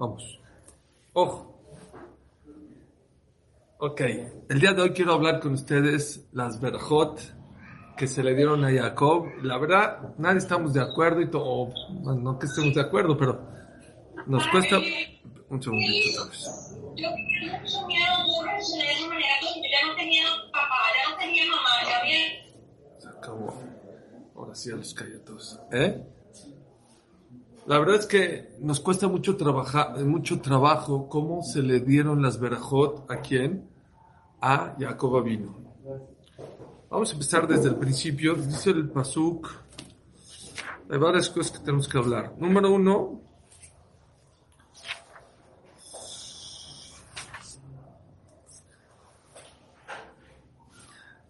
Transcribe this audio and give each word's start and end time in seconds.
Vamos. 0.00 0.40
Ojo. 1.12 1.62
Ok. 3.76 4.00
El 4.48 4.58
día 4.58 4.72
de 4.72 4.80
hoy 4.80 4.90
quiero 4.92 5.12
hablar 5.12 5.40
con 5.40 5.52
ustedes 5.52 6.26
las 6.32 6.58
verjot 6.58 7.20
que 7.98 8.06
se 8.06 8.22
le 8.22 8.34
dieron 8.34 8.64
a 8.64 8.72
Jacob. 8.72 9.26
La 9.42 9.58
verdad, 9.58 10.14
nadie 10.16 10.38
estamos 10.38 10.72
de 10.72 10.80
acuerdo 10.80 11.20
y 11.20 11.30
todo. 11.30 11.74
Bueno, 11.90 12.18
no 12.22 12.38
que 12.38 12.46
estemos 12.46 12.74
de 12.74 12.80
acuerdo, 12.80 13.14
pero 13.14 13.46
nos 14.26 14.48
cuesta. 14.48 14.78
Un 15.50 15.62
segundito. 15.62 16.30
Yo 16.96 17.10
miedo 17.86 18.10
burros 18.24 18.72
de 18.72 18.92
esa 18.92 19.06
manera 19.06 19.34
porque 19.42 19.68
ya 19.70 19.86
no 19.86 19.96
tenía 19.96 20.24
papá, 20.50 20.76
ya 20.96 21.10
no 21.10 21.18
tenía 21.18 21.44
mamá, 21.44 21.70
ya 21.86 22.00
había... 22.00 23.00
Se 23.00 23.08
acabó. 23.08 23.62
Ahora 24.34 24.54
sí 24.54 24.70
a 24.70 24.76
los 24.76 24.94
todos. 25.26 25.60
¿Eh? 25.72 26.02
La 27.70 27.78
verdad 27.78 28.00
es 28.00 28.06
que 28.06 28.56
nos 28.58 28.80
cuesta 28.80 29.06
mucho 29.06 29.36
trabajar, 29.36 29.96
mucho 30.04 30.40
trabajo 30.40 31.08
cómo 31.08 31.44
se 31.44 31.62
le 31.62 31.78
dieron 31.78 32.20
las 32.20 32.40
verajot 32.40 33.08
a 33.08 33.20
quién? 33.20 33.70
A 34.40 34.74
Jacob 34.76 35.22
vino. 35.22 35.54
Vamos 36.90 37.10
a 37.10 37.12
empezar 37.12 37.46
desde 37.46 37.68
el 37.68 37.76
principio. 37.76 38.34
Dice 38.34 38.70
el 38.70 38.90
Pasuk. 38.90 39.48
Hay 40.90 40.98
varias 40.98 41.30
cosas 41.30 41.52
que 41.52 41.64
tenemos 41.64 41.86
que 41.86 41.96
hablar. 41.96 42.34
Número 42.38 42.72
uno. 42.72 43.20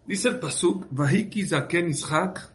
Dice 0.07 0.29
el 0.29 0.39
Pasuk, 0.39 0.87
Vahiki 0.89 1.45
Zaken 1.45 1.89
Ishak, 1.89 2.51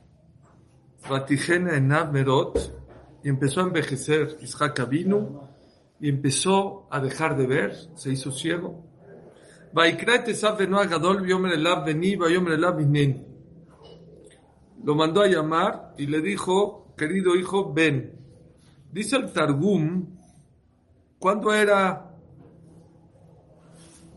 Vatijena 1.09 1.77
Enab 1.77 2.13
Merot, 2.13 2.86
y 3.27 3.29
empezó 3.29 3.59
a 3.59 3.65
envejecer 3.65 4.39
Ishak 4.41 4.89
vino, 4.89 5.49
y 5.99 6.09
empezó 6.09 6.87
a 6.93 7.01
dejar 7.01 7.37
de 7.37 7.49
ver, 7.49 7.75
se 7.97 8.13
hizo 8.13 8.31
ciego. 8.31 8.87
Lo 14.85 14.95
mandó 14.95 15.23
a 15.23 15.27
llamar 15.27 15.95
y 15.99 16.07
le 16.07 16.21
dijo, 16.21 16.95
querido 16.97 17.35
hijo, 17.35 17.75
ven. 17.75 18.13
Dice 18.93 19.17
el 19.17 19.33
Targum, 19.33 20.07
¿cuándo 21.19 21.53
era 21.53 22.15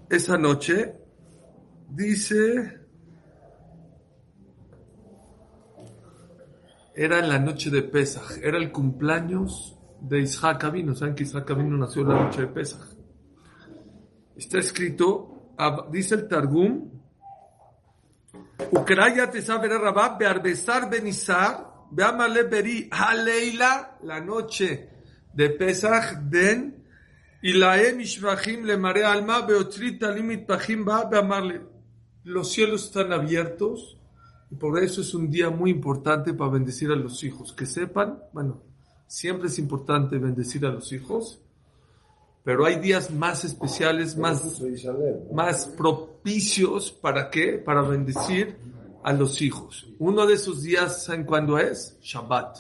esa 0.07 0.37
noche? 0.37 0.93
Dice, 1.89 2.78
era 7.01 7.19
en 7.19 7.29
la 7.29 7.39
noche 7.39 7.69
de 7.69 7.81
Pesach, 7.81 8.39
era 8.43 8.57
el 8.57 8.73
cumpleaños 8.73 9.79
de 10.01 10.19
Isaac 10.19 10.65
Abino. 10.65 10.93
¿Saben 10.93 11.15
que 11.15 11.23
Isaac 11.23 11.49
Abino 11.51 11.77
nació 11.77 12.01
en 12.01 12.09
la 12.09 12.23
noche 12.25 12.41
de 12.41 12.47
Pesach? 12.47 12.81
Está 14.35 14.59
escrito, 14.59 15.53
dice 15.89 16.15
el 16.15 16.27
Targum, 16.27 16.91
Ucraya 18.71 19.31
te 19.31 19.41
sabe 19.41 19.69
Rabab, 19.69 20.19
Bearbesar 20.19 20.89
Benizar, 20.89 21.87
Beamale 21.89 22.43
Beri, 22.43 22.89
Haleila, 22.91 23.99
la 24.03 24.19
noche 24.19 24.89
de 25.33 25.51
Pesach, 25.51 26.17
Den, 26.23 26.83
y 27.41 27.53
la 27.53 27.77
Mishvachim 27.95 28.65
le 28.65 28.75
mare 28.75 29.05
alma, 29.05 29.43
Beotrit 29.43 30.01
Talimit 30.01 30.45
Pachim 30.45 30.83
Ba, 30.83 31.05
Beamarle. 31.05 31.61
Los 32.25 32.51
cielos 32.51 32.87
están 32.87 33.13
abiertos 33.13 33.98
y 34.51 34.55
por 34.55 34.81
eso 34.81 35.01
es 35.01 35.13
un 35.13 35.29
día 35.29 35.49
muy 35.49 35.71
importante 35.71 36.33
para 36.33 36.51
bendecir 36.51 36.91
a 36.91 36.95
los 36.95 37.23
hijos. 37.23 37.53
Que 37.53 37.65
sepan, 37.65 38.19
bueno, 38.33 38.61
siempre 39.07 39.47
es 39.47 39.59
importante 39.59 40.17
bendecir 40.17 40.65
a 40.65 40.69
los 40.69 40.91
hijos, 40.91 41.39
pero 42.43 42.65
hay 42.65 42.79
días 42.79 43.11
más 43.11 43.45
especiales, 43.45 44.17
más, 44.17 44.61
más 45.31 45.67
propicios 45.67 46.91
para 46.91 47.29
qué? 47.29 47.53
Para 47.53 47.81
bendecir 47.81 48.57
a 49.03 49.13
los 49.13 49.41
hijos. 49.41 49.87
Uno 49.99 50.25
de 50.25 50.33
esos 50.33 50.63
días, 50.63 51.03
¿saben 51.05 51.25
cuándo 51.25 51.57
es? 51.59 51.97
Shabbat. 52.01 52.57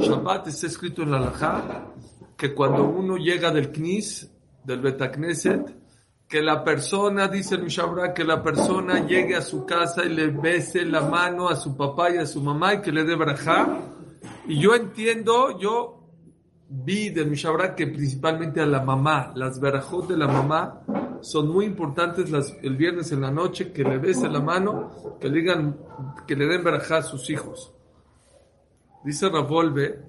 Shabbat 0.00 0.48
está 0.48 0.66
escrito 0.66 1.02
en 1.02 1.10
la 1.10 1.20
Lajá 1.20 1.92
que 2.36 2.54
cuando 2.54 2.88
uno 2.88 3.16
llega 3.16 3.50
del 3.50 3.72
Knis, 3.72 4.30
del 4.64 4.80
Betacneset, 4.80 5.74
que 6.28 6.42
la 6.42 6.62
persona, 6.62 7.26
dice 7.26 7.54
el 7.54 7.62
Mishabra, 7.62 8.12
que 8.12 8.22
la 8.22 8.42
persona 8.42 9.06
llegue 9.06 9.34
a 9.34 9.40
su 9.40 9.64
casa 9.64 10.04
y 10.04 10.10
le 10.10 10.28
bese 10.28 10.84
la 10.84 11.00
mano 11.00 11.48
a 11.48 11.56
su 11.56 11.74
papá 11.74 12.10
y 12.10 12.18
a 12.18 12.26
su 12.26 12.42
mamá 12.42 12.74
y 12.74 12.82
que 12.82 12.92
le 12.92 13.04
dé 13.04 13.14
braja. 13.14 13.80
Y 14.46 14.60
yo 14.60 14.74
entiendo, 14.74 15.58
yo 15.58 15.98
vi 16.68 17.08
del 17.08 17.30
Mishabra 17.30 17.74
que 17.74 17.86
principalmente 17.86 18.60
a 18.60 18.66
la 18.66 18.82
mamá, 18.82 19.32
las 19.36 19.58
verajot 19.58 20.06
de 20.06 20.18
la 20.18 20.28
mamá 20.28 20.82
son 21.22 21.48
muy 21.48 21.64
importantes 21.64 22.30
el 22.62 22.76
viernes 22.76 23.10
en 23.10 23.22
la 23.22 23.30
noche, 23.30 23.72
que 23.72 23.82
le 23.82 23.96
bese 23.96 24.28
la 24.28 24.40
mano, 24.40 25.18
que 25.18 25.30
le 25.30 25.40
digan, 25.40 25.78
que 26.26 26.36
le 26.36 26.46
den 26.46 26.62
braja 26.62 26.98
a 26.98 27.02
sus 27.02 27.30
hijos. 27.30 27.72
Dice 29.02 29.30
Ravolve. 29.30 30.04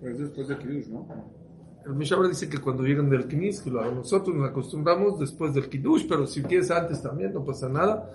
¿no? 0.90 1.39
El 1.86 1.96
Mishabra 1.96 2.28
dice 2.28 2.50
que 2.50 2.60
cuando 2.60 2.84
llegan 2.84 3.10
del 3.10 3.28
Knis, 3.28 3.62
que 3.62 3.72
lo 3.72 3.82
hagan 3.82 3.96
nosotros, 3.96 4.36
nos 4.36 4.50
acostumbramos 4.50 5.20
después 5.20 5.54
del 5.54 5.70
Kiddush, 5.70 6.06
pero 6.08 6.28
si 6.28 6.44
quieres 6.44 6.70
antes 6.72 7.02
también, 7.02 7.34
no 7.34 7.44
pasa 7.44 7.70
nada. 7.70 8.12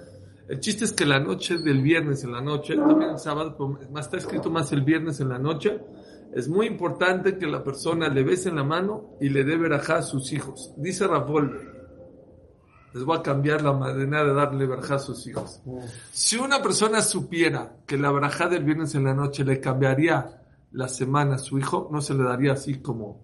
El 0.47 0.60
chiste 0.60 0.84
es 0.84 0.92
que 0.92 1.06
la 1.06 1.19
noche 1.19 1.58
del 1.58 1.80
viernes 1.80 2.22
en 2.22 2.32
la 2.32 2.41
noche, 2.41 2.76
también 2.76 3.12
el 3.12 3.19
sábado, 3.19 3.78
más 3.91 4.06
está 4.06 4.19
escrito 4.19 4.50
más 4.50 4.70
el 4.72 4.82
viernes 4.82 5.20
en 5.20 5.30
la 5.30 5.38
noche, 5.38 5.80
es 6.34 6.48
muy 6.48 6.66
importante 6.66 7.38
que 7.38 7.47
la 7.47 7.64
persona 7.64 8.08
le 8.08 8.22
bese 8.22 8.50
en 8.50 8.56
la 8.56 8.64
mano 8.64 9.16
y 9.20 9.30
le 9.30 9.44
dé 9.44 9.56
verajá 9.56 9.96
a 9.98 10.02
sus 10.02 10.32
hijos. 10.32 10.75
Dice 10.76 11.06
Rafael, 11.06 11.50
les 12.92 13.04
voy 13.04 13.16
a 13.16 13.22
cambiar 13.22 13.62
la 13.62 13.72
manera 13.72 14.25
de 14.25 14.34
darle 14.34 14.66
verajá 14.66 14.96
a 14.96 14.98
sus 14.98 15.26
hijos. 15.26 15.62
Si 16.12 16.36
una 16.36 16.62
persona 16.62 17.00
supiera 17.00 17.76
que 17.86 17.96
la 17.96 18.12
verajá 18.12 18.48
del 18.48 18.64
viernes 18.64 18.94
en 18.94 19.04
la 19.04 19.14
noche 19.14 19.44
le 19.44 19.60
cambiaría 19.60 20.42
la 20.72 20.88
semana 20.88 21.36
a 21.36 21.38
su 21.38 21.58
hijo, 21.58 21.88
no 21.91 22.00
se 22.00 22.14
le 22.14 22.25
daría 22.25 22.52
así 22.52 22.81
como 22.81 23.22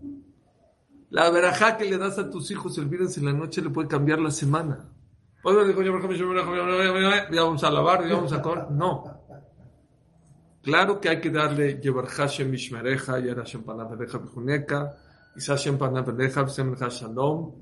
la 1.10 1.30
verajá 1.30 1.76
que 1.76 1.84
le 1.84 1.98
das 1.98 2.18
a 2.18 2.30
tus 2.30 2.50
hijos 2.50 2.78
el 2.78 2.86
viernes 2.86 3.18
en 3.18 3.26
la 3.26 3.32
noche 3.32 3.60
le 3.60 3.70
puede 3.70 3.88
cambiar 3.88 4.20
la 4.20 4.30
semana. 4.30 4.88
Ya 7.32 7.42
vamos 7.42 7.64
a 7.64 7.70
lavar, 7.70 8.06
ya 8.06 8.14
vamos 8.14 8.32
a 8.32 8.42
comer. 8.42 8.70
No. 8.70 9.20
Claro 10.62 11.00
que 11.00 11.08
hay 11.08 11.20
que 11.20 11.30
darle 11.30 11.80
Yevar 11.80 12.06
Hashem 12.06 12.50
Mishmereja, 12.50 13.18
Yer 13.18 13.36
Hashem 13.36 13.62
Panavereja 13.62 14.18
Bijuneka, 14.18 14.94
Isa 15.34 15.54
Hashem 15.54 15.78
Panavereja, 15.78 16.46
Semreja 16.48 16.88
Shalom, 16.90 17.54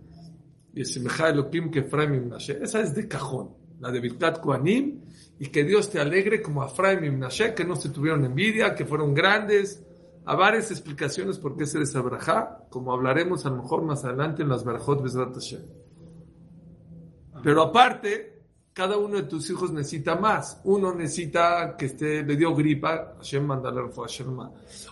y 0.74 0.84
Simcha 0.84 1.28
Elohim 1.28 1.70
Kefraim 1.70 2.14
Imnashe. 2.14 2.58
Esa 2.60 2.80
es 2.80 2.94
de 2.94 3.06
cajón, 3.06 3.54
la 3.78 3.92
de 3.92 4.00
Birkat 4.00 4.40
Koanim, 4.40 5.00
y 5.38 5.46
que 5.46 5.62
Dios 5.62 5.88
te 5.90 6.00
alegre 6.00 6.42
como 6.42 6.60
a 6.62 6.68
Fraim 6.68 7.04
Imnashe, 7.04 7.54
que 7.54 7.64
no 7.64 7.76
se 7.76 7.90
tuvieron 7.90 8.24
envidia, 8.24 8.74
que 8.74 8.84
fueron 8.84 9.14
grandes, 9.14 9.84
a 10.28 10.34
varias 10.34 10.70
explicaciones 10.70 11.38
por 11.38 11.56
qué 11.56 11.64
se 11.64 11.78
desabraja, 11.78 12.66
como 12.68 12.92
hablaremos 12.92 13.46
a 13.46 13.48
lo 13.48 13.62
mejor 13.62 13.82
más 13.82 14.04
adelante 14.04 14.42
en 14.42 14.50
las 14.50 14.62
Barajot 14.62 15.02
Besrat 15.02 15.32
Hashem. 15.32 15.62
Pero 17.42 17.62
aparte, 17.62 18.42
cada 18.74 18.98
uno 18.98 19.16
de 19.16 19.22
tus 19.22 19.48
hijos 19.48 19.72
necesita 19.72 20.16
más. 20.16 20.60
Uno 20.64 20.94
necesita 20.94 21.74
que 21.78 21.86
esté, 21.86 22.22
le 22.24 22.36
dio 22.36 22.54
gripa, 22.54 23.14
Hashem 23.16 23.46
mandale 23.46 23.80
a 23.80 23.90
Hashem. 23.90 24.36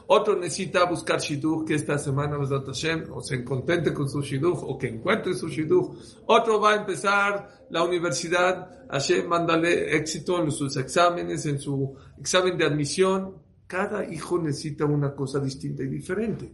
Otro 0.07 0.37
necesita 0.37 0.87
buscar 0.87 1.21
shidduch, 1.21 1.67
que 1.67 1.75
esta 1.75 1.99
semana 1.99 2.39
Besrat 2.39 2.65
Hashem, 2.69 3.13
o 3.13 3.21
se 3.21 3.45
contente 3.45 3.93
con 3.93 4.09
su 4.09 4.23
shidduch, 4.23 4.61
o 4.63 4.79
que 4.79 4.89
encuentre 4.89 5.35
su 5.35 5.49
shidduch. 5.49 5.99
Otro 6.29 6.59
va 6.63 6.71
a 6.71 6.77
empezar 6.77 7.67
la 7.69 7.83
universidad, 7.83 8.89
Hashem 8.89 9.27
mándale 9.27 9.99
éxito 9.99 10.43
en 10.43 10.51
sus 10.51 10.79
exámenes, 10.79 11.45
en 11.45 11.59
su 11.59 11.95
examen 12.17 12.57
de 12.57 12.65
admisión 12.65 13.46
cada 13.67 14.05
hijo 14.05 14.39
necesita 14.39 14.85
una 14.85 15.15
cosa 15.15 15.41
distinta 15.41 15.83
y 15.83 15.89
diferente. 15.89 16.53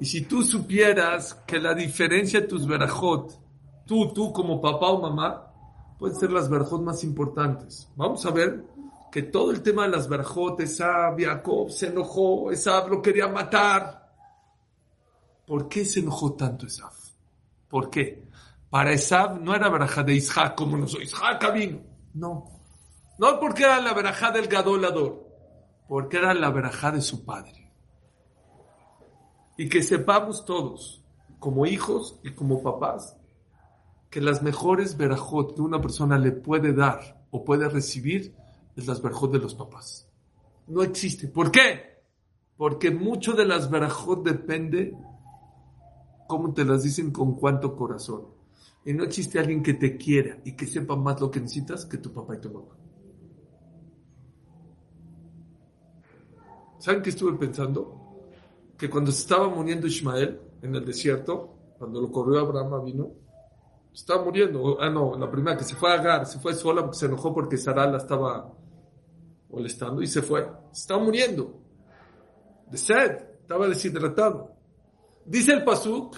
Y 0.00 0.06
si 0.06 0.22
tú 0.22 0.42
supieras 0.42 1.34
que 1.46 1.58
la 1.58 1.74
diferencia 1.74 2.40
de 2.40 2.46
tus 2.46 2.66
verajot, 2.66 3.38
tú, 3.86 4.12
tú 4.12 4.32
como 4.32 4.60
papá 4.60 4.90
o 4.90 5.02
mamá, 5.02 5.52
pueden 5.98 6.18
ser 6.18 6.30
las 6.30 6.48
verajot 6.48 6.82
más 6.82 7.04
importantes. 7.04 7.88
Vamos 7.96 8.24
a 8.24 8.30
ver 8.30 8.64
que 9.10 9.24
todo 9.24 9.50
el 9.50 9.62
tema 9.62 9.82
de 9.82 9.90
las 9.90 10.08
verajot, 10.08 10.60
Esab, 10.60 11.20
Jacob 11.20 11.70
se 11.70 11.88
enojó, 11.88 12.50
Esab 12.50 12.88
lo 12.88 13.02
quería 13.02 13.28
matar. 13.28 14.10
¿Por 15.46 15.68
qué 15.68 15.84
se 15.84 16.00
enojó 16.00 16.34
tanto 16.34 16.66
Esab? 16.66 16.92
¿Por 17.68 17.90
qué? 17.90 18.24
Para 18.70 18.92
Esab 18.92 19.40
no 19.40 19.54
era 19.54 19.68
verajá 19.68 20.02
de 20.02 20.14
Isaac 20.14 20.54
como 20.54 20.78
nosotros, 20.78 21.12
Isaac 21.12 21.52
vino. 21.52 21.80
No. 22.14 22.46
No 23.18 23.38
porque 23.38 23.64
era 23.64 23.80
la 23.80 23.92
verajá 23.92 24.30
del 24.30 24.46
gadolador 24.46 25.21
porque 25.92 26.16
era 26.16 26.32
la 26.32 26.48
verajá 26.48 26.90
de 26.90 27.02
su 27.02 27.22
padre. 27.22 27.70
Y 29.58 29.68
que 29.68 29.82
sepamos 29.82 30.46
todos, 30.46 31.04
como 31.38 31.66
hijos 31.66 32.18
y 32.24 32.30
como 32.30 32.62
papás, 32.62 33.18
que 34.08 34.22
las 34.22 34.42
mejores 34.42 34.96
verajot 34.96 35.54
que 35.54 35.60
una 35.60 35.82
persona 35.82 36.16
le 36.16 36.32
puede 36.32 36.72
dar 36.72 37.22
o 37.30 37.44
puede 37.44 37.68
recibir 37.68 38.34
es 38.74 38.86
las 38.86 39.02
verajot 39.02 39.32
de 39.32 39.40
los 39.40 39.54
papás. 39.54 40.08
No 40.66 40.82
existe. 40.82 41.28
¿Por 41.28 41.50
qué? 41.50 42.00
Porque 42.56 42.90
mucho 42.90 43.34
de 43.34 43.44
las 43.44 43.70
verajot 43.70 44.24
depende 44.24 44.96
cómo 46.26 46.54
te 46.54 46.64
las 46.64 46.84
dicen 46.84 47.10
con 47.10 47.34
cuánto 47.34 47.76
corazón. 47.76 48.28
Y 48.86 48.94
no 48.94 49.04
existe 49.04 49.38
alguien 49.38 49.62
que 49.62 49.74
te 49.74 49.98
quiera 49.98 50.38
y 50.42 50.56
que 50.56 50.66
sepa 50.66 50.96
más 50.96 51.20
lo 51.20 51.30
que 51.30 51.40
necesitas 51.40 51.84
que 51.84 51.98
tu 51.98 52.14
papá 52.14 52.36
y 52.36 52.40
tu 52.40 52.50
mamá. 52.50 52.78
¿Saben 56.82 57.00
qué 57.00 57.10
estuve 57.10 57.38
pensando? 57.38 57.96
Que 58.76 58.90
cuando 58.90 59.12
se 59.12 59.20
estaba 59.20 59.48
muriendo 59.48 59.86
Ismael 59.86 60.40
en 60.62 60.74
el 60.74 60.84
desierto, 60.84 61.54
cuando 61.78 62.00
lo 62.00 62.10
corrió 62.10 62.40
Abraham 62.40 62.84
vino, 62.84 63.12
estaba 63.94 64.24
muriendo. 64.24 64.80
Ah, 64.80 64.90
no, 64.90 65.16
la 65.16 65.30
primera 65.30 65.56
que 65.56 65.62
se 65.62 65.76
fue 65.76 65.92
a 65.92 66.00
Agar, 66.00 66.26
se 66.26 66.40
fue 66.40 66.54
sola 66.54 66.82
porque 66.82 66.98
se 66.98 67.06
enojó 67.06 67.32
porque 67.32 67.56
Sara 67.56 67.86
la 67.86 67.98
estaba 67.98 68.52
molestando 69.48 70.02
y 70.02 70.08
se 70.08 70.22
fue. 70.22 70.44
estaba 70.72 71.00
muriendo. 71.00 71.54
De 72.68 72.76
sed, 72.76 73.12
estaba 73.42 73.68
deshidratado. 73.68 74.50
Dice 75.24 75.52
el 75.52 75.62
Pasuk, 75.62 76.16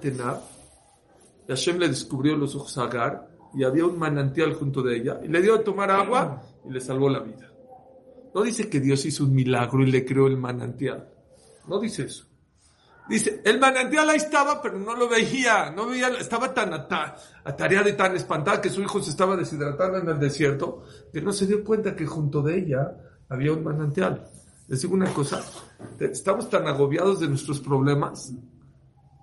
Tenab, 0.00 0.40
Hashem 1.46 1.78
le 1.78 1.86
descubrió 1.86 2.36
los 2.36 2.56
ojos 2.56 2.76
a 2.78 2.82
Agar 2.82 3.30
y 3.54 3.62
había 3.62 3.86
un 3.86 3.96
manantial 3.96 4.54
junto 4.54 4.82
de 4.82 4.96
ella 4.96 5.20
y 5.22 5.28
le 5.28 5.40
dio 5.40 5.54
a 5.54 5.62
tomar 5.62 5.88
agua 5.92 6.42
y 6.64 6.72
le 6.72 6.80
salvó 6.80 7.08
la 7.08 7.20
vida. 7.20 7.49
No 8.34 8.42
dice 8.42 8.68
que 8.68 8.80
Dios 8.80 9.04
hizo 9.04 9.24
un 9.24 9.34
milagro 9.34 9.82
y 9.82 9.90
le 9.90 10.04
creó 10.04 10.26
el 10.26 10.36
manantial. 10.36 11.08
No 11.66 11.80
dice 11.80 12.04
eso. 12.04 12.26
Dice, 13.08 13.42
el 13.44 13.58
manantial 13.58 14.08
ahí 14.08 14.18
estaba, 14.18 14.62
pero 14.62 14.78
no 14.78 14.94
lo 14.94 15.08
veía, 15.08 15.70
no 15.70 15.86
veía, 15.86 16.08
estaba 16.10 16.54
tan 16.54 16.72
atareada 16.72 17.88
y 17.88 17.96
tan 17.96 18.14
espantada 18.14 18.60
que 18.60 18.70
su 18.70 18.82
hijo 18.82 19.02
se 19.02 19.10
estaba 19.10 19.36
deshidratando 19.36 19.98
en 19.98 20.08
el 20.08 20.20
desierto, 20.20 20.84
que 21.12 21.20
no 21.20 21.32
se 21.32 21.46
dio 21.46 21.64
cuenta 21.64 21.96
que 21.96 22.06
junto 22.06 22.40
de 22.40 22.58
ella 22.58 22.96
había 23.28 23.52
un 23.52 23.64
manantial. 23.64 24.30
Les 24.68 24.80
digo 24.82 24.94
una 24.94 25.12
cosa, 25.12 25.42
estamos 25.98 26.48
tan 26.48 26.68
agobiados 26.68 27.18
de 27.18 27.26
nuestros 27.26 27.58
problemas 27.58 28.32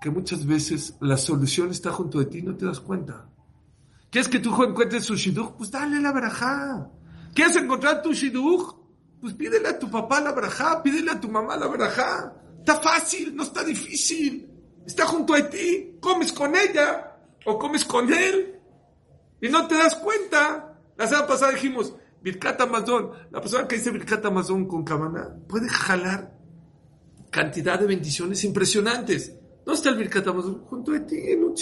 que 0.01 0.09
muchas 0.09 0.45
veces 0.45 0.97
la 0.99 1.15
solución 1.15 1.71
está 1.71 1.91
junto 1.91 2.19
de 2.19 2.25
ti 2.25 2.39
y 2.39 2.43
no 2.43 2.57
te 2.57 2.65
das 2.65 2.81
cuenta. 2.81 3.29
¿Quieres 4.09 4.27
que 4.27 4.39
tu 4.39 4.49
hijo 4.49 4.65
encuentre 4.65 4.99
su 4.99 5.15
shidduch? 5.15 5.55
Pues 5.57 5.71
dale 5.71 6.01
la 6.01 6.11
barajá. 6.11 6.89
¿Quieres 7.33 7.55
encontrar 7.55 8.01
tu 8.01 8.11
shidduch? 8.11 8.76
Pues 9.19 9.33
pídele 9.33 9.67
a 9.69 9.79
tu 9.79 9.89
papá 9.89 10.21
la 10.21 10.31
barajá, 10.31 10.81
pídele 10.83 11.11
a 11.11 11.19
tu 11.19 11.29
mamá 11.29 11.57
la 11.57 11.67
barajá. 11.67 12.33
Está 12.59 12.75
fácil, 12.79 13.35
no 13.35 13.43
está 13.43 13.63
difícil. 13.63 14.49
Está 14.85 15.05
junto 15.05 15.33
a 15.33 15.49
ti. 15.49 15.97
Comes 15.99 16.31
con 16.31 16.55
ella 16.55 17.17
o 17.45 17.57
comes 17.57 17.83
con 17.85 18.11
él. 18.13 18.59
Y 19.41 19.49
no 19.49 19.67
te 19.67 19.75
das 19.75 19.95
cuenta. 19.95 20.79
La 20.95 21.07
semana 21.07 21.27
pasada 21.27 21.51
dijimos, 21.51 21.93
Birkat 22.21 22.59
Amazon, 22.61 23.11
la 23.31 23.41
persona 23.41 23.67
que 23.67 23.77
dice 23.77 23.91
Birkat 23.91 24.25
Amazon 24.25 24.67
con 24.67 24.83
Kamana 24.83 25.35
puede 25.47 25.69
jalar 25.69 26.35
cantidad 27.29 27.79
de 27.79 27.85
bendiciones 27.85 28.43
impresionantes. 28.43 29.33
¿Dónde 29.65 29.77
está 29.77 29.89
el 29.89 29.97
Birkat 29.97 30.27
Amazon? 30.27 30.63
Junto 30.65 30.93
a 30.93 31.05
ti, 31.05 31.17
en 31.17 31.43
un. 31.43 31.55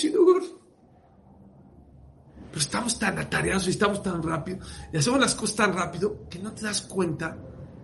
Pero 2.55 2.63
estamos 2.63 2.97
tan 2.97 3.19
atareados 3.19 3.67
y 3.67 3.71
estamos 3.71 4.01
tan 4.01 4.23
rápido 4.23 4.59
y 4.93 4.95
hacemos 4.95 5.19
las 5.19 5.35
cosas 5.35 5.57
tan 5.57 5.73
rápido 5.73 6.29
que 6.29 6.39
no 6.39 6.53
te 6.53 6.63
das 6.63 6.83
cuenta 6.83 7.37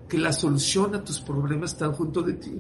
que 0.08 0.18
la 0.18 0.32
solución 0.32 0.96
a 0.96 1.04
tus 1.04 1.20
problemas 1.20 1.74
está 1.74 1.92
junto 1.92 2.22
de 2.22 2.36
ti. 2.36 2.58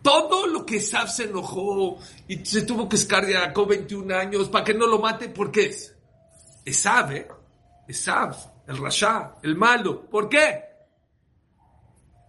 Todo 0.00 0.46
lo 0.46 0.64
que 0.64 0.76
Esab 0.76 1.06
se 1.08 1.24
enojó 1.24 1.98
y 2.26 2.42
se 2.46 2.62
tuvo 2.62 2.88
que 2.88 2.96
escargar 2.96 3.52
con 3.52 3.68
21 3.68 4.14
años 4.14 4.48
para 4.48 4.64
que 4.64 4.72
no 4.72 4.86
lo 4.86 4.98
mate, 4.98 5.28
¿por 5.28 5.50
qué 5.50 5.66
es? 5.66 5.94
Esab, 6.64 7.12
¿eh? 7.12 7.28
Esab, 7.86 8.34
el 8.66 8.78
rasha, 8.78 9.34
el 9.42 9.56
malo. 9.56 10.08
¿Por 10.08 10.30
qué? 10.30 10.64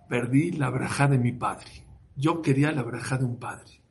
Perdí 0.10 0.52
la 0.52 0.70
braja 0.72 1.08
de 1.08 1.18
mi 1.18 1.32
padre. 1.32 1.88
Yo 2.18 2.42
quería 2.42 2.74
la 2.74 2.84
braja 2.84 3.18
de 3.18 3.24
un 3.24 3.40
padre. 3.40 3.82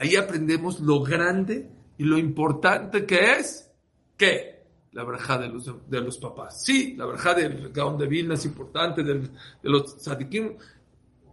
Ahí 0.00 0.16
aprendemos 0.16 0.80
lo 0.80 1.04
grande 1.04 1.75
y 1.98 2.04
lo 2.04 2.18
importante 2.18 3.06
que 3.06 3.32
es, 3.32 3.70
¿qué? 4.16 4.64
La 4.92 5.04
braja 5.04 5.38
de 5.38 5.48
los, 5.48 5.70
de 5.88 6.00
los 6.00 6.18
papás. 6.18 6.64
Sí, 6.64 6.94
la 6.96 7.06
braja 7.06 7.34
del 7.34 7.70
Gaón 7.70 7.98
de 7.98 8.06
Vilna 8.06 8.34
es 8.34 8.44
importante, 8.44 9.02
de 9.02 9.28
los 9.62 9.98
tzadikim, 9.98 10.56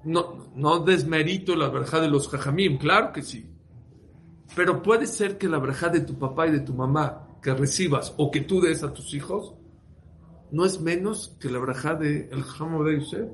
no, 0.05 0.51
no 0.55 0.79
desmerito 0.79 1.55
la 1.55 1.69
verja 1.69 1.99
de 1.99 2.09
los 2.09 2.27
jajamim, 2.27 2.77
claro 2.77 3.13
que 3.13 3.21
sí. 3.21 3.45
Pero 4.55 4.83
puede 4.83 5.07
ser 5.07 5.37
que 5.37 5.47
la 5.47 5.59
verja 5.59 5.89
de 5.89 6.01
tu 6.01 6.17
papá 6.17 6.47
y 6.47 6.51
de 6.51 6.59
tu 6.59 6.73
mamá 6.73 7.27
que 7.41 7.53
recibas 7.53 8.13
o 8.17 8.31
que 8.31 8.41
tú 8.41 8.61
des 8.61 8.83
a 8.83 8.93
tus 8.93 9.13
hijos 9.13 9.53
no 10.51 10.65
es 10.65 10.79
menos 10.79 11.35
que 11.39 11.49
la 11.49 11.59
verja 11.59 11.95
de 11.95 12.29
el 12.31 12.43
Jamo 12.43 12.83
de 12.83 12.99
Yosef. 12.99 13.29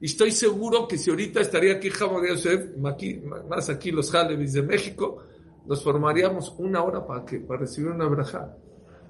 Y 0.00 0.06
estoy 0.06 0.30
seguro 0.30 0.86
que 0.86 0.98
si 0.98 1.10
ahorita 1.10 1.40
estaría 1.40 1.74
aquí 1.74 1.90
Jamo 1.90 2.20
de 2.20 2.30
Yosef, 2.30 2.76
más 2.76 3.68
aquí 3.70 3.90
los 3.90 4.10
Jalevis 4.10 4.52
de 4.52 4.62
México, 4.62 5.22
nos 5.68 5.84
formaríamos 5.84 6.54
una 6.56 6.82
hora 6.82 7.06
para, 7.06 7.26
que, 7.26 7.40
para 7.40 7.60
recibir 7.60 7.90
una 7.90 8.08
verja. 8.08 8.56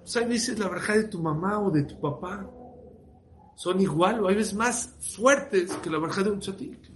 O 0.03 0.07
sea, 0.07 0.27
dices 0.27 0.59
la 0.59 0.69
verja 0.69 0.97
de 0.97 1.05
tu 1.05 1.23
mamá 1.23 1.61
o 1.61 1.71
de 1.71 1.85
tu 1.85 2.01
papá 2.01 2.51
son 3.55 3.81
igual 3.81 4.25
o 4.25 4.29
hay 4.29 4.35
veces 4.35 4.55
más 4.55 4.97
fuertes 5.17 5.73
que 5.77 5.89
la 5.89 6.01
verja 6.01 6.25
de 6.25 6.31
un 6.31 6.41
tzadik. 6.41 6.91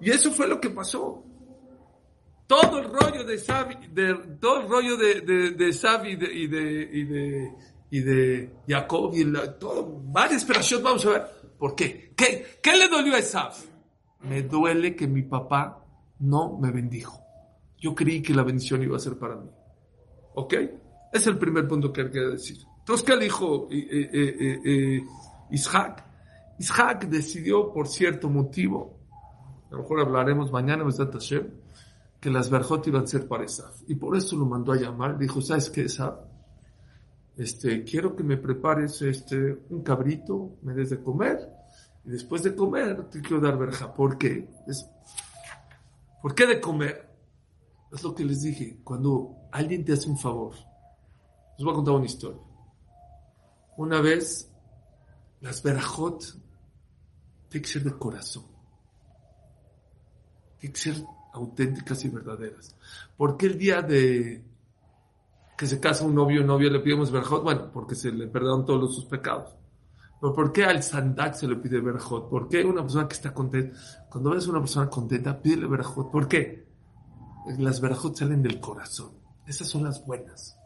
Y 0.00 0.10
eso 0.10 0.30
fue 0.30 0.48
lo 0.48 0.58
que 0.58 0.70
pasó. 0.70 1.22
Todo 2.46 2.78
el 2.78 2.84
rollo 2.84 3.24
de 3.24 3.38
Sabi, 3.38 3.76
todo 4.40 4.60
el 4.60 4.68
rollo 4.68 4.96
de, 4.96 5.50
de 5.50 5.72
Sabi 5.72 6.12
y 6.12 6.16
de, 6.16 6.34
y 6.34 6.46
de, 6.46 6.90
y 6.92 7.04
de, 7.04 7.54
y 7.90 8.00
de 8.00 8.54
Jacob 8.66 9.14
y 9.14 9.24
la, 9.24 9.58
todo, 9.58 10.00
varias 10.04 10.46
vamos 10.82 11.04
a 11.04 11.10
ver. 11.10 11.26
¿Por 11.58 11.74
qué? 11.74 12.12
qué? 12.16 12.58
¿Qué 12.62 12.76
le 12.76 12.88
dolió 12.88 13.14
a 13.14 13.18
Esaf? 13.18 13.62
Me 14.20 14.42
duele 14.42 14.96
que 14.96 15.06
mi 15.06 15.22
papá 15.22 15.83
no 16.20 16.58
me 16.58 16.70
bendijo. 16.70 17.20
Yo 17.78 17.94
creí 17.94 18.22
que 18.22 18.34
la 18.34 18.42
bendición 18.42 18.82
iba 18.82 18.96
a 18.96 19.00
ser 19.00 19.18
para 19.18 19.36
mí. 19.36 19.50
¿Ok? 20.34 20.54
Es 21.12 21.26
el 21.26 21.38
primer 21.38 21.68
punto 21.68 21.92
que 21.92 22.02
hay 22.02 22.10
que 22.10 22.20
decir. 22.20 22.58
Entonces, 22.78 23.06
¿qué 23.06 23.16
dijo 23.16 23.68
eh, 23.70 24.10
eh, 24.12 24.60
eh, 24.64 25.04
Isaac? 25.50 26.04
Isaac 26.58 27.06
decidió 27.08 27.72
por 27.72 27.88
cierto 27.88 28.28
motivo, 28.28 28.98
a 29.70 29.74
lo 29.74 29.82
mejor 29.82 30.00
hablaremos 30.00 30.52
mañana, 30.52 30.84
que 32.20 32.30
las 32.30 32.48
verjot 32.48 32.86
iban 32.86 33.04
a 33.04 33.06
ser 33.06 33.28
para 33.28 33.44
Esaf. 33.44 33.82
Y 33.86 33.96
por 33.96 34.16
eso 34.16 34.36
lo 34.36 34.46
mandó 34.46 34.72
a 34.72 34.76
llamar. 34.76 35.18
Dijo, 35.18 35.40
¿sabes 35.40 35.68
qué, 35.68 35.82
Esaf? 35.82 36.14
Este, 37.36 37.84
quiero 37.84 38.14
que 38.14 38.22
me 38.22 38.36
prepares 38.36 39.02
este, 39.02 39.58
un 39.70 39.82
cabrito, 39.82 40.56
me 40.62 40.72
des 40.72 40.90
de 40.90 41.02
comer, 41.02 41.38
y 42.04 42.10
después 42.10 42.42
de 42.42 42.54
comer 42.54 43.10
te 43.10 43.20
quiero 43.20 43.40
dar 43.40 43.58
verja. 43.58 43.92
¿Por 43.92 44.16
qué? 44.16 44.48
Es, 44.66 44.88
¿Por 46.24 46.34
qué 46.34 46.46
de 46.46 46.58
comer? 46.58 47.06
Es 47.92 48.02
lo 48.02 48.14
que 48.14 48.24
les 48.24 48.40
dije. 48.40 48.80
Cuando 48.82 49.36
alguien 49.52 49.84
te 49.84 49.92
hace 49.92 50.08
un 50.08 50.16
favor, 50.16 50.54
les 51.58 51.62
voy 51.62 51.70
a 51.70 51.74
contar 51.74 51.96
una 51.96 52.06
historia. 52.06 52.40
Una 53.76 54.00
vez, 54.00 54.50
las 55.42 55.62
verajot 55.62 56.24
tienen 57.50 57.84
de 57.84 57.98
corazón. 57.98 58.46
Tienen 60.60 60.72
que 60.72 60.80
ser 60.80 61.04
auténticas 61.34 62.02
y 62.06 62.08
verdaderas. 62.08 62.74
¿Por 63.18 63.36
qué 63.36 63.44
el 63.44 63.58
día 63.58 63.82
de 63.82 64.42
que 65.58 65.66
se 65.66 65.78
casa 65.78 66.06
un 66.06 66.14
novio 66.14 66.40
o 66.40 66.46
novia 66.46 66.70
le 66.70 66.80
pidemos 66.80 67.10
verajot? 67.10 67.42
Bueno, 67.42 67.70
porque 67.70 67.94
se 67.94 68.10
le 68.10 68.28
perdonan 68.28 68.64
todos 68.64 68.94
sus 68.94 69.04
pecados. 69.04 69.54
¿Por 70.32 70.52
qué 70.52 70.64
al 70.64 70.82
sandak 70.82 71.34
se 71.34 71.48
le 71.48 71.56
pide 71.56 71.80
verajot? 71.80 72.30
¿Por 72.30 72.48
qué 72.48 72.64
una 72.64 72.82
persona 72.82 73.08
que 73.08 73.14
está 73.14 73.34
contenta, 73.34 73.76
cuando 74.08 74.30
ves 74.30 74.46
a 74.46 74.50
una 74.50 74.60
persona 74.60 74.88
contenta, 74.88 75.40
pídele 75.40 75.66
verajot? 75.66 76.10
¿Por 76.10 76.28
qué? 76.28 76.66
Las 77.58 77.80
verajot 77.80 78.16
salen 78.16 78.42
del 78.42 78.60
corazón. 78.60 79.10
Esas 79.46 79.68
son 79.68 79.84
las 79.84 80.04
buenas. 80.06 80.56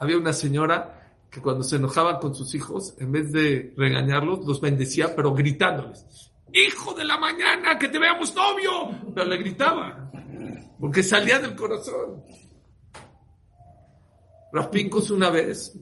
Había 0.00 0.16
una 0.16 0.32
señora 0.32 1.16
que 1.30 1.40
cuando 1.40 1.64
se 1.64 1.76
enojaba 1.76 2.20
con 2.20 2.34
sus 2.34 2.54
hijos, 2.54 2.94
en 2.98 3.12
vez 3.12 3.32
de 3.32 3.74
regañarlos, 3.76 4.46
los 4.46 4.60
bendecía, 4.60 5.14
pero 5.16 5.34
gritándoles. 5.34 6.30
Hijo 6.52 6.94
de 6.94 7.04
la 7.04 7.18
mañana, 7.18 7.78
que 7.78 7.88
te 7.88 7.98
veamos 7.98 8.34
novio. 8.34 8.90
Pero 9.14 9.26
le 9.26 9.36
gritaba, 9.38 10.10
porque 10.78 11.02
salía 11.02 11.38
del 11.38 11.54
corazón. 11.54 12.22
Rav 14.52 14.70
una 15.10 15.30
vez, 15.30 15.78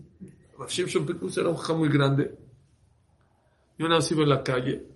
Rav 0.58 0.68
Shimshon 0.68 1.06
era 1.36 1.48
un 1.50 1.78
muy 1.78 1.88
grande, 1.88 2.38
y 3.78 3.82
una 3.82 3.96
vez 3.96 4.10
iba 4.12 4.22
en 4.22 4.28
la 4.28 4.42
calle, 4.42 4.86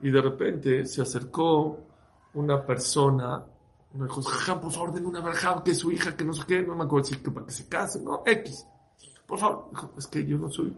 y 0.00 0.10
de 0.10 0.20
repente 0.20 0.86
se 0.86 1.02
acercó 1.02 1.78
una 2.34 2.64
persona, 2.64 3.44
me 3.94 4.04
dijo, 4.04 4.20
por 4.60 4.72
favor, 4.72 4.92
denme 4.92 5.08
una 5.08 5.20
verja, 5.20 5.62
que 5.64 5.70
es 5.70 5.78
su 5.78 5.90
hija, 5.90 6.16
que 6.16 6.24
no 6.24 6.32
sé 6.32 6.42
qué, 6.46 6.62
no 6.62 6.74
me 6.74 6.84
acuerdo 6.84 7.06
si 7.06 7.16
que 7.16 7.30
para 7.30 7.46
que 7.46 7.52
se 7.52 7.68
case, 7.68 8.00
no, 8.02 8.22
X. 8.24 8.66
Por 9.26 9.38
favor, 9.38 9.70
es 9.96 10.06
que 10.06 10.24
yo 10.24 10.38
no 10.38 10.50
soy, 10.50 10.72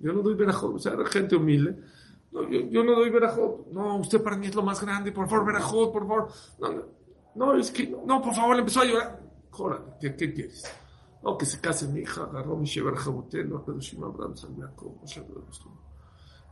yo 0.00 0.12
no 0.12 0.22
doy 0.22 0.34
verajot, 0.34 0.74
o 0.74 0.78
sea, 0.78 0.92
gente 1.06 1.36
humilde. 1.36 1.78
No, 2.32 2.48
yo, 2.50 2.82
no 2.82 2.96
doy 2.96 3.10
verajot. 3.10 3.68
No, 3.68 3.98
usted 3.98 4.20
para 4.20 4.36
mí 4.36 4.48
es 4.48 4.54
lo 4.56 4.62
más 4.62 4.80
grande, 4.80 5.12
por 5.12 5.28
favor, 5.28 5.46
verajot, 5.46 5.92
por 5.92 6.06
favor. 6.06 6.28
No, 6.58 6.82
no, 7.36 7.54
es 7.54 7.70
que, 7.70 7.96
no, 8.04 8.20
por 8.20 8.34
favor, 8.34 8.56
le 8.56 8.60
empezó 8.60 8.80
a 8.80 8.84
llorar. 8.84 9.20
Joder, 9.50 9.80
¿qué, 10.00 10.16
¿qué, 10.16 10.34
quieres? 10.34 10.64
No, 11.24 11.38
que 11.38 11.46
se 11.46 11.58
case 11.58 11.88
mi 11.88 12.00
hija, 12.00 12.24
agarró 12.24 12.54
mi 12.54 12.68
pero 12.68 13.80
si 13.80 13.96
me 13.96 14.04
Abraham, 14.04 14.36
San 14.36 14.60
Jacob, 14.60 15.00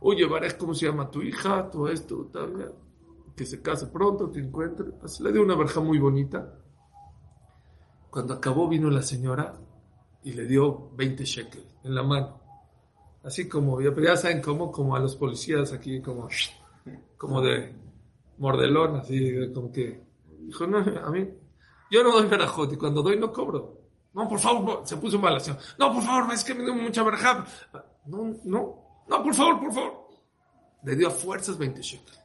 Oye, 0.01 0.25
Barej, 0.25 0.57
¿cómo 0.57 0.73
se 0.73 0.87
llama 0.87 1.11
tu 1.11 1.21
hija? 1.21 1.69
Todo 1.69 1.87
esto, 1.89 2.29
tal, 2.33 2.73
que 3.35 3.45
se 3.45 3.61
case 3.61 3.87
pronto, 3.87 4.31
que 4.31 4.39
encuentre. 4.39 4.87
Así 5.03 5.21
le 5.23 5.31
dio 5.31 5.43
una 5.43 5.55
verja 5.55 5.79
muy 5.79 5.99
bonita. 5.99 6.59
Cuando 8.09 8.33
acabó 8.33 8.67
vino 8.67 8.89
la 8.89 9.03
señora 9.03 9.53
y 10.23 10.33
le 10.33 10.45
dio 10.45 10.89
20 10.95 11.23
shekels 11.23 11.67
en 11.83 11.93
la 11.93 12.01
mano. 12.01 12.41
Así 13.23 13.47
como, 13.47 13.79
ya, 13.79 13.93
ya 13.95 14.17
saben 14.17 14.41
cómo, 14.41 14.71
como 14.71 14.95
a 14.95 14.99
los 14.99 15.15
policías 15.15 15.71
aquí, 15.71 16.01
como, 16.01 16.27
como 17.17 17.41
de 17.41 17.75
mordelón, 18.39 18.95
así, 18.97 19.51
como 19.53 19.71
que, 19.71 20.03
dijo, 20.39 20.65
no, 20.65 20.79
a 20.79 21.11
mí, 21.11 21.29
yo 21.91 22.03
no 22.03 22.11
doy 22.11 22.27
verajot 22.27 22.73
y 22.73 22.75
cuando 22.75 23.03
doy 23.03 23.19
no 23.19 23.31
cobro. 23.31 23.82
No, 24.13 24.27
por 24.27 24.39
favor, 24.39 24.83
se 24.85 24.97
puso 24.97 25.17
mal 25.19 25.35
así. 25.35 25.51
No, 25.79 25.93
por 25.93 26.03
favor, 26.03 26.33
es 26.33 26.43
que 26.43 26.53
me 26.53 26.63
dio 26.63 26.75
mucha 26.75 27.03
verajá. 27.03 27.45
No, 28.05 28.35
no, 28.43 29.03
no, 29.07 29.23
por 29.23 29.33
favor, 29.33 29.59
por 29.59 29.73
favor. 29.73 30.09
Le 30.83 30.95
dio 30.95 31.07
a 31.07 31.11
fuerzas 31.11 31.57
20 31.57 31.81
shekels. 31.81 32.19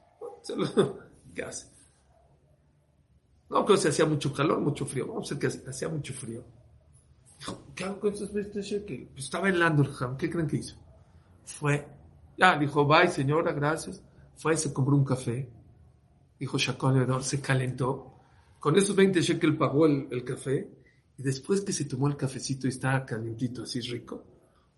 ¿Qué 1.35 1.42
hace? 1.42 1.66
No, 3.49 3.64
que 3.64 3.76
se 3.76 3.88
hacía 3.88 4.04
mucho 4.04 4.33
calor, 4.33 4.61
mucho 4.61 4.85
frío. 4.85 5.07
Vamos 5.07 5.30
a 5.30 5.35
ver 5.35 5.50
que 5.50 5.71
hacía 5.71 5.88
mucho 5.88 6.12
frío. 6.12 6.45
Dijo, 7.38 7.62
¿qué 7.75 7.85
hago 7.85 8.00
con 8.00 8.12
esos 8.12 8.33
20 8.33 8.61
shekels? 8.61 9.09
Pues 9.12 9.25
estaba 9.25 9.49
helando 9.49 9.83
el 9.83 9.88
jam. 9.88 10.16
¿Qué 10.16 10.28
creen 10.28 10.47
que 10.47 10.57
hizo? 10.57 10.76
Fue, 11.45 11.88
ya, 12.37 12.59
dijo, 12.59 12.85
bye 12.85 13.09
señora, 13.09 13.52
gracias. 13.52 14.02
Fue, 14.37 14.57
se 14.57 14.73
compró 14.73 14.95
un 14.95 15.04
café. 15.04 15.50
Dijo 16.38 16.59
Shakon 16.59 17.23
se 17.23 17.40
calentó. 17.40 18.14
Con 18.61 18.76
esos 18.76 18.95
20 18.95 19.21
shekels 19.21 19.57
pagó 19.57 19.87
el, 19.87 20.25
café. 20.25 20.71
Y 21.18 21.22
después 21.22 21.62
que 21.62 21.72
se 21.72 21.84
tomó 21.84 22.06
el 22.06 22.16
cafecito 22.16 22.66
y 22.66 22.70
estaba 22.70 23.04
calientito, 23.04 23.64
así 23.64 23.80
rico, 23.80 24.25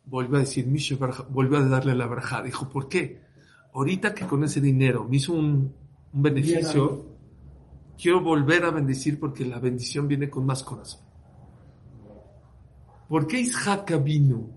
volvió 0.07 0.39
a 0.39 0.41
decir, 0.41 0.67
Mishe 0.67 0.97
volvió 0.97 1.59
a 1.59 1.69
darle 1.69 1.95
la 1.95 2.07
braja. 2.07 2.43
Dijo, 2.43 2.69
¿por 2.69 2.89
qué? 2.89 3.21
Ahorita 3.75 4.15
que 4.15 4.27
con 4.27 4.43
ese 4.43 4.61
dinero 4.61 5.07
me 5.07 5.17
hizo 5.17 5.35
un, 5.35 5.73
un 6.13 6.23
beneficio, 6.23 7.07
quiero 8.01 8.23
volver 8.23 8.65
a 8.65 8.71
bendecir 8.71 9.21
porque 9.21 9.45
la 9.45 9.59
bendición 9.59 10.09
viene 10.09 10.31
con 10.31 10.47
más 10.47 10.63
corazón. 10.63 11.03
¿Por 13.07 13.27
qué 13.27 13.41
Isaac 13.41 14.03
vino? 14.03 14.49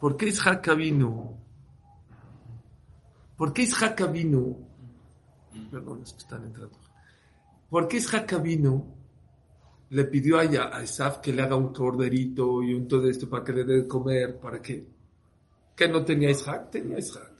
¿Por 0.00 0.16
qué 0.16 0.28
Isaac 0.28 0.74
vino? 0.74 1.36
¿Por 3.36 3.52
qué 3.52 3.62
Isaac 3.62 4.10
vino? 4.10 4.56
Perdón, 5.70 6.02
es 6.02 6.12
que 6.12 6.18
están 6.20 6.44
entrando. 6.44 6.78
¿Por 7.68 7.86
qué 7.88 7.98
Isaac 7.98 8.40
vino? 8.42 8.97
Le 9.90 10.04
pidió 10.04 10.38
a, 10.38 10.42
a 10.42 10.82
Isaac 10.82 11.20
que 11.20 11.32
le 11.32 11.42
haga 11.42 11.56
un 11.56 11.72
corderito 11.72 12.62
y 12.62 12.74
un 12.74 12.86
todo 12.86 13.08
esto 13.08 13.28
para 13.28 13.42
que 13.42 13.52
le 13.52 13.64
dé 13.64 13.82
de 13.82 13.88
comer, 13.88 14.38
para 14.38 14.60
que, 14.60 14.86
que 15.74 15.88
no 15.88 16.04
tenía 16.04 16.30
Isaac, 16.30 16.70
tenía 16.70 16.98
Isaac. 16.98 17.32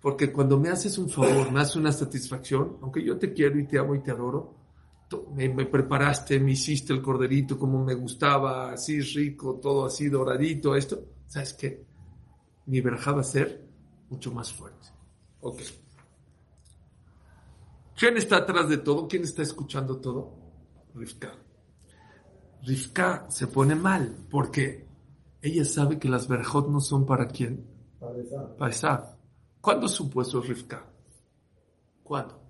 Porque 0.00 0.32
cuando 0.32 0.58
me 0.58 0.68
haces 0.68 0.98
un 0.98 1.08
favor, 1.08 1.52
me 1.52 1.60
haces 1.60 1.76
una 1.76 1.92
satisfacción, 1.92 2.78
aunque 2.82 3.04
yo 3.04 3.16
te 3.16 3.32
quiero 3.32 3.58
y 3.58 3.66
te 3.68 3.78
amo 3.78 3.94
y 3.94 4.02
te 4.02 4.10
adoro, 4.10 4.56
me, 5.34 5.48
me, 5.48 5.66
preparaste, 5.66 6.40
me 6.40 6.52
hiciste 6.52 6.92
el 6.92 7.02
corderito 7.02 7.58
como 7.58 7.84
me 7.84 7.94
gustaba, 7.94 8.72
así 8.72 9.00
rico, 9.00 9.60
todo 9.62 9.86
así 9.86 10.08
doradito, 10.08 10.74
esto, 10.74 11.04
¿sabes 11.26 11.52
qué? 11.54 11.84
Mi 12.66 12.80
verja 12.80 13.12
va 13.12 13.20
a 13.20 13.24
ser 13.24 13.64
mucho 14.08 14.32
más 14.32 14.52
fuerte. 14.52 14.88
Ok. 15.40 15.60
¿Quién 17.96 18.16
está 18.16 18.38
atrás 18.38 18.68
de 18.68 18.78
todo? 18.78 19.06
¿Quién 19.06 19.22
está 19.22 19.42
escuchando 19.42 19.98
todo? 19.98 20.41
Rivka. 20.94 21.32
Rivka 22.62 23.26
se 23.28 23.46
pone 23.46 23.74
mal 23.74 24.26
porque 24.30 24.86
ella 25.40 25.64
sabe 25.64 25.98
que 25.98 26.08
las 26.08 26.28
verjot 26.28 26.68
no 26.68 26.80
son 26.80 27.06
para 27.06 27.28
quién? 27.28 27.66
Para 28.58 28.70
Esaf. 28.70 29.14
¿Cuándo 29.60 29.88
supo 29.88 30.22
eso 30.22 30.40
Rivka? 30.40 30.84
¿Cuándo? 32.02 32.42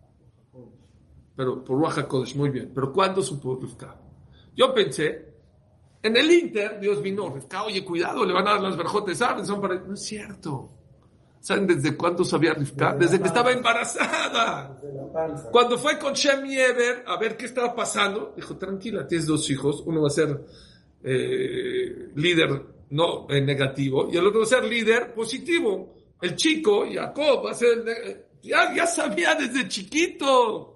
pero 1.34 1.64
por 1.64 1.78
Ruach 1.78 2.06
Kodesh, 2.06 2.36
muy 2.36 2.50
bien. 2.50 2.70
Pero 2.74 2.92
¿cuándo 2.92 3.22
supo 3.22 3.56
Rivka? 3.56 3.96
Yo 4.54 4.74
pensé, 4.74 5.34
en 6.02 6.16
el 6.16 6.30
Inter, 6.30 6.78
Dios 6.78 7.02
vino, 7.02 7.30
Rivka, 7.30 7.64
oye, 7.64 7.84
cuidado, 7.84 8.24
le 8.24 8.32
van 8.32 8.46
a 8.46 8.52
dar 8.52 8.60
las 8.60 8.76
verjotes, 8.76 9.18
¿saben? 9.18 9.46
Son 9.46 9.60
para... 9.60 9.76
No 9.76 9.94
es 9.94 10.02
cierto. 10.02 10.70
¿Saben 11.40 11.66
desde 11.66 11.96
cuándo 11.96 12.24
sabía 12.24 12.54
Rivka? 12.54 12.94
Desde, 12.94 13.20
que 13.20 13.26
estaba 13.26 13.50
embarazada. 13.50 14.78
Cuando 15.50 15.78
fue 15.78 15.98
con 15.98 16.14
Shem 16.14 16.44
Eber 16.46 17.04
a 17.06 17.18
ver 17.18 17.36
qué 17.36 17.46
estaba 17.46 17.74
pasando, 17.74 18.32
dijo, 18.34 18.56
tranquila, 18.56 19.06
tienes 19.06 19.26
dos 19.26 19.48
hijos, 19.50 19.82
uno 19.86 20.02
va 20.02 20.08
a 20.08 20.10
ser 20.10 20.44
eh, 21.02 22.10
líder 22.14 22.62
no 22.90 23.26
eh, 23.28 23.40
negativo 23.40 24.08
y 24.10 24.16
el 24.16 24.26
otro 24.26 24.40
va 24.40 24.46
a 24.46 24.48
ser 24.48 24.64
líder 24.64 25.12
positivo. 25.14 25.94
El 26.20 26.36
chico, 26.36 26.84
Jacob, 26.90 27.46
va 27.46 27.50
a 27.50 27.54
ser... 27.54 28.28
Ya, 28.42 28.74
ya 28.74 28.86
sabía 28.86 29.34
desde 29.34 29.68
chiquito. 29.68 30.72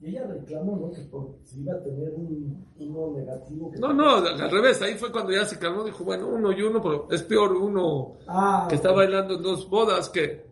Y 0.00 0.10
ella 0.10 0.26
reclamó, 0.26 0.76
¿no? 0.76 0.90
Que 0.92 1.02
por, 1.02 1.38
si 1.42 1.60
iba 1.60 1.74
a 1.74 1.82
tener 1.82 2.10
un, 2.10 2.66
uno 2.78 3.18
negativo. 3.18 3.72
no, 3.80 3.92
no, 3.92 4.16
al 4.16 4.50
revés. 4.50 4.80
Ahí 4.82 4.94
fue 4.94 5.10
cuando 5.10 5.32
ya 5.32 5.44
se 5.44 5.58
calmó. 5.58 5.82
Dijo, 5.84 6.04
bueno, 6.04 6.28
uno 6.28 6.52
y 6.52 6.62
uno, 6.62 6.80
pero 6.80 7.08
es 7.10 7.22
peor 7.22 7.52
uno 7.52 8.18
ah, 8.28 8.66
que 8.68 8.76
está 8.76 8.92
bailando 8.92 9.34
en 9.34 9.42
dos 9.42 9.68
bodas 9.68 10.08
que. 10.08 10.46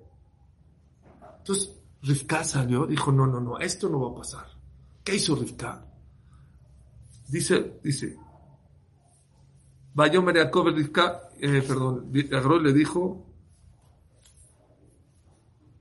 Entonces, 1.38 1.75
Rivka 2.06 2.44
salió, 2.44 2.86
dijo, 2.86 3.10
no, 3.10 3.26
no, 3.26 3.40
no, 3.40 3.58
esto 3.58 3.88
no 3.88 4.00
va 4.00 4.12
a 4.12 4.20
pasar. 4.20 4.46
¿Qué 5.02 5.16
hizo 5.16 5.34
Rivka? 5.34 5.84
Dice, 7.28 7.80
dice. 7.82 8.16
Vayó 9.92 10.22
María 10.22 10.50
Rivka, 10.52 11.30
eh, 11.40 11.62
perdón, 11.66 12.62
le 12.62 12.72
dijo, 12.72 13.26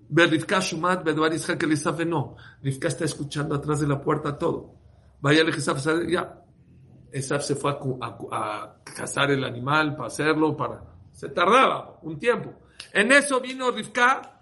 Rivka 0.10 0.60
Shumat, 0.60 1.03
Bedvar 1.03 1.34
Isaac 1.34 1.62
el 1.63 2.10
no. 2.10 2.36
Rivka 2.63 2.88
está 2.88 3.05
escuchando 3.05 3.53
atrás 3.53 3.82
de 3.82 3.88
la 3.88 4.01
puerta 4.01 4.38
todo. 4.38 4.74
Vaya 5.22 5.41
el 5.41 6.10
ya. 6.10 6.41
Esaf 7.12 7.44
se 7.44 7.55
fue 7.55 7.77
a, 8.32 8.75
cazar 8.84 9.32
el 9.32 9.44
animal, 9.44 9.96
para 9.96 10.08
hacerlo, 10.08 10.58
para... 10.58 10.82
Se 11.12 11.29
tardaba 11.29 12.00
un 12.01 12.17
tiempo. 12.20 12.53
En 12.91 13.12
eso 13.12 13.39
vino 13.39 13.72
Rivka, 13.72 14.35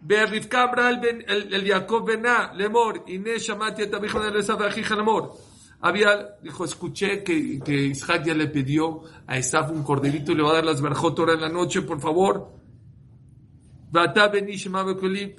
Abral 0.00 1.04
el, 1.04 1.54
el 1.54 1.66
Jacob 1.66 2.06
Bená, 2.06 2.52
Lemor, 2.54 3.04
Inés 3.08 3.42
Shamati 3.42 3.82
et 3.82 3.94
Abijo 3.94 4.20
de 4.20 4.38
Esaf 4.38 4.60
Ajija 4.60 4.94
Lemor. 4.94 5.32
Había, 5.80 6.36
dijo, 6.42 6.64
escuché 6.64 7.22
que, 7.22 7.60
que 7.60 7.86
Isaac 7.86 8.24
ya 8.26 8.34
le 8.34 8.48
pidió 8.48 9.02
a 9.26 9.38
Esaf 9.38 9.70
un 9.70 9.82
corderito 9.82 10.32
y 10.32 10.34
le 10.34 10.42
va 10.42 10.50
a 10.50 10.54
dar 10.54 10.64
las 10.64 10.80
verjotoras 10.80 11.36
en 11.36 11.42
la 11.42 11.48
noche, 11.48 11.82
por 11.82 12.00
favor 12.00 12.58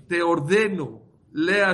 te 0.07 0.21
ordeno, 0.21 1.01
lea 1.33 1.73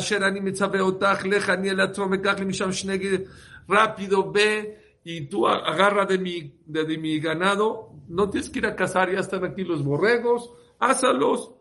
rápido 3.68 4.32
ve 4.32 5.00
y 5.04 5.28
tú 5.28 5.48
agarra 5.48 6.06
de 6.06 6.18
mi, 6.18 6.60
de, 6.66 6.98
mi 6.98 7.20
ganado, 7.20 7.92
no 8.08 8.30
tienes 8.30 8.50
que 8.50 8.60
ir 8.60 8.66
a 8.66 8.76
cazar, 8.76 9.12
ya 9.12 9.20
están 9.20 9.46
aquí 9.46 9.64
los 9.64 9.84
borregos, 9.84 10.52
házalos. 10.80 11.52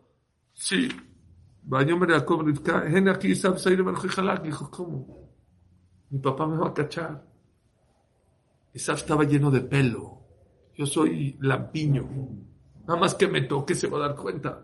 Sí. 0.53 0.89
Dijo, 4.43 4.69
¿cómo? 4.69 5.31
Mi 6.09 6.19
papá 6.19 6.45
me 6.45 6.57
va 6.57 6.67
a 6.67 6.73
cachar. 6.73 7.25
Isaf 8.73 8.99
estaba 8.99 9.23
lleno 9.23 9.49
de 9.49 9.61
pelo. 9.61 10.21
Yo 10.75 10.85
soy 10.85 11.37
lampiño. 11.41 12.07
Nada 12.87 12.99
más 12.99 13.15
que 13.15 13.27
me 13.27 13.41
toque 13.41 13.73
se 13.73 13.87
va 13.87 13.97
a 13.97 14.07
dar 14.07 14.15
cuenta. 14.15 14.63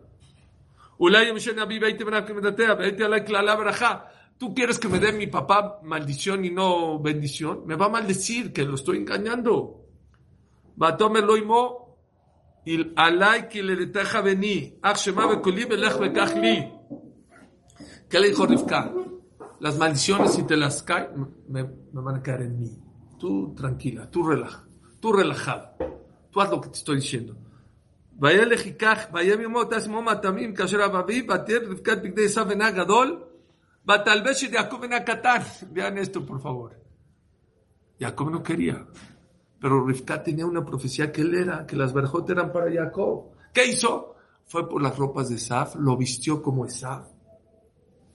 Tú 4.38 4.53
quieres 4.53 4.77
que 4.77 4.88
me 4.88 5.00
dé 5.00 5.12
mi 5.12 5.27
papá 5.27 5.79
maldición 5.84 6.46
y 6.46 6.51
no 6.51 7.00
bendición. 7.00 7.63
Me 7.65 7.75
va 7.75 7.88
a 7.88 7.89
maldecir 7.89 8.53
que 8.53 8.63
lo 8.63 8.75
estoy 8.75 8.98
engañando. 8.98 9.86
y 12.63 12.91
alay 12.96 13.50
que 13.50 13.63
le 13.63 13.88
deja 13.88 14.22
venir. 14.22 14.77
¿Qué 18.11 18.20
le 18.20 18.28
dijo 18.28 18.46
Rivka? 18.46 18.92
Las 19.61 19.78
maldiciones, 19.78 20.35
si 20.35 20.42
te 20.44 20.56
las 20.56 20.82
caen, 20.82 21.28
me, 21.49 21.64
me, 21.64 21.70
van 21.92 22.16
a 22.16 22.23
caer 22.23 22.42
en 22.42 22.61
mí. 22.61 22.78
Tú 23.18 23.54
tranquila, 23.54 24.11
tú 24.11 24.26
relaja, 24.28 24.64
tú 25.00 25.12
relajado. 25.12 25.70
Tú 26.30 26.40
haz 26.40 26.50
lo 26.50 26.61
que 26.61 26.68
te 26.68 26.78
estoy 26.78 26.96
diciendo. 26.96 27.37
וילך 28.18 28.66
ייקח, 28.66 28.99
ויביא 29.12 29.46
מות 29.46 29.73
עצמו 29.73 30.02
מטעמים 30.02 30.54
כאשר 30.54 30.85
אביו, 30.85 31.25
ותהיה 31.28 31.58
רבקת 31.68 31.99
בגדי 32.02 32.25
עשיו 32.25 32.46
בנה 32.49 32.70
גדול, 32.70 33.23
ותלבש 33.88 34.44
את 34.44 34.52
יעקב 34.52 34.76
בנה 34.80 35.00
קטן. 35.00 35.38
Vean 35.75 35.99
esto, 35.99 36.20
por 36.26 36.40
favor. 36.40 36.70
Jacob 38.00 38.30
no 38.30 38.42
quería. 38.42 38.87
Pero 39.61 39.87
Rivka 39.87 40.23
tenía 40.23 40.46
una 40.46 40.64
profecía 40.64 41.11
que 41.12 41.23
él 41.23 41.35
era, 41.35 41.66
que 41.66 41.76
las 41.76 41.92
verjot 41.92 42.28
eran 42.30 42.52
para 42.52 42.73
Jacob. 42.73 43.32
¿Qué 43.52 43.66
hizo? 43.66 44.14
Fue 44.44 44.68
por 44.68 44.82
las 44.82 44.96
ropas 44.96 45.28
de 45.28 45.37
Esaf, 45.37 45.76
lo 45.76 45.96
vistió 45.96 46.42
como 46.42 46.66
Esaf. 46.66 47.06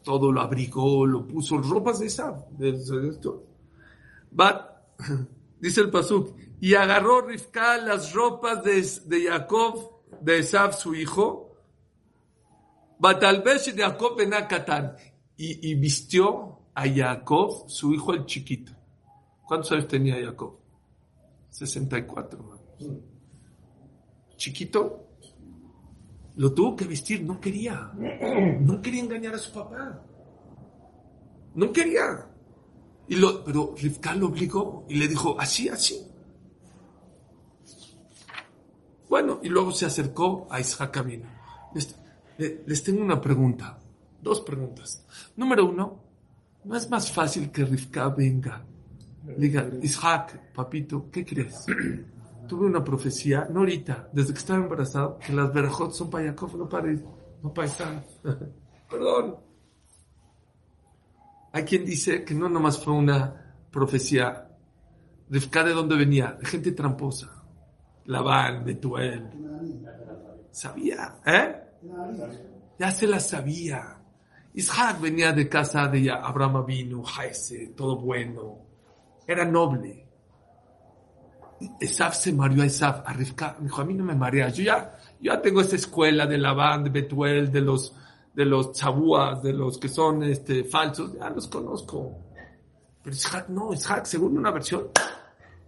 todo 0.06 0.30
lo 0.30 0.40
abrigó, 0.40 1.04
lo 1.04 1.26
puso 1.26 1.58
ropas 1.58 1.98
de 1.98 2.06
Esaf. 2.06 2.44
dice 5.60 5.80
el 5.80 5.90
Pasuk, 5.90 6.36
y 6.60 6.74
agarró 6.74 7.22
Rivka 7.22 7.76
las 7.78 8.12
ropas 8.12 8.62
de, 8.62 8.88
de 9.06 9.28
Jacob 9.28 10.04
de 10.20 10.38
Esaf, 10.38 10.78
su 10.78 10.94
hijo, 10.94 11.56
Batalbesh 13.00 13.74
de 13.74 13.82
Jacob 13.82 14.16
ben 14.16 14.32
Akatán. 14.32 14.94
Y, 15.36 15.72
y 15.72 15.74
vistió 15.74 16.60
a 16.72 16.88
Jacob, 16.88 17.68
su 17.68 17.92
hijo 17.92 18.14
el 18.14 18.26
chiquito. 18.26 18.70
¿Cuántos 19.44 19.72
años 19.72 19.88
tenía 19.88 20.24
Jacob? 20.24 20.56
64. 21.50 22.38
hermano. 22.38 22.62
Chiquito. 24.36 25.05
Lo 26.36 26.52
tuvo 26.52 26.76
que 26.76 26.84
vestir, 26.84 27.22
no 27.24 27.40
quería. 27.40 27.90
No 28.60 28.80
quería 28.82 29.02
engañar 29.02 29.34
a 29.34 29.38
su 29.38 29.52
papá. 29.52 30.02
No 31.54 31.72
quería. 31.72 32.26
Y 33.08 33.16
lo, 33.16 33.42
pero 33.44 33.74
Rivka 33.80 34.14
lo 34.14 34.26
obligó 34.26 34.84
y 34.88 34.96
le 34.96 35.08
dijo, 35.08 35.36
así, 35.40 35.68
así. 35.68 36.06
Bueno, 39.08 39.38
y 39.42 39.48
luego 39.48 39.70
se 39.72 39.86
acercó 39.86 40.46
a 40.50 40.60
Isaac 40.60 40.96
Avinu. 40.98 41.24
Les, 41.74 41.94
le- 42.38 42.62
les 42.66 42.82
tengo 42.82 43.02
una 43.02 43.20
pregunta, 43.20 43.78
dos 44.20 44.40
preguntas. 44.40 45.04
Número 45.36 45.64
uno, 45.66 46.02
¿no 46.64 46.76
es 46.76 46.90
más 46.90 47.10
fácil 47.12 47.50
que 47.50 47.64
Rivka 47.64 48.08
venga? 48.08 48.64
Diga, 49.38 49.68
Isaac, 49.82 50.52
papito, 50.52 51.08
¿qué 51.10 51.24
crees? 51.24 51.66
Tuve 52.46 52.66
una 52.66 52.84
profecía, 52.84 53.46
no 53.50 53.60
ahorita, 53.60 54.08
desde 54.12 54.32
que 54.32 54.38
estaba 54.38 54.62
embarazado, 54.62 55.18
que 55.18 55.32
las 55.32 55.52
verajot 55.52 55.92
son 55.92 56.10
para 56.10 56.26
Jacob, 56.26 56.56
no 56.56 56.68
para, 56.68 56.92
no 57.42 57.52
para. 57.52 57.68
Perdón. 58.90 59.36
Hay 61.52 61.64
quien 61.64 61.84
dice 61.84 62.24
que 62.24 62.34
no 62.34 62.48
nomás 62.48 62.82
fue 62.82 62.92
una 62.92 63.56
profecía. 63.70 64.48
Rivka 65.28 65.64
de 65.64 65.72
dónde 65.72 65.96
venía? 65.96 66.32
De 66.32 66.46
gente 66.46 66.72
tramposa. 66.72 67.30
Labán, 68.04 68.64
Betuel. 68.64 69.30
Sabía, 70.50 71.16
¿eh? 71.26 71.56
Ya 72.78 72.90
se 72.90 73.06
la 73.06 73.20
sabía. 73.20 73.98
Isaac 74.54 75.00
venía 75.00 75.32
de 75.32 75.48
casa 75.48 75.88
de 75.88 76.10
Abraham 76.10 76.64
vino, 76.64 77.02
Jaese, 77.02 77.74
todo 77.76 77.96
bueno. 77.98 78.58
Era 79.26 79.44
noble. 79.44 80.05
Esaf 81.80 82.14
se 82.14 82.32
mareó 82.32 82.62
a 82.62 82.66
Esaf, 82.66 83.02
a 83.06 83.12
Rivka. 83.12 83.56
Dijo, 83.60 83.80
a 83.80 83.84
mí 83.84 83.94
no 83.94 84.04
me 84.04 84.14
marea. 84.14 84.48
Yo 84.48 84.62
ya, 84.62 84.98
yo 85.20 85.32
ya 85.32 85.40
tengo 85.40 85.60
esta 85.60 85.76
escuela 85.76 86.26
de 86.26 86.38
Labán, 86.38 86.84
de 86.84 86.90
Betuel, 86.90 87.50
de 87.50 87.60
los, 87.60 87.94
de 88.34 88.44
los 88.44 88.72
chabúas, 88.72 89.42
de 89.42 89.52
los 89.52 89.78
que 89.78 89.88
son 89.88 90.22
este, 90.22 90.64
falsos. 90.64 91.14
Ya 91.14 91.30
los 91.30 91.48
conozco. 91.48 92.18
Pero 93.02 93.16
Isaac 93.16 93.48
no, 93.48 93.72
Isaac, 93.72 94.04
según 94.04 94.36
una 94.36 94.50
versión, 94.50 94.88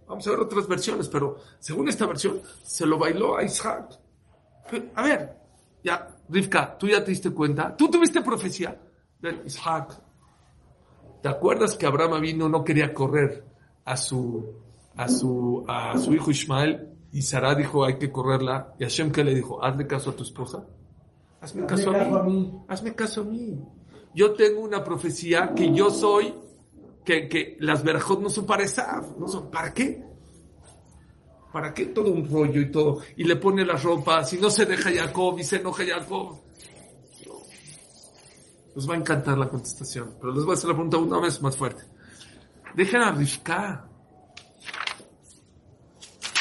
vamos 0.07 0.27
a 0.27 0.31
ver 0.31 0.39
otras 0.41 0.67
versiones, 0.67 1.07
pero 1.07 1.37
según 1.59 1.87
esta 1.87 2.05
versión, 2.05 2.41
se 2.63 2.85
lo 2.85 2.97
bailó 2.97 3.37
a 3.37 3.43
Isaac. 3.43 3.97
Pero, 4.69 4.85
a 4.95 5.03
ver, 5.03 5.37
ya, 5.83 6.07
Rivka, 6.27 6.77
tú 6.77 6.87
ya 6.87 7.03
te 7.03 7.11
diste 7.11 7.31
cuenta, 7.31 7.75
tú 7.75 7.89
tuviste 7.89 8.21
profecía. 8.21 8.77
Ven, 9.21 9.41
Isaac, 9.45 10.01
¿te 11.21 11.29
acuerdas 11.29 11.75
que 11.77 11.85
Abraham 11.85 12.21
vino, 12.21 12.49
no 12.49 12.63
quería 12.63 12.93
correr 12.93 13.45
a 13.85 13.95
su, 13.95 14.68
a 14.99 15.07
su, 15.07 15.63
a 15.67 15.97
su 15.97 16.13
hijo 16.13 16.29
Ismael? 16.31 16.89
Y 17.11 17.21
Sara 17.21 17.55
dijo, 17.55 17.85
hay 17.85 17.97
que 17.97 18.11
correrla. 18.11 18.73
Y 18.79 18.83
Hashem, 18.83 19.11
¿qué 19.11 19.23
le 19.23 19.33
dijo? 19.33 19.63
Hazle 19.63 19.87
caso 19.87 20.09
a 20.11 20.15
tu 20.15 20.23
esposa. 20.23 20.65
Hazme 21.41 21.65
caso, 21.65 21.91
Hazme 21.91 21.99
caso 22.03 22.17
a, 22.17 22.19
a 22.19 22.23
mí. 22.23 22.31
mí. 22.33 22.59
Hazme 22.67 22.95
caso 22.95 23.21
a 23.21 23.23
mí. 23.23 23.59
Yo 24.13 24.33
tengo 24.33 24.59
una 24.61 24.83
profecía 24.83 25.53
que 25.55 25.73
yo 25.73 25.89
soy, 25.89 26.33
que, 27.05 27.29
que 27.29 27.55
las 27.59 27.83
verajot 27.83 28.19
no 28.21 28.29
son 28.29 28.45
para 28.45 28.63
Esaf, 28.63 29.17
no 29.17 29.27
son, 29.27 29.49
¿para 29.49 29.73
qué? 29.73 30.03
¿Para 31.53 31.73
qué 31.73 31.87
todo 31.87 32.11
un 32.11 32.29
rollo 32.29 32.61
y 32.61 32.71
todo? 32.71 32.99
Y 33.15 33.23
le 33.23 33.37
pone 33.37 33.65
la 33.65 33.75
ropa, 33.75 34.23
si 34.23 34.37
no 34.37 34.49
se 34.49 34.65
deja 34.65 34.91
Jacob 34.91 35.39
y 35.39 35.43
se 35.43 35.57
enoja 35.57 35.83
Jacob. 35.85 36.37
Les 38.75 38.87
va 38.87 38.93
a 38.93 38.97
encantar 38.97 39.37
la 39.37 39.49
contestación, 39.49 40.15
pero 40.21 40.33
les 40.33 40.43
voy 40.43 40.53
a 40.53 40.57
hacer 40.57 40.69
la 40.69 40.75
pregunta 40.75 40.97
una 40.97 41.19
vez 41.19 41.41
más 41.41 41.57
fuerte. 41.57 41.83
Dejen 42.75 43.01
a 43.01 43.11
Rivka. 43.11 43.88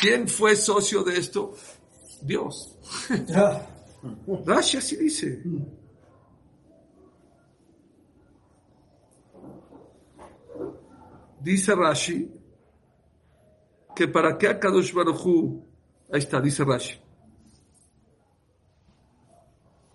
¿Quién 0.01 0.29
fue 0.29 0.55
socio 0.57 1.03
de 1.03 1.19
esto? 1.19 1.55
Dios. 2.23 2.77
Rashi 4.47 4.77
así 4.77 4.97
dice. 4.97 5.43
Dice 11.41 11.75
Rashi 11.75 12.31
que 13.95 14.09
para 14.09 14.39
qué 14.39 14.49
a 14.49 14.59
Kadosh 14.61 14.93
Baruj 14.93 15.25
Hu- 15.27 15.65
ahí 16.13 16.21
está, 16.21 16.41
dice 16.41 16.65
Rashi. 16.65 17.01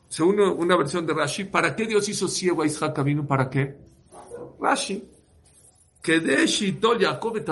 Según 0.09 0.39
una 0.41 0.75
versión 0.77 1.05
de 1.07 1.13
Rashi, 1.13 1.45
¿para 1.45 1.75
qué 1.75 1.85
Dios 1.87 2.07
hizo 2.09 2.27
ciego 2.27 2.61
a 2.61 2.65
Isaac 2.65 2.99
Avinu? 2.99 3.25
¿Para 3.25 3.49
qué? 3.49 3.77
Rashi. 4.59 5.09
Que 6.01 6.19
de 6.19 6.45
Shitol 6.45 6.99
Jacob 6.99 7.37
et. 7.37 7.47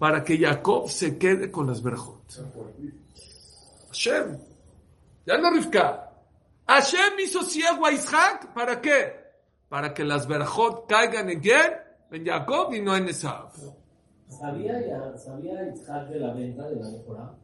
Para 0.00 0.24
que 0.24 0.38
Jacob 0.38 0.88
se 0.88 1.18
quede 1.18 1.50
con 1.50 1.66
las 1.66 1.82
verajot. 1.82 2.22
Hashem. 3.88 4.38
Ya 5.26 5.36
no 5.36 5.50
Rivka. 5.50 6.10
Hashem 6.66 7.18
hizo 7.22 7.42
ciego 7.42 7.84
a 7.84 7.92
Isaac. 7.92 8.54
¿Para 8.54 8.80
qué? 8.80 9.12
Para 9.68 9.92
que 9.92 10.02
las 10.02 10.26
verajot 10.26 10.88
caigan 10.88 11.28
en 11.28 11.40
quién? 11.40 11.72
En 12.10 12.24
Jacob 12.24 12.72
y 12.72 12.80
no 12.80 12.96
en 12.96 13.10
Esav. 13.10 13.52
¿Sabía, 14.26 14.80
ya, 14.86 15.18
¿Sabía 15.18 15.68
Isaac 15.68 16.08
de 16.08 16.18
la 16.18 16.32
venta 16.32 16.66
de 16.66 16.76
la 16.76 16.90
mejora? 16.90 17.34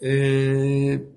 Eh, 0.00 1.08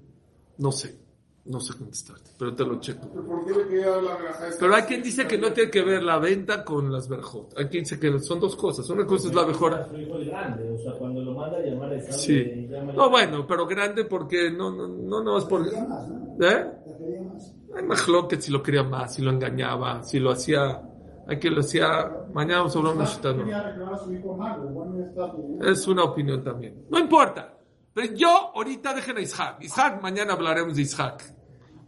no 0.59 0.71
sé. 0.71 1.00
No 1.43 1.59
sé 1.59 1.75
contestarte, 1.75 2.31
pero 2.37 2.53
te 2.53 2.63
lo 2.63 2.79
checo. 2.79 3.07
¿Por 3.07 3.43
qué 3.45 3.51
le 3.75 3.81
la? 3.81 4.15
Pero 4.59 4.75
hay 4.75 4.83
quien 4.83 5.01
dice 5.01 5.25
que 5.27 5.39
no 5.39 5.51
tiene 5.51 5.71
que 5.71 5.81
ver 5.81 6.03
la 6.03 6.19
venta 6.19 6.63
con 6.63 6.91
las 6.91 7.09
verajot. 7.09 7.57
Hay 7.57 7.65
quien 7.65 7.83
dice 7.83 7.99
que 7.99 8.19
son 8.19 8.39
dos 8.39 8.55
cosas. 8.55 8.87
Una 8.91 9.07
cosa 9.07 9.27
es 9.29 9.33
la 9.33 9.47
mejora. 9.47 9.87
Grande, 9.91 10.69
o 10.71 10.77
sea, 10.77 10.91
cuando 10.99 11.21
lo 11.23 11.33
manda 11.33 11.57
a 11.57 11.61
llamar 11.61 11.99
Sí. 12.11 12.69
No, 12.95 13.09
bueno, 13.09 13.47
pero 13.47 13.65
grande 13.65 14.05
porque 14.05 14.51
no, 14.51 14.69
no, 14.71 14.87
no, 14.87 15.23
no 15.23 15.37
es 15.39 15.45
por... 15.45 15.63
Quería 15.63 15.83
más, 15.87 16.07
¿no? 16.09 16.45
¿Eh? 16.45 16.67
La 16.85 16.97
quería 16.97 17.21
más. 17.23 17.53
Hay 17.75 17.83
más 17.85 18.05
que 18.29 18.39
si 18.39 18.51
lo 18.51 18.61
quería 18.61 18.83
más, 18.83 19.15
si 19.15 19.23
lo 19.23 19.31
engañaba, 19.31 20.03
si 20.03 20.19
lo 20.19 20.29
hacía, 20.31 20.79
hay 21.27 21.39
que 21.39 21.49
lo 21.49 21.61
hacía, 21.61 22.11
mañana 22.33 22.59
vamos 22.59 22.75
a 22.75 22.79
hablar 22.79 22.93
de 22.93 22.99
una 22.99 23.07
cita, 23.07 23.31
¿no? 23.33 23.37
Quería 23.39 23.63
reclamar 23.63 23.93
a 23.95 23.97
su 23.97 24.13
hijo 24.13 24.37
mago. 24.37 24.63
Bueno, 24.69 25.05
está 25.05 25.31
tu- 25.31 25.59
Es 25.63 25.87
una 25.87 26.03
opinión 26.03 26.43
también. 26.43 26.85
No 26.89 26.99
importa. 26.99 27.57
Pero 27.93 28.13
yo 28.13 28.51
ahorita 28.55 28.93
dejen 28.93 29.17
a 29.17 29.21
Isaac. 29.21 29.57
Isaac, 29.61 30.01
mañana 30.01 30.33
hablaremos 30.33 30.75
de 30.75 30.83
Isaac. 30.83 31.23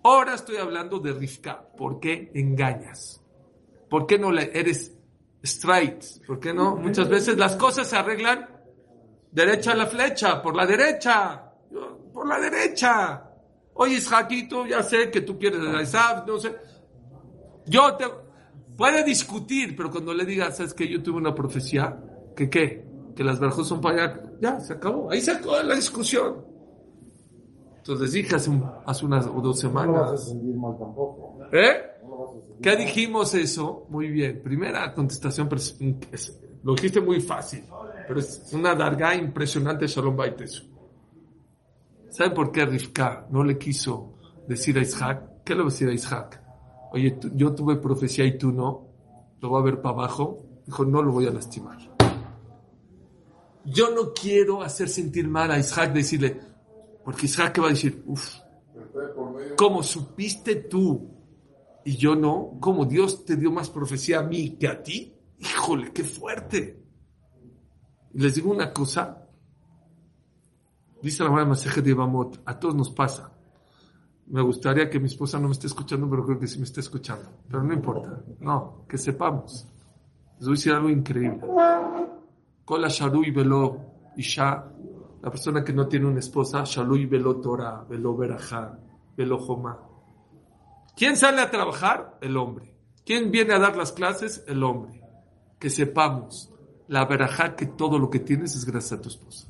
Ahora 0.03 0.35
estoy 0.35 0.57
hablando 0.57 0.99
de 0.99 1.13
Rivka. 1.13 1.65
¿Por 1.77 1.99
qué 1.99 2.31
engañas? 2.33 3.21
¿Por 3.89 4.05
qué 4.05 4.17
no 4.17 4.37
eres 4.37 4.93
straight? 5.41 6.03
¿Por 6.27 6.39
qué 6.39 6.53
no? 6.53 6.75
Muchas 6.75 7.07
veces 7.07 7.37
las 7.37 7.55
cosas 7.55 7.87
se 7.87 7.95
arreglan 7.95 8.49
derecha 9.31 9.71
a 9.71 9.75
la 9.75 9.85
flecha, 9.85 10.41
por 10.41 10.55
la 10.55 10.65
derecha, 10.65 11.51
por 12.13 12.27
la 12.27 12.39
derecha. 12.39 13.29
Oye, 13.75 13.95
Isaaquito, 13.95 14.67
ya 14.67 14.83
sé 14.83 15.09
que 15.09 15.21
tú 15.21 15.39
quieres 15.39 15.61
a 15.61 15.81
Isaac, 15.81 16.25
no 16.27 16.37
sé. 16.37 16.55
Yo 17.65 17.95
te... 17.95 18.05
Puede 18.77 19.03
discutir, 19.03 19.75
pero 19.75 19.91
cuando 19.91 20.13
le 20.15 20.25
digas, 20.25 20.57
¿sabes 20.57 20.73
que 20.73 20.87
Yo 20.87 21.01
tuve 21.03 21.17
una 21.17 21.35
profecía, 21.35 21.95
que 22.35 22.49
qué? 22.49 22.92
Que 23.15 23.23
las 23.23 23.39
verjas 23.39 23.67
son 23.67 23.80
para 23.82 24.04
allá. 24.06 24.21
Ya, 24.41 24.60
se 24.60 24.73
acabó. 24.73 25.12
Ahí 25.12 25.21
se 25.21 25.32
acabó 25.32 25.62
la 25.62 25.76
discusión. 25.76 26.45
Entonces 27.78 28.12
dije 28.13 28.36
hace, 28.36 28.49
un- 28.49 28.65
hace 28.86 29.06
unas 29.06 29.28
o 29.28 29.41
dos 29.41 29.63
No 29.63 29.69
lo 29.84 29.91
vas 29.93 30.02
a 30.04 30.17
semanas. 30.17 30.26
sentir 30.30 30.56
mal 30.56 30.78
tampoco. 30.78 31.38
¿Eh? 31.52 31.73
¿Qué 32.62 32.76
dijimos 32.78 33.34
eso? 33.36 33.86
Muy 33.89 34.10
bien. 34.10 34.41
Primera 34.41 34.93
contestación, 34.93 35.49
pero 35.49 35.60
es- 35.60 35.78
es- 36.12 36.39
lo 36.63 36.76
dijiste 36.76 37.02
muy 37.02 37.19
fácil, 37.19 37.63
pero 38.08 38.19
es 38.19 38.49
una 38.54 38.73
darga 38.73 39.13
impresionante 39.15 39.86
Shalom 39.86 40.15
Baitesu. 40.15 40.63
¿Saben 42.10 42.34
por 42.34 42.52
qué 42.52 42.65
Rivka 42.65 43.28
no 43.32 43.43
le 43.43 43.58
quiso 43.58 44.13
decir 44.47 44.78
a 44.78 44.82
Isaac? 44.82 45.43
¿Qué 45.43 45.54
le 45.54 45.62
va 45.62 45.67
a 45.67 45.71
decir 45.71 45.89
a 45.89 45.93
Isaac? 45.93 46.41
Oye, 46.93 47.12
tú- 47.12 47.32
yo 47.36 47.54
tuve 47.54 47.76
profecía 47.78 48.23
y 48.26 48.38
tú 48.38 48.52
no. 48.52 48.88
Lo 49.41 49.52
va 49.52 49.60
a 49.60 49.63
ver 49.63 49.82
para 49.82 49.95
abajo. 49.95 50.39
Dijo, 50.65 50.86
no 50.86 51.02
lo 51.02 51.12
voy 51.12 51.28
a 51.28 51.32
lastimar. 51.32 51.78
Yo 53.65 53.91
no 53.91 54.13
quiero 54.13 54.62
hacer 54.62 54.89
sentir 54.89 55.28
mal 55.28 55.52
a 55.52 55.60
Isaac, 55.60 55.93
decirle, 55.93 56.39
porque 57.04 57.26
Isaac 57.26 57.60
va 57.62 57.67
a 57.67 57.69
decir, 57.69 58.04
uff. 58.06 58.39
¿Cómo 59.58 59.84
supiste 59.84 60.56
tú 60.56 61.10
y 61.86 61.95
yo 61.97 62.15
no? 62.15 62.58
¿Cómo 62.60 62.86
Dios 62.86 63.26
te 63.26 63.36
dio 63.36 63.52
más 63.52 63.69
profecía 63.69 64.19
a 64.19 64.23
mí 64.23 64.58
que 64.58 64.67
a 64.67 64.82
ti? 64.82 65.15
Híjole, 65.39 65.91
qué 65.91 66.04
fuerte. 66.04 66.84
Les 68.13 68.36
digo 68.36 68.52
una 68.52 68.71
cosa. 68.71 69.28
Dice 71.02 71.23
la 71.23 71.30
Gemara 71.30 71.45
Maseje 71.47 71.82
de 71.82 71.93
Bamot, 71.93 72.41
a 72.45 72.58
todos 72.58 72.76
nos 72.76 72.89
pasa. 72.91 73.34
Me 74.28 74.41
gustaría 74.41 74.89
que 74.89 74.99
mi 74.99 75.08
esposa 75.08 75.38
no 75.38 75.47
me 75.47 75.54
esté 75.54 75.67
escuchando, 75.67 76.10
pero 76.10 76.26
creo 76.26 76.39
que 76.39 76.47
sí 76.47 76.58
me 76.58 76.63
está 76.63 76.80
escuchando. 76.80 77.30
Pero 77.47 77.62
no 77.63 77.73
importa. 77.73 78.23
No, 78.39 78.86
que 78.88 78.97
sepamos. 78.97 79.67
Les 80.38 80.47
voy 80.47 80.54
a 80.54 80.56
decir 80.56 80.71
algo 80.71 80.89
increíble. 80.89 81.41
Kola 82.65 82.88
Sharui 82.88 83.32
Velo 83.32 84.12
Isha, 84.15 84.71
la 85.21 85.30
persona 85.30 85.63
que 85.63 85.73
no 85.73 85.88
tiene 85.88 86.08
una 86.08 86.19
esposa, 86.19 86.63
Shalui 86.65 87.06
Velo 87.06 87.38
Torah, 87.38 87.86
Velo 87.89 88.15
Berajá, 88.15 88.78
velojoma. 89.15 89.80
¿Quién 90.95 91.17
sale 91.17 91.41
a 91.41 91.49
trabajar? 91.49 92.17
El 92.21 92.38
hombre. 92.38 92.76
¿Quién 93.06 93.32
viene 93.32 93.54
a 93.54 93.60
dar 93.60 93.76
las 93.76 93.91
clases? 93.91 94.43
El 94.47 94.63
hombre. 94.63 95.02
Que 95.60 95.69
sepamos 95.69 96.54
la 96.88 97.06
verajá 97.06 97.56
que 97.56 97.65
todo 97.65 97.97
lo 97.97 98.10
que 98.10 98.19
tienes 98.19 98.56
es 98.56 98.65
gracias 98.65 98.99
a 98.99 99.02
tu 99.02 99.10
esposa. 99.10 99.47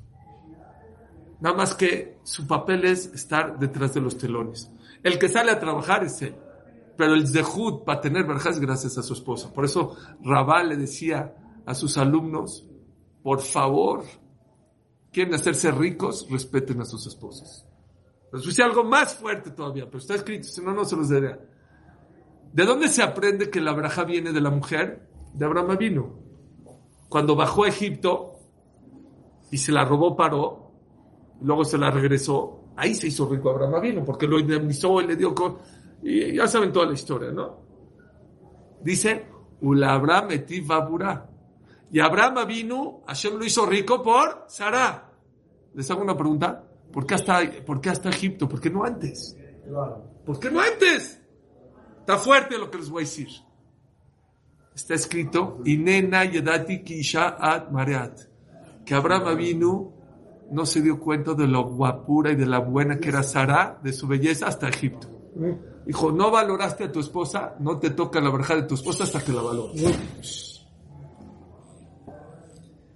Nada 1.42 1.56
más 1.56 1.76
que 1.76 2.20
su 2.24 2.48
papel 2.48 2.86
es 2.86 3.08
estar 3.08 3.60
detrás 3.60 3.94
de 3.94 4.02
los 4.02 4.18
telones. 4.18 4.72
El 5.04 5.20
que 5.20 5.28
sale 5.28 5.52
a 5.52 5.60
trabajar 5.60 6.04
es 6.04 6.22
él. 6.22 6.36
Pero 6.96 7.16
el 7.16 7.28
zehut 7.28 7.84
para 7.84 8.00
tener 8.00 8.26
verajá 8.26 8.52
es 8.52 8.60
gracias 8.60 8.98
a 8.98 9.04
su 9.04 9.14
esposa. 9.14 9.52
Por 9.52 9.66
eso 9.66 9.98
Rabá 10.24 10.64
le 10.64 10.78
decía 10.78 11.36
a 11.66 11.74
sus 11.74 11.98
alumnos, 11.98 12.66
por 13.24 13.40
favor, 13.42 14.04
quieren 15.12 15.34
hacerse 15.34 15.72
ricos, 15.72 16.28
respeten 16.30 16.82
a 16.82 16.86
sus 16.86 17.08
esposas. 17.08 17.66
Les 18.32 18.44
dice 18.46 18.64
algo 18.64 18.84
más 18.84 19.16
fuerte 19.16 19.52
todavía, 19.52 19.86
pero 19.86 20.00
está 20.00 20.16
escrito, 20.16 20.48
si 20.48 20.62
no, 20.62 20.74
no 20.74 20.84
se 20.86 20.96
los 20.96 21.10
diré. 21.10 21.40
¿De 22.52 22.66
dónde 22.66 22.88
se 22.88 23.02
aprende 23.02 23.50
que 23.50 23.62
la 23.62 23.74
braja 23.74 24.04
viene 24.04 24.32
de 24.32 24.42
la 24.42 24.50
mujer? 24.50 25.08
De 25.34 25.46
Abraham 25.46 25.78
vino. 25.78 26.20
Cuando 27.10 27.36
bajó 27.36 27.64
a 27.64 27.70
Egipto 27.70 28.40
y 29.52 29.58
se 29.58 29.72
la 29.72 29.86
robó 29.86 30.16
Paró, 30.16 30.72
luego 31.42 31.64
se 31.64 31.78
la 31.78 31.92
regresó, 31.92 32.66
ahí 32.76 32.94
se 32.96 33.08
hizo 33.08 33.28
rico 33.30 33.50
Abraham 33.52 33.82
vino, 33.82 34.04
porque 34.06 34.28
lo 34.28 34.40
indemnizó 34.40 35.00
y 35.02 35.08
le 35.08 35.16
dio... 35.16 35.34
co- 35.34 35.60
Y 36.04 36.36
ya 36.36 36.48
saben 36.48 36.72
toda 36.74 36.88
la 36.88 36.94
historia, 36.94 37.32
¿no? 37.32 37.62
Dice, 38.82 39.26
Ulabra 39.62 40.24
metí 40.24 40.60
babura. 40.60 41.30
Y 41.94 42.00
Abraham 42.00 42.48
vino, 42.48 43.04
Hashem 43.06 43.38
lo 43.38 43.46
hizo 43.46 43.68
rico 43.68 44.02
por 44.02 44.46
Sara. 44.48 45.12
Les 45.76 45.90
hago 45.92 46.02
una 46.02 46.18
pregunta. 46.18 46.64
¿Por 46.92 47.06
qué 47.06 47.14
hasta, 47.14 47.40
por 47.64 47.80
qué 47.80 47.92
hasta 47.92 48.10
Egipto? 48.10 48.50
¿Por 48.50 48.60
qué 48.60 48.72
no 48.72 48.84
antes? 48.84 49.38
¿Por 50.26 50.40
qué 50.40 50.50
no 50.50 50.60
antes? 50.60 51.22
Está 52.00 52.18
fuerte 52.18 52.58
lo 52.58 52.72
que 52.72 52.80
les 52.80 52.90
voy 52.90 53.04
a 53.04 53.06
decir. 53.06 53.28
Está 54.74 54.96
escrito, 54.96 55.60
Inena 55.66 56.26
yedati 56.26 56.84
kisha 56.84 57.38
ad 57.40 57.70
mareat. 57.70 58.22
Que 58.84 58.96
Abraham 58.96 59.38
vino, 59.38 59.94
no 60.50 60.66
se 60.66 60.82
dio 60.82 61.00
cuenta 61.00 61.36
de 61.36 61.46
lo 61.46 61.64
guapura 61.64 62.32
y 62.32 62.36
de 62.36 62.48
la 62.48 62.58
buena 62.58 62.98
que 62.98 63.10
era 63.10 63.22
Sara, 63.22 63.80
de 63.84 63.94
su 63.94 64.08
belleza 64.08 64.48
hasta 64.48 64.68
Egipto. 64.68 65.10
Dijo, 65.86 66.12
no 66.12 66.32
valoraste 66.32 66.86
a 66.86 66.92
tu 66.92 67.02
esposa, 67.02 67.56
no 67.60 67.78
te 67.78 67.92
toca 67.92 68.20
la 68.20 68.32
verja 68.32 68.56
de 68.56 68.64
tu 68.64 68.74
esposa 68.74 69.04
hasta 69.04 69.24
que 69.24 69.32
la 69.32 69.44
valores. 69.44 70.53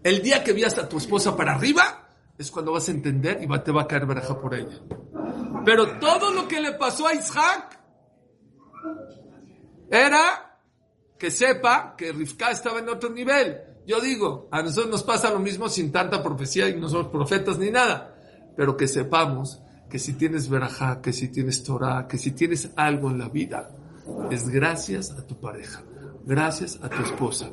El 0.07 0.21
día 0.21 0.41
que 0.41 0.53
veas 0.53 0.77
a 0.77 0.87
tu 0.87 0.99
esposa 0.99 1.35
para 1.35 1.55
arriba, 1.55 2.07
es 2.37 2.49
cuando 2.49 2.71
vas 2.71 2.87
a 2.87 2.91
entender 2.91 3.43
y 3.43 3.45
va, 3.45 3.61
te 3.61 3.73
va 3.73 3.81
a 3.81 3.87
caer 3.89 4.05
verja 4.05 4.39
por 4.39 4.55
ella. 4.55 4.79
Pero 5.65 5.99
todo 5.99 6.31
lo 6.31 6.47
que 6.47 6.61
le 6.61 6.71
pasó 6.71 7.07
a 7.07 7.13
Isaac 7.13 7.77
era 9.91 10.61
que 11.19 11.29
sepa 11.29 11.93
que 11.97 12.13
Rivka 12.13 12.51
estaba 12.51 12.79
en 12.79 12.87
otro 12.87 13.09
nivel. 13.09 13.57
Yo 13.85 13.99
digo, 13.99 14.47
a 14.49 14.61
nosotros 14.61 14.89
nos 14.89 15.03
pasa 15.03 15.29
lo 15.29 15.39
mismo 15.39 15.67
sin 15.67 15.91
tanta 15.91 16.23
profecía 16.23 16.69
y 16.69 16.79
no 16.79 16.87
somos 16.87 17.07
profetas 17.07 17.57
ni 17.57 17.69
nada. 17.69 18.15
Pero 18.55 18.77
que 18.77 18.87
sepamos 18.87 19.61
que 19.89 19.99
si 19.99 20.13
tienes 20.13 20.47
verajá, 20.47 21.01
que 21.01 21.11
si 21.11 21.27
tienes 21.27 21.65
Torah, 21.65 22.07
que 22.07 22.17
si 22.17 22.31
tienes 22.31 22.69
algo 22.77 23.09
en 23.09 23.17
la 23.17 23.27
vida, 23.27 23.71
es 24.31 24.47
gracias 24.47 25.11
a 25.11 25.27
tu 25.27 25.37
pareja, 25.41 25.83
gracias 26.23 26.79
a 26.81 26.87
tu 26.87 27.03
esposa. 27.03 27.49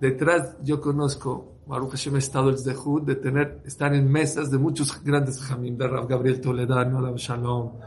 Detrás 0.00 0.56
yo 0.62 0.80
conozco, 0.80 1.62
Baruch 1.66 1.90
Hashem, 1.90 2.16
he 2.16 2.18
estado 2.18 2.50
el 2.50 2.58
Zehut 2.58 3.04
de 3.04 3.16
tener, 3.16 3.62
estar 3.64 3.92
en 3.94 4.10
mesas 4.10 4.50
de 4.50 4.58
muchos 4.58 5.02
grandes 5.02 5.40
jamín, 5.40 5.76
de 5.76 5.88
Rab 5.88 6.08
Gabriel 6.08 6.40
Toledano, 6.40 7.00
Rab 7.00 7.16
Shalom, 7.16 7.78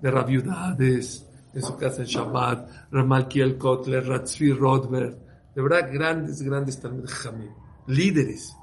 de 0.00 0.10
Rab 0.10 0.28
Yudades, 0.28 1.26
en 1.54 1.62
su 1.62 1.76
casa 1.76 2.02
en 2.02 2.08
Shabbat, 2.08 2.90
Rab 2.90 3.06
Malkiel 3.06 3.56
Kotler, 3.56 4.06
Ratzvi 4.06 4.52
Rodberg, 4.52 5.16
de 5.54 5.62
verdad 5.62 5.90
grandes, 5.92 6.42
grandes 6.42 6.80
también 6.80 7.06
jamín, 7.06 7.50
líderes, 7.86 8.56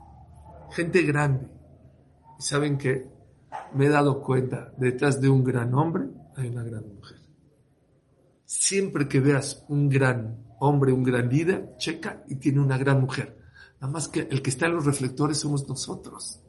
gente 0.71 1.01
grande. 1.03 1.47
¿Y 2.37 2.41
saben 2.41 2.77
qué? 2.77 3.09
Me 3.73 3.85
he 3.85 3.89
dado 3.89 4.21
cuenta, 4.21 4.73
detrás 4.77 5.21
de 5.21 5.29
un 5.29 5.43
gran 5.43 5.73
hombre 5.73 6.09
hay 6.35 6.49
una 6.49 6.63
gran 6.63 6.87
mujer. 6.87 7.17
Siempre 8.45 9.07
que 9.07 9.19
veas 9.19 9.65
un 9.69 9.89
gran 9.89 10.46
hombre, 10.59 10.91
un 10.91 11.03
gran 11.03 11.29
líder, 11.29 11.75
checa 11.77 12.23
y 12.27 12.35
tiene 12.35 12.59
una 12.59 12.77
gran 12.77 13.01
mujer. 13.01 13.37
Nada 13.79 13.93
más 13.93 14.07
que 14.07 14.21
el 14.21 14.41
que 14.41 14.49
está 14.49 14.65
en 14.65 14.75
los 14.75 14.85
reflectores 14.85 15.37
somos 15.37 15.67
nosotros. 15.67 16.39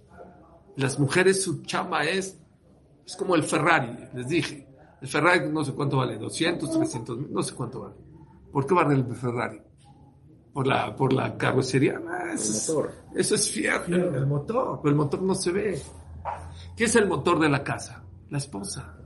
Las 0.77 0.99
mujeres, 0.99 1.43
su 1.43 1.63
chama 1.63 2.05
es, 2.05 2.39
es 3.05 3.17
como 3.17 3.35
el 3.35 3.43
Ferrari, 3.43 3.97
les 4.15 4.29
dije. 4.29 4.67
El 5.01 5.09
Ferrari 5.09 5.51
no 5.51 5.65
sé 5.65 5.73
cuánto 5.73 5.99
vale, 5.99 6.19
200, 6.19 6.71
300, 6.71 7.31
no 7.31 7.43
sé 7.43 7.55
cuánto 7.55 7.81
vale. 7.81 7.95
¿Por 8.53 8.67
qué 8.67 8.75
vale 8.75 8.95
el 8.95 9.15
Ferrari? 9.15 9.61
Por 10.53 10.67
la, 10.67 10.97
por 10.97 11.13
la 11.13 11.37
carrocería. 11.37 12.01
Ah, 12.09 12.33
eso, 12.33 12.87
es, 12.87 12.97
eso 13.15 13.35
es 13.35 13.51
fierro, 13.51 14.17
el 14.17 14.27
motor, 14.27 14.81
pero 14.83 14.91
el 14.91 14.97
motor 14.97 15.23
no 15.23 15.35
se 15.35 15.53
ve. 15.53 15.83
¿Qué 16.77 16.85
es 16.85 16.97
el 16.97 17.07
motor 17.07 17.39
de 17.39 17.49
la 17.49 17.63
casa? 17.63 18.03
La 18.31 18.39
esposa. 18.39 18.97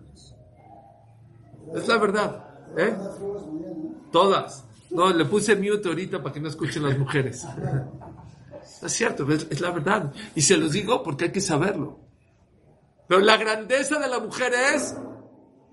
Es 1.75 1.88
la 1.88 1.99
verdad. 1.99 2.53
¿eh? 2.77 2.95
Todas. 4.11 4.65
No, 4.92 5.11
le 5.12 5.24
puse 5.24 5.57
mute 5.57 5.88
ahorita 5.88 6.22
para 6.22 6.33
que 6.35 6.40
no 6.40 6.48
escuchen 6.48 6.83
las 6.83 6.98
mujeres. 6.98 7.46
Es 8.83 8.92
cierto, 8.92 9.31
es, 9.33 9.46
es 9.50 9.61
la 9.61 9.70
verdad. 9.70 10.12
Y 10.35 10.42
se 10.42 10.57
los 10.57 10.72
digo 10.72 11.02
porque 11.02 11.26
hay 11.26 11.33
que 11.33 11.40
saberlo. 11.40 11.98
Pero 13.09 13.20
la 13.20 13.37
grandeza 13.37 13.98
de 13.98 14.09
la 14.09 14.18
mujer 14.20 14.52
es 14.74 14.94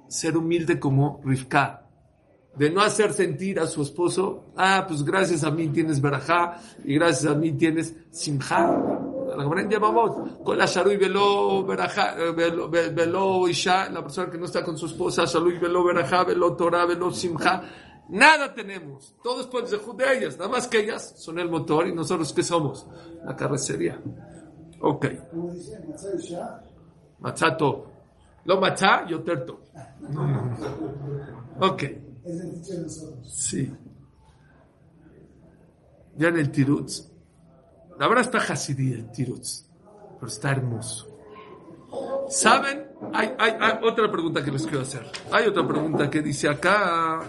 ser 0.08 0.38
humilde 0.38 0.80
como 0.80 1.22
Rivka. 1.24 1.86
De 2.56 2.70
no 2.70 2.82
hacer 2.82 3.14
sentir 3.14 3.60
a 3.60 3.68
su 3.68 3.82
esposo, 3.84 4.52
ah, 4.58 4.86
pues 4.88 5.04
gracias 5.04 5.44
a 5.44 5.52
mí 5.52 5.70
tienes 5.70 6.02
verajá 6.02 6.60
y 6.84 6.96
gracias 6.96 7.32
a 7.32 7.36
mí 7.36 7.52
tienes 7.54 7.96
simjá. 8.12 8.76
La 9.38 9.70
Yamamot, 9.70 10.44
con 10.44 10.58
la 10.58 10.66
Sharui 10.66 10.98
veló 10.98 11.64
verajá, 11.64 12.16
eh, 12.18 12.32
veló, 12.32 12.68
ve- 12.68 12.90
veló 12.90 13.48
isha, 13.48 13.88
la 13.90 14.02
persona 14.02 14.30
que 14.32 14.38
no 14.40 14.46
está 14.46 14.64
con 14.64 14.78
su 14.78 14.88
esposa, 14.88 15.24
Sharui 15.26 15.60
veló 15.60 15.84
verajá, 15.84 16.24
veló 16.24 16.56
Torah, 16.56 16.86
veló 16.86 17.12
simjá. 17.12 17.62
Nada 18.10 18.54
tenemos. 18.54 19.16
Todo 19.24 19.42
es 19.42 19.48
por 19.48 19.62
el 19.62 19.68
zehut 19.68 19.98
de 19.98 20.18
ellas. 20.18 20.38
Nada 20.38 20.50
más 20.50 20.68
que 20.68 20.80
ellas 20.80 21.14
son 21.16 21.38
el 21.38 21.50
motor 21.50 21.88
y 21.88 21.94
nosotros 21.94 22.34
¿qué 22.34 22.42
somos? 22.42 22.88
La 23.24 23.36
carrocería. 23.36 24.02
Ok. 24.82 25.06
Top. 27.58 27.88
Lo 28.46 28.60
matzah, 28.60 29.06
yo 29.08 29.22
terto. 29.22 29.62
No, 30.10 30.26
no, 30.26 30.46
no. 30.46 31.68
Ok. 31.68 31.84
es 31.84 32.40
el 32.40 32.52
dicho 32.56 32.74
de 32.74 32.82
nosotros. 32.84 33.32
Sí. 33.32 33.72
Ya 36.16 36.30
en 36.30 36.38
el 36.38 36.52
Tirutz. 36.52 37.12
La 38.00 38.08
verdad 38.08 38.24
está 38.24 38.40
Hasidí 38.40 38.94
el 38.94 39.12
Tirutz. 39.12 39.66
Pero 40.16 40.28
está 40.28 40.52
hermoso. 40.52 41.08
¿Saben? 42.30 42.88
Hay, 43.14 43.36
hay 43.38 43.80
otra 43.84 44.12
pregunta 44.12 44.44
que 44.44 44.52
les 44.52 44.64
quiero 44.64 44.82
hacer. 44.82 45.06
Hay 45.32 45.48
otra 45.48 45.68
pregunta 45.68 46.10
que 46.10 46.22
dice 46.22 46.50
acá. 46.50 47.24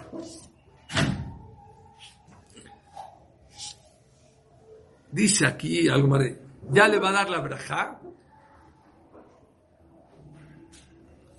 Dice 5.13 5.47
aquí 5.47 5.89
algo 5.89 6.09
más 6.09 6.23
¿Ya 6.71 6.87
le 6.87 6.99
va 6.99 7.09
a 7.11 7.13
dar 7.13 7.31
la 7.31 7.41
braja? 7.41 8.01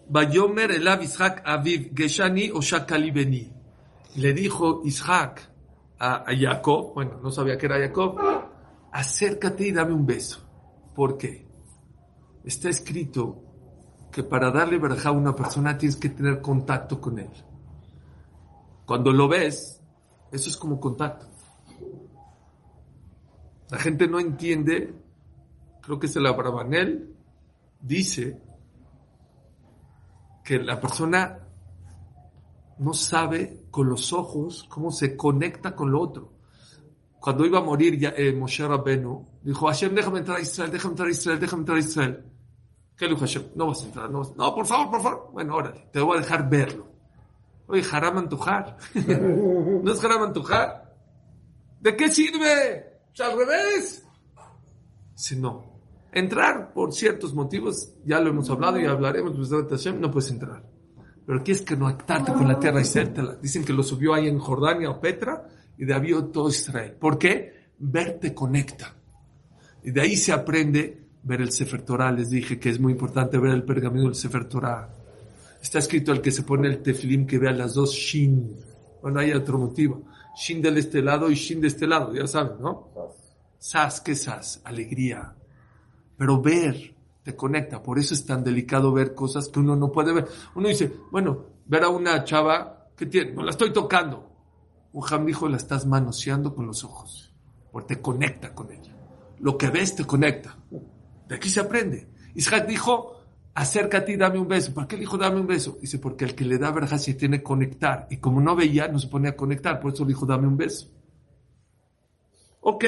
Bayomer 0.09 0.71
elav 0.71 1.01
Ishak 1.03 1.41
aviv 1.45 1.93
Geshani 1.95 2.51
o. 2.51 2.59
Le 4.15 4.33
dijo 4.33 4.81
Ishak 4.83 5.51
a, 5.99 6.25
Jacob, 6.37 6.93
bueno, 6.95 7.19
no 7.21 7.31
sabía 7.31 7.57
que 7.57 7.67
era 7.67 7.79
Jacob, 7.79 8.19
acércate 8.91 9.67
y 9.67 9.71
dame 9.71 9.93
un 9.93 10.05
beso. 10.05 10.39
¿Por 10.95 11.17
qué? 11.17 11.47
Está 12.43 12.69
escrito 12.69 13.41
que 14.11 14.23
para 14.23 14.51
darle 14.51 14.79
verajá 14.79 15.09
a 15.09 15.13
una 15.13 15.33
persona 15.35 15.77
tienes 15.77 15.95
que 15.95 16.09
tener 16.09 16.41
contacto 16.41 16.99
con 16.99 17.19
él. 17.19 17.29
Cuando 18.85 19.13
lo 19.13 19.29
ves, 19.29 19.79
eso 20.31 20.49
es 20.49 20.57
como 20.57 20.79
contacto. 20.79 21.30
La 23.71 23.77
gente 23.79 24.07
no 24.07 24.19
entiende, 24.19 24.93
creo 25.81 25.97
que 25.99 26.05
es 26.07 26.15
el 26.15 26.25
Abrabanel, 26.27 27.15
dice 27.81 28.39
que 30.43 30.59
la 30.59 30.79
persona 30.79 31.39
no 32.79 32.93
sabe 32.93 33.65
con 33.71 33.87
los 33.87 34.11
ojos 34.11 34.65
cómo 34.69 34.91
se 34.91 35.15
conecta 35.15 35.75
con 35.75 35.91
lo 35.91 36.01
otro. 36.01 36.33
Cuando 37.19 37.45
iba 37.45 37.59
a 37.59 37.63
morir 37.63 37.97
ya, 37.99 38.09
eh, 38.17 38.33
Moshe 38.33 38.67
Rabbenu, 38.67 39.27
dijo, 39.43 39.67
Hashem, 39.67 39.93
déjame 39.93 40.19
entrar 40.19 40.37
a 40.37 40.41
Israel, 40.41 40.71
déjame 40.71 40.91
entrar 40.93 41.07
a 41.07 41.11
Israel, 41.11 41.39
déjame 41.39 41.61
entrar 41.61 41.77
a 41.77 41.79
Israel. 41.79 42.25
¿Qué 42.97 43.07
dijo 43.07 43.19
Hashem? 43.19 43.43
No 43.55 43.67
vas 43.67 43.83
a 43.83 43.85
entrar, 43.85 44.09
no, 44.09 44.19
vas- 44.19 44.35
no, 44.35 44.53
por 44.55 44.65
favor, 44.65 44.89
por 44.91 45.01
favor. 45.01 45.29
Bueno, 45.31 45.55
órale, 45.55 45.87
te 45.93 45.99
voy 46.01 46.17
a 46.17 46.21
dejar 46.21 46.49
verlo. 46.49 46.87
Oye, 47.67 47.83
Haram 47.89 48.17
antojar. 48.17 48.75
¿No 48.95 49.91
es 49.91 50.03
Haram 50.03 50.23
antojar? 50.23 50.93
¿De 51.79 51.95
qué 51.95 52.09
sirve? 52.09 52.90
Es 53.13 53.21
al 53.21 53.37
revés. 53.37 54.05
Dice, 55.15 55.35
no. 55.35 55.71
Entrar 56.11 56.73
por 56.73 56.93
ciertos 56.93 57.33
motivos, 57.33 57.93
ya 58.05 58.19
lo 58.19 58.31
hemos 58.31 58.49
hablado 58.49 58.79
y 58.79 58.85
hablaremos, 58.85 59.33
pues, 59.35 59.93
no 59.93 60.11
puedes 60.11 60.29
entrar. 60.31 60.63
Pero 61.25 61.43
quieres 61.43 61.63
conectarte 61.63 62.33
con 62.33 62.47
la 62.47 62.59
tierra 62.59 62.81
Israel. 62.81 63.37
Dicen 63.41 63.63
que 63.63 63.73
lo 63.73 63.83
subió 63.83 64.13
ahí 64.13 64.27
en 64.27 64.39
Jordania 64.39 64.89
o 64.89 64.99
Petra 64.99 65.47
y 65.77 65.85
de 65.85 65.93
ahí 65.93 66.11
todo 66.33 66.49
Israel. 66.49 66.93
¿Por 66.99 67.17
qué? 67.17 67.69
Ver 67.79 68.19
te 68.19 68.33
conecta. 68.33 68.93
Y 69.83 69.91
de 69.91 70.01
ahí 70.01 70.15
se 70.15 70.33
aprende 70.33 71.07
ver 71.23 71.41
el 71.41 71.51
Sefer 71.51 71.83
Torah. 71.83 72.11
Les 72.11 72.29
dije 72.29 72.59
que 72.59 72.69
es 72.69 72.79
muy 72.79 72.93
importante 72.93 73.37
ver 73.37 73.51
el 73.51 73.63
pergamino 73.63 74.05
del 74.05 74.15
Sefer 74.15 74.49
Torah. 74.49 74.89
Está 75.61 75.79
escrito 75.79 76.11
el 76.11 76.21
que 76.21 76.31
se 76.31 76.43
pone 76.43 76.67
el 76.67 76.81
tefilim 76.81 77.25
que 77.25 77.37
vea 77.37 77.51
las 77.51 77.75
dos 77.75 77.93
shin. 77.93 78.57
Bueno, 79.01 79.19
hay 79.19 79.31
otro 79.31 79.57
motivo. 79.57 80.03
Shin 80.35 80.61
del 80.61 80.77
este 80.77 81.01
lado 81.01 81.29
y 81.29 81.35
shin 81.35 81.61
de 81.61 81.67
este 81.67 81.87
lado, 81.87 82.13
ya 82.13 82.27
saben, 82.27 82.61
¿no? 82.61 82.89
Sas, 83.57 84.01
¿qué 84.01 84.15
sas? 84.15 84.61
Alegría. 84.63 85.35
Pero 86.17 86.41
ver 86.41 86.95
te 87.23 87.35
conecta. 87.35 87.83
Por 87.83 87.99
eso 87.99 88.13
es 88.13 88.25
tan 88.25 88.43
delicado 88.43 88.91
ver 88.91 89.13
cosas 89.13 89.49
que 89.49 89.59
uno 89.59 89.75
no 89.75 89.91
puede 89.91 90.13
ver. 90.13 90.27
Uno 90.55 90.67
dice, 90.67 90.91
bueno, 91.11 91.45
ver 91.65 91.83
a 91.83 91.89
una 91.89 92.23
chava 92.23 92.89
que 92.95 93.05
tiene, 93.05 93.33
no 93.33 93.43
la 93.43 93.51
estoy 93.51 93.71
tocando. 93.71 94.29
Un 94.93 95.01
jam 95.01 95.25
dijo, 95.25 95.47
la 95.47 95.57
estás 95.57 95.85
manoseando 95.85 96.53
con 96.55 96.67
los 96.67 96.83
ojos. 96.83 97.33
Porque 97.71 97.95
te 97.95 98.01
conecta 98.01 98.53
con 98.53 98.71
ella. 98.71 98.95
Lo 99.39 99.57
que 99.57 99.69
ves 99.69 99.95
te 99.95 100.05
conecta. 100.05 100.57
De 101.27 101.35
aquí 101.35 101.49
se 101.49 101.61
aprende. 101.61 102.09
Isaac 102.35 102.67
dijo, 102.67 103.20
acércate 103.53 104.13
y 104.13 104.17
dame 104.17 104.39
un 104.39 104.47
beso. 104.47 104.73
¿Por 104.73 104.87
qué 104.87 104.95
le 104.95 105.01
dijo 105.01 105.17
dame 105.17 105.39
un 105.39 105.47
beso? 105.47 105.77
Dice, 105.81 105.99
porque 105.99 106.25
el 106.25 106.35
que 106.35 106.45
le 106.45 106.57
da 106.57 106.71
verja 106.71 106.97
se 106.97 107.13
tiene 107.13 107.37
que 107.37 107.43
conectar. 107.43 108.07
Y 108.09 108.17
como 108.17 108.41
no 108.41 108.55
veía, 108.55 108.87
no 108.87 108.99
se 108.99 109.07
pone 109.07 109.29
a 109.29 109.35
conectar. 109.35 109.79
Por 109.79 109.93
eso 109.93 110.03
le 110.03 110.09
dijo 110.09 110.25
dame 110.25 110.47
un 110.47 110.57
beso. 110.57 110.87
Ok, 112.61 112.85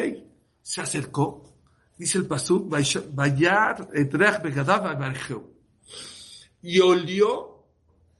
se 0.61 0.81
acercó. 0.81 1.53
Dice 1.97 2.17
el 2.17 2.25
pasú, 2.25 2.67
Bayar 2.67 3.87
y 6.63 6.79
olió 6.79 7.65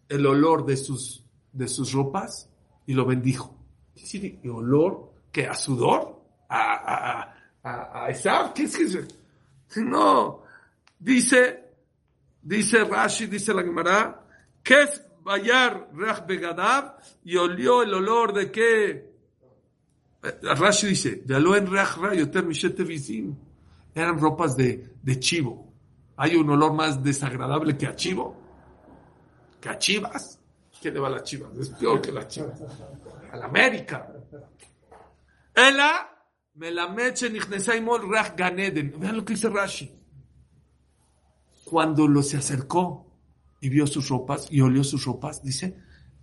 el 0.09 0.25
olor 0.25 0.65
de 0.65 0.77
sus, 0.77 1.25
de 1.51 1.67
sus 1.67 1.93
ropas 1.93 2.49
y 2.85 2.93
lo 2.93 3.05
bendijo. 3.05 3.57
¿Qué? 3.95 4.39
¿El 4.43 4.51
olor? 4.51 5.13
¿Qué? 5.31 5.47
¿A 5.47 5.55
sudor? 5.55 6.21
¿A, 6.49 6.73
a, 6.73 7.35
a, 7.63 8.05
a 8.05 8.09
Esab? 8.09 8.53
¿Qué 8.53 8.63
es 8.63 8.77
que 8.77 9.81
No. 9.81 10.43
Dice, 10.99 11.62
dice 12.43 12.83
Rashi, 12.83 13.27
dice 13.27 13.53
la 13.53 13.63
Gemara, 13.63 14.25
que 14.61 14.83
es 14.83 15.05
Bayar 15.21 15.89
Rech 15.93 16.25
Begadav 16.27 16.97
y 17.23 17.37
olió 17.37 17.81
el 17.81 17.93
olor 17.93 18.33
de 18.33 18.51
qué? 18.51 19.13
Rashi 20.21 20.87
dice, 20.87 21.21
de 21.25 21.35
alo 21.35 21.55
en 21.55 21.71
Rech 21.71 21.97
Rayoter 21.97 22.45
Mishete 22.45 22.83
Vizim 22.83 23.35
eran 23.95 24.19
ropas 24.19 24.55
de, 24.55 24.95
de 25.01 25.19
chivo. 25.19 25.73
¿Hay 26.17 26.35
un 26.35 26.49
olor 26.49 26.73
más 26.73 27.03
desagradable 27.03 27.77
que 27.77 27.87
a 27.87 27.95
chivo? 27.95 28.35
¿Que 29.59 29.69
a 29.69 29.77
chivas? 29.77 30.39
¿Qué 30.81 30.91
le 30.91 30.99
va 30.99 31.07
a 31.07 31.11
las 31.11 31.23
chivas? 31.23 31.57
Es 31.57 31.69
peor 31.69 32.01
que 32.01 32.11
las 32.11 32.27
chivas. 32.27 32.61
A 33.31 33.37
la 33.37 33.45
América. 33.45 34.07
Ela 35.53 36.09
me 36.55 36.71
la 36.71 36.87
meche. 36.89 37.29
Vean 37.29 39.15
lo 39.15 39.25
que 39.25 39.33
dice 39.33 39.49
Rashi. 39.49 40.02
Cuando 41.65 42.07
lo 42.07 42.21
se 42.21 42.37
acercó 42.37 43.05
y 43.59 43.69
vio 43.69 43.87
sus 43.87 44.09
ropas 44.09 44.47
y 44.51 44.61
olió 44.61 44.83
sus 44.83 45.05
ropas, 45.05 45.43
dice, 45.43 45.75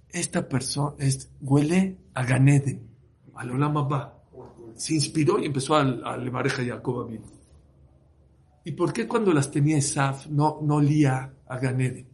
esta 0.09 0.49
persona 0.49 0.97
es, 0.99 1.31
huele 1.41 1.99
a 2.15 2.25
Ganeden, 2.25 2.89
al 3.35 3.51
Olam 3.51 3.89
Se 4.75 4.95
inspiró 4.95 5.39
y 5.39 5.47
empezó 5.47 5.77
a, 5.77 5.81
a 5.81 6.17
levareja 6.17 6.65
Jacob. 6.65 7.11
¿Y 8.65 8.73
por 8.73 8.93
qué 8.93 9.09
cuando 9.09 9.33
las 9.33 9.51
tenía 9.51 9.79
Esaf 9.79 10.27
no, 10.27 10.59
no 10.63 10.77
olía 10.77 11.33
a 11.47 11.59
Ganeden? 11.59 12.09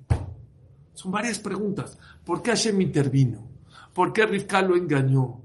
Son 0.95 1.13
varias 1.13 1.39
preguntas. 1.39 1.99
¿Por 2.25 2.43
qué 2.43 2.51
Hashem 2.51 2.81
intervino? 2.81 3.47
¿Por 3.93 4.13
qué 4.13 4.27
Rivka 4.27 4.63
lo 4.63 4.77
engañó? 4.77 5.43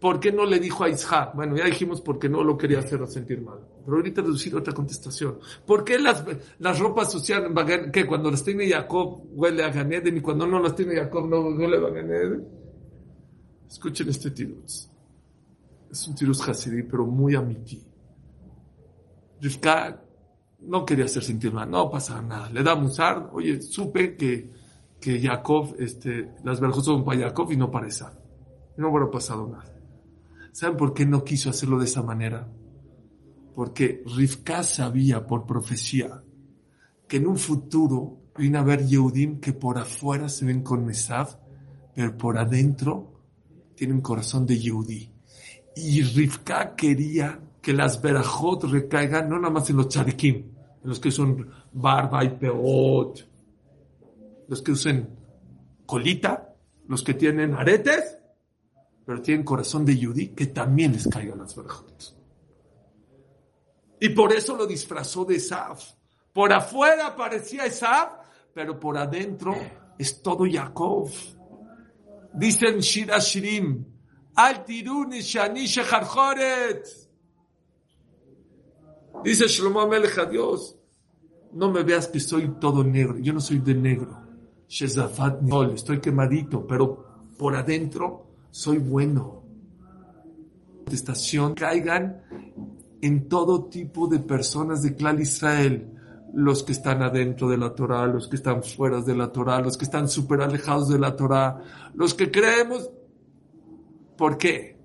¿Por 0.00 0.20
qué 0.20 0.32
no 0.32 0.44
le 0.44 0.58
dijo 0.58 0.84
a 0.84 0.88
Isaac? 0.88 1.32
Bueno, 1.34 1.56
ya 1.56 1.64
dijimos 1.64 2.00
porque 2.00 2.28
no 2.28 2.42
lo 2.42 2.58
quería 2.58 2.80
hacer 2.80 3.06
sentir 3.08 3.40
mal. 3.40 3.60
Pero 3.84 3.96
ahorita 3.96 4.22
reducir 4.22 4.56
otra 4.56 4.72
contestación. 4.72 5.38
¿Por 5.66 5.84
qué 5.84 5.98
las, 5.98 6.24
las 6.58 6.78
ropas 6.78 7.12
sociales, 7.12 7.50
que 7.92 8.06
cuando 8.06 8.30
las 8.30 8.42
tiene 8.42 8.68
Jacob 8.68 9.22
huele 9.32 9.62
a 9.62 9.70
Ganeden 9.70 10.16
y 10.16 10.20
cuando 10.20 10.46
no 10.46 10.58
las 10.58 10.74
tiene 10.74 10.96
Jacob 10.96 11.28
no 11.28 11.40
huele 11.40 11.76
a 11.76 11.90
Ganeden? 11.90 12.48
Escuchen 13.68 14.08
este 14.08 14.30
tiruz. 14.30 14.88
Es 15.90 16.08
un 16.08 16.14
tiruz 16.14 16.48
hasidí, 16.48 16.82
pero 16.82 17.06
muy 17.06 17.34
amiki. 17.34 17.82
Rivka 19.40 20.02
no 20.60 20.84
quería 20.84 21.04
hacer 21.04 21.22
sentir 21.22 21.52
mal, 21.52 21.70
no 21.70 21.90
pasa 21.90 22.20
nada. 22.22 22.48
Le 22.50 22.62
da 22.62 22.74
musar, 22.74 23.30
oye, 23.32 23.60
supe 23.60 24.16
que, 24.16 24.50
que 25.00 25.20
Jacob, 25.20 25.74
este, 25.78 26.30
las 26.42 26.60
verjas 26.60 26.84
son 26.84 27.04
para 27.04 27.20
Jacob 27.20 27.52
y 27.52 27.56
no 27.56 27.70
para 27.70 27.88
Isaac. 27.88 28.14
No 28.76 28.90
hubiera 28.90 29.10
pasado 29.10 29.46
nada. 29.46 29.70
¿Saben 30.52 30.76
por 30.76 30.94
qué 30.94 31.04
no 31.04 31.24
quiso 31.24 31.50
hacerlo 31.50 31.78
de 31.78 31.84
esa 31.84 32.02
manera? 32.02 32.48
Porque 33.54 34.02
Rivka 34.04 34.62
sabía 34.62 35.26
por 35.26 35.46
profecía 35.46 36.22
que 37.06 37.18
en 37.18 37.26
un 37.26 37.38
futuro 37.38 38.18
viene 38.36 38.58
a 38.58 38.62
haber 38.62 38.86
Yehudim 38.86 39.40
que 39.40 39.52
por 39.52 39.78
afuera 39.78 40.28
se 40.28 40.44
ven 40.44 40.62
con 40.62 40.84
Mesav, 40.84 41.38
pero 41.94 42.16
por 42.16 42.38
adentro 42.38 43.14
tienen 43.74 44.00
corazón 44.00 44.46
de 44.46 44.58
Yehudí. 44.58 45.10
Y 45.76 46.02
Rivka 46.02 46.74
quería 46.74 47.40
que 47.60 47.72
las 47.72 48.00
verajot 48.00 48.64
recaigan 48.64 49.28
no 49.28 49.38
nada 49.38 49.52
más 49.52 49.70
en 49.70 49.76
los 49.76 49.88
charikim, 49.88 50.36
en 50.36 50.88
los 50.88 51.00
que 51.00 51.10
son 51.10 51.48
barba 51.72 52.24
y 52.24 52.30
peot, 52.30 53.28
los 54.48 54.62
que 54.62 54.72
usen 54.72 55.08
colita, 55.86 56.54
los 56.88 57.02
que 57.02 57.14
tienen 57.14 57.54
aretes, 57.54 58.18
pero 59.04 59.20
tienen 59.22 59.44
corazón 59.44 59.84
de 59.84 59.96
Yudí, 59.96 60.28
que 60.28 60.46
también 60.46 60.92
les 60.92 61.08
caigan 61.08 61.38
las 61.38 61.56
verajot. 61.56 62.23
Y 64.04 64.10
por 64.10 64.34
eso 64.34 64.54
lo 64.54 64.66
disfrazó 64.66 65.24
de 65.24 65.36
Esaf. 65.36 65.92
Por 66.30 66.52
afuera 66.52 67.16
parecía 67.16 67.64
Esaf, 67.64 68.12
pero 68.52 68.78
por 68.78 68.98
adentro 68.98 69.56
es 69.98 70.20
todo 70.20 70.44
Jacob. 70.44 71.08
Dicen 72.34 72.80
Shira 72.80 73.18
Shirim, 73.18 73.82
Al 74.34 74.62
tiruni 74.62 75.22
shani. 75.22 75.64
Dice 79.24 79.48
Shlomo 79.48 79.80
Amelech 79.80 80.18
a 80.18 80.26
Dios, 80.26 80.76
no 81.54 81.70
me 81.70 81.82
veas 81.82 82.08
que 82.08 82.20
soy 82.20 82.60
todo 82.60 82.84
negro, 82.84 83.16
yo 83.16 83.32
no 83.32 83.40
soy 83.40 83.60
de 83.60 83.74
negro. 83.74 84.20
Shezafat 84.68 85.40
estoy 85.72 85.98
quemadito, 85.98 86.66
pero 86.66 87.30
por 87.38 87.56
adentro 87.56 88.26
soy 88.50 88.76
bueno. 88.76 89.44
Contestación, 90.84 91.54
caigan 91.54 92.73
en 93.04 93.28
todo 93.28 93.66
tipo 93.66 94.06
de 94.06 94.18
personas 94.18 94.82
de 94.82 94.94
Clan 94.96 95.20
Israel. 95.20 95.90
Los 96.32 96.62
que 96.62 96.72
están 96.72 97.02
adentro 97.02 97.48
de 97.50 97.58
la 97.58 97.74
Torah, 97.74 98.06
los 98.06 98.28
que 98.28 98.36
están 98.36 98.62
fuera 98.64 99.02
de 99.02 99.14
la 99.14 99.30
Torah, 99.30 99.60
los 99.60 99.76
que 99.76 99.84
están 99.84 100.08
súper 100.08 100.40
alejados 100.40 100.88
de 100.88 100.98
la 100.98 101.14
Torah, 101.14 101.60
los 101.94 102.14
que 102.14 102.30
creemos. 102.30 102.90
¿Por 104.16 104.38
qué? 104.38 104.78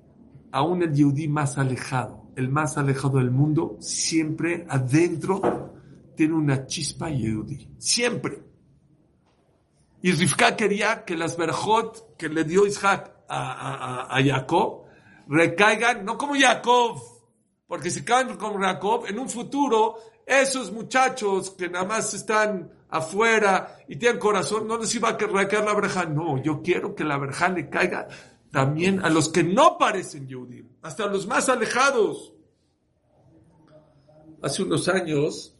Aún 0.51 0.83
el 0.83 0.93
Yehudí 0.93 1.27
más 1.29 1.57
alejado, 1.57 2.25
el 2.35 2.49
más 2.49 2.77
alejado 2.77 3.17
del 3.17 3.31
mundo, 3.31 3.77
siempre 3.79 4.67
adentro 4.69 5.73
tiene 6.15 6.33
una 6.33 6.67
chispa 6.67 7.09
Yehudí. 7.09 7.69
Siempre. 7.77 8.43
Y 10.01 10.11
Rivka 10.11 10.57
quería 10.57 11.05
que 11.05 11.15
las 11.15 11.37
verjot 11.37 12.17
que 12.17 12.27
le 12.27 12.43
dio 12.43 12.65
Isaac 12.65 13.11
a, 13.29 14.07
a, 14.07 14.17
a, 14.17 14.23
Jacob 14.23 14.83
recaigan, 15.27 16.03
no 16.05 16.17
como 16.17 16.35
Jacob, 16.35 17.01
porque 17.69 17.91
si 17.91 18.03
caen 18.03 18.35
como 18.35 18.59
Jacob, 18.59 19.05
en 19.07 19.19
un 19.19 19.29
futuro, 19.29 19.99
esos 20.25 20.71
muchachos 20.71 21.51
que 21.51 21.69
nada 21.69 21.85
más 21.85 22.11
están 22.15 22.71
afuera 22.89 23.77
y 23.87 23.95
tienen 23.95 24.19
corazón, 24.19 24.67
no 24.67 24.79
les 24.79 24.93
iba 24.95 25.09
a 25.09 25.17
recaer 25.17 25.63
la 25.63 25.75
verja. 25.75 26.05
No, 26.05 26.41
yo 26.41 26.63
quiero 26.63 26.95
que 26.95 27.03
la 27.03 27.19
verja 27.19 27.47
le 27.47 27.69
caiga 27.69 28.07
también 28.49 29.05
a 29.05 29.09
los 29.11 29.29
que 29.29 29.43
no 29.43 29.77
parecen 29.77 30.27
Yehudim, 30.27 30.67
hasta 30.81 31.03
a 31.03 31.07
los 31.07 31.27
más 31.27 31.47
alejados. 31.47 32.33
Hace 34.41 34.63
unos 34.63 34.89
años 34.89 35.55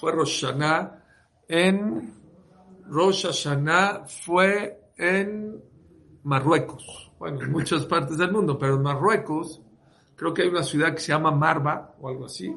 fue 0.00 0.10
Rosh 0.10 0.44
Hashanah 0.44 1.04
en 1.46 2.12
Rosh 2.88 3.24
Hashanah 3.24 4.06
fue 4.08 4.90
en 4.96 5.62
Marruecos. 6.24 7.12
Bueno, 7.20 7.40
en 7.40 7.52
muchas 7.52 7.84
partes 7.86 8.18
del 8.18 8.32
mundo, 8.32 8.58
pero 8.58 8.74
en 8.74 8.82
Marruecos 8.82 9.62
creo 10.18 10.34
que 10.34 10.42
hay 10.42 10.48
una 10.48 10.64
ciudad 10.64 10.92
que 10.92 11.00
se 11.00 11.12
llama 11.12 11.30
Marba 11.30 11.94
o 12.00 12.08
algo 12.08 12.26
así. 12.26 12.52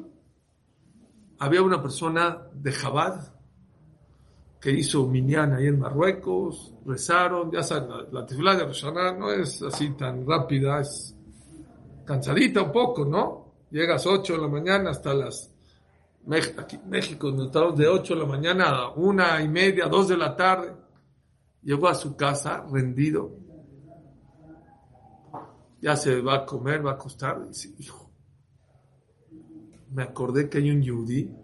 Había 1.38 1.62
una 1.62 1.80
persona 1.80 2.42
de 2.52 2.72
Jabad 2.72 3.32
que 4.60 4.72
hizo 4.72 5.06
minyan 5.06 5.54
ahí 5.54 5.68
en 5.68 5.78
Marruecos, 5.78 6.74
rezaron, 6.84 7.50
ya 7.52 7.62
saben, 7.62 7.88
la, 7.88 8.20
la 8.20 8.56
de 8.56 9.18
no 9.18 9.30
es 9.30 9.62
así 9.62 9.90
tan 9.90 10.26
rápida, 10.26 10.80
es 10.80 11.16
cansadita 12.04 12.62
un 12.62 12.72
poco, 12.72 13.04
¿no? 13.04 13.54
Llegas 13.70 14.06
8 14.06 14.34
de 14.34 14.38
la 14.40 14.48
mañana 14.48 14.90
hasta 14.90 15.14
las 15.14 15.52
Aquí 16.56 16.78
México, 16.86 17.32
nos 17.32 17.46
estamos 17.46 17.76
de 17.76 17.88
8 17.88 18.14
de 18.14 18.20
la 18.20 18.26
mañana 18.26 18.68
a 18.68 18.90
una 18.90 19.42
y 19.42 19.48
media, 19.48 19.86
2 19.86 20.08
de 20.08 20.16
la 20.16 20.36
tarde. 20.36 20.72
Llegó 21.62 21.88
a 21.88 21.94
su 21.94 22.16
casa 22.16 22.64
rendido. 22.70 23.41
Ya 25.82 25.96
se 25.96 26.22
va 26.22 26.36
a 26.36 26.46
comer, 26.46 26.86
va 26.86 26.92
a 26.92 26.94
acostar. 26.94 27.48
Dice, 27.48 27.74
hijo, 27.78 28.12
me 29.90 30.04
acordé 30.04 30.48
que 30.48 30.58
hay 30.58 30.70
un 30.70 30.80
yudí 30.80 31.34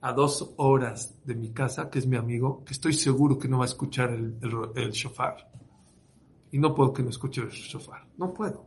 a 0.00 0.12
dos 0.12 0.54
horas 0.56 1.24
de 1.24 1.36
mi 1.36 1.52
casa, 1.52 1.88
que 1.88 2.00
es 2.00 2.06
mi 2.06 2.16
amigo, 2.16 2.64
que 2.64 2.72
estoy 2.72 2.94
seguro 2.94 3.38
que 3.38 3.48
no 3.48 3.58
va 3.58 3.64
a 3.64 3.68
escuchar 3.68 4.10
el, 4.10 4.38
el, 4.74 4.90
shofar. 4.90 5.48
Y 6.50 6.58
no 6.58 6.74
puedo 6.74 6.92
que 6.92 7.04
no 7.04 7.10
escuche 7.10 7.42
el 7.42 7.50
shofar. 7.50 8.08
No 8.18 8.34
puedo. 8.34 8.66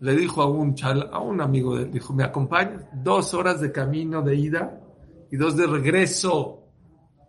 Le 0.00 0.16
dijo 0.16 0.40
a 0.40 0.46
un, 0.46 0.74
chal, 0.74 1.10
a 1.12 1.18
un 1.20 1.42
amigo 1.42 1.78
dijo, 1.78 2.14
¿me 2.14 2.24
acompañas? 2.24 2.86
Dos 2.94 3.34
horas 3.34 3.60
de 3.60 3.70
camino 3.70 4.22
de 4.22 4.34
ida 4.34 4.80
y 5.30 5.36
dos 5.36 5.56
de 5.56 5.66
regreso. 5.66 6.62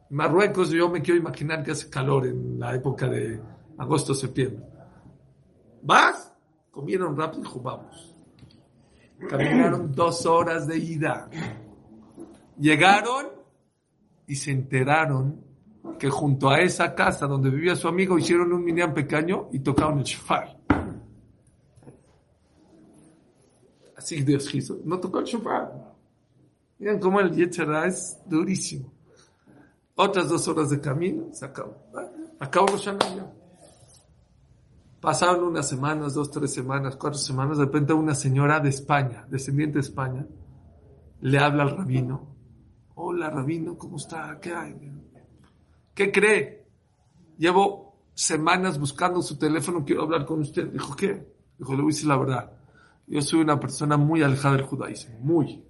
Marruecos, 0.10 0.70
yo 0.70 0.90
me 0.90 1.02
quiero 1.02 1.20
imaginar 1.20 1.64
que 1.64 1.72
hace 1.72 1.90
calor 1.90 2.28
en 2.28 2.60
la 2.60 2.74
época 2.74 3.10
de 3.10 3.42
agosto, 3.78 4.14
septiembre. 4.14 4.75
¿Vas? 5.86 6.34
Comieron 6.72 7.16
rápido 7.16 7.42
y 7.42 7.46
dijo, 7.46 7.62
vamos. 7.62 8.16
Caminaron 9.30 9.94
dos 9.94 10.26
horas 10.26 10.68
de 10.68 10.78
ida. 10.78 11.30
Llegaron 12.58 13.28
y 14.28 14.36
se 14.36 14.52
enteraron 14.52 15.46
que 16.00 16.10
junto 16.10 16.50
a 16.50 16.60
esa 16.60 16.96
casa 16.96 17.28
donde 17.28 17.52
vivía 17.52 17.76
su 17.76 17.88
amigo 17.88 18.18
hicieron 18.18 18.52
un 18.52 18.64
minyan 18.64 18.94
pequeño 18.94 19.50
y 19.54 19.60
tocaron 19.60 20.00
el 20.00 20.06
shofar. 20.06 20.58
Así 23.96 24.24
Dios 24.24 24.50
quiso. 24.50 24.80
No 24.84 25.00
tocó 25.00 25.20
el 25.20 25.26
shofar. 25.26 25.96
Miren 26.80 27.00
cómo 27.00 27.22
el 27.22 27.32
Yetzirah 27.32 27.86
es 27.86 28.20
durísimo. 28.26 28.92
Otras 29.94 30.28
dos 30.28 30.48
horas 30.48 30.72
de 30.72 30.82
camino, 30.82 31.28
se 31.32 31.46
acabó. 31.46 31.78
Acabó 32.40 32.68
Rosh 32.68 32.86
Hashanah 32.86 33.16
ya. 33.16 33.45
Pasaron 35.06 35.44
unas 35.44 35.70
semanas, 35.70 36.16
dos, 36.16 36.32
tres 36.32 36.52
semanas, 36.52 36.96
cuatro 36.96 37.20
semanas. 37.20 37.60
De 37.60 37.66
repente 37.66 37.94
una 37.94 38.16
señora 38.16 38.60
de 38.60 38.70
España, 38.70 39.28
descendiente 39.30 39.76
de 39.76 39.82
España, 39.82 40.26
le 41.22 41.38
habla 41.38 41.62
al 41.62 41.78
rabino. 41.78 42.36
Hola, 42.96 43.30
rabino, 43.30 43.78
¿cómo 43.78 43.98
está? 43.98 44.40
¿Qué 44.42 44.52
hay? 44.52 44.76
¿Qué 45.94 46.12
cree? 46.12 46.66
Llevo 47.38 48.00
semanas 48.16 48.80
buscando 48.80 49.22
su 49.22 49.38
teléfono, 49.38 49.86
quiero 49.86 50.02
hablar 50.02 50.26
con 50.26 50.40
usted. 50.40 50.72
Dijo, 50.72 50.96
¿qué? 50.96 51.24
Dijo, 51.60 51.74
le 51.74 51.84
voy 51.84 51.92
a 51.92 51.94
decir 51.94 52.08
la 52.08 52.18
verdad. 52.18 52.52
Yo 53.06 53.22
soy 53.22 53.42
una 53.42 53.60
persona 53.60 53.98
muy 53.98 54.24
alejada 54.24 54.56
del 54.58 54.66
judaísmo, 54.66 55.20
muy. 55.20 55.64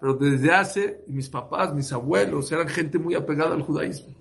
Pero 0.00 0.14
desde 0.14 0.52
hace, 0.52 1.04
mis 1.06 1.28
papás, 1.28 1.72
mis 1.74 1.92
abuelos, 1.92 2.50
eran 2.50 2.66
gente 2.66 2.98
muy 2.98 3.14
apegada 3.14 3.54
al 3.54 3.62
judaísmo. 3.62 4.16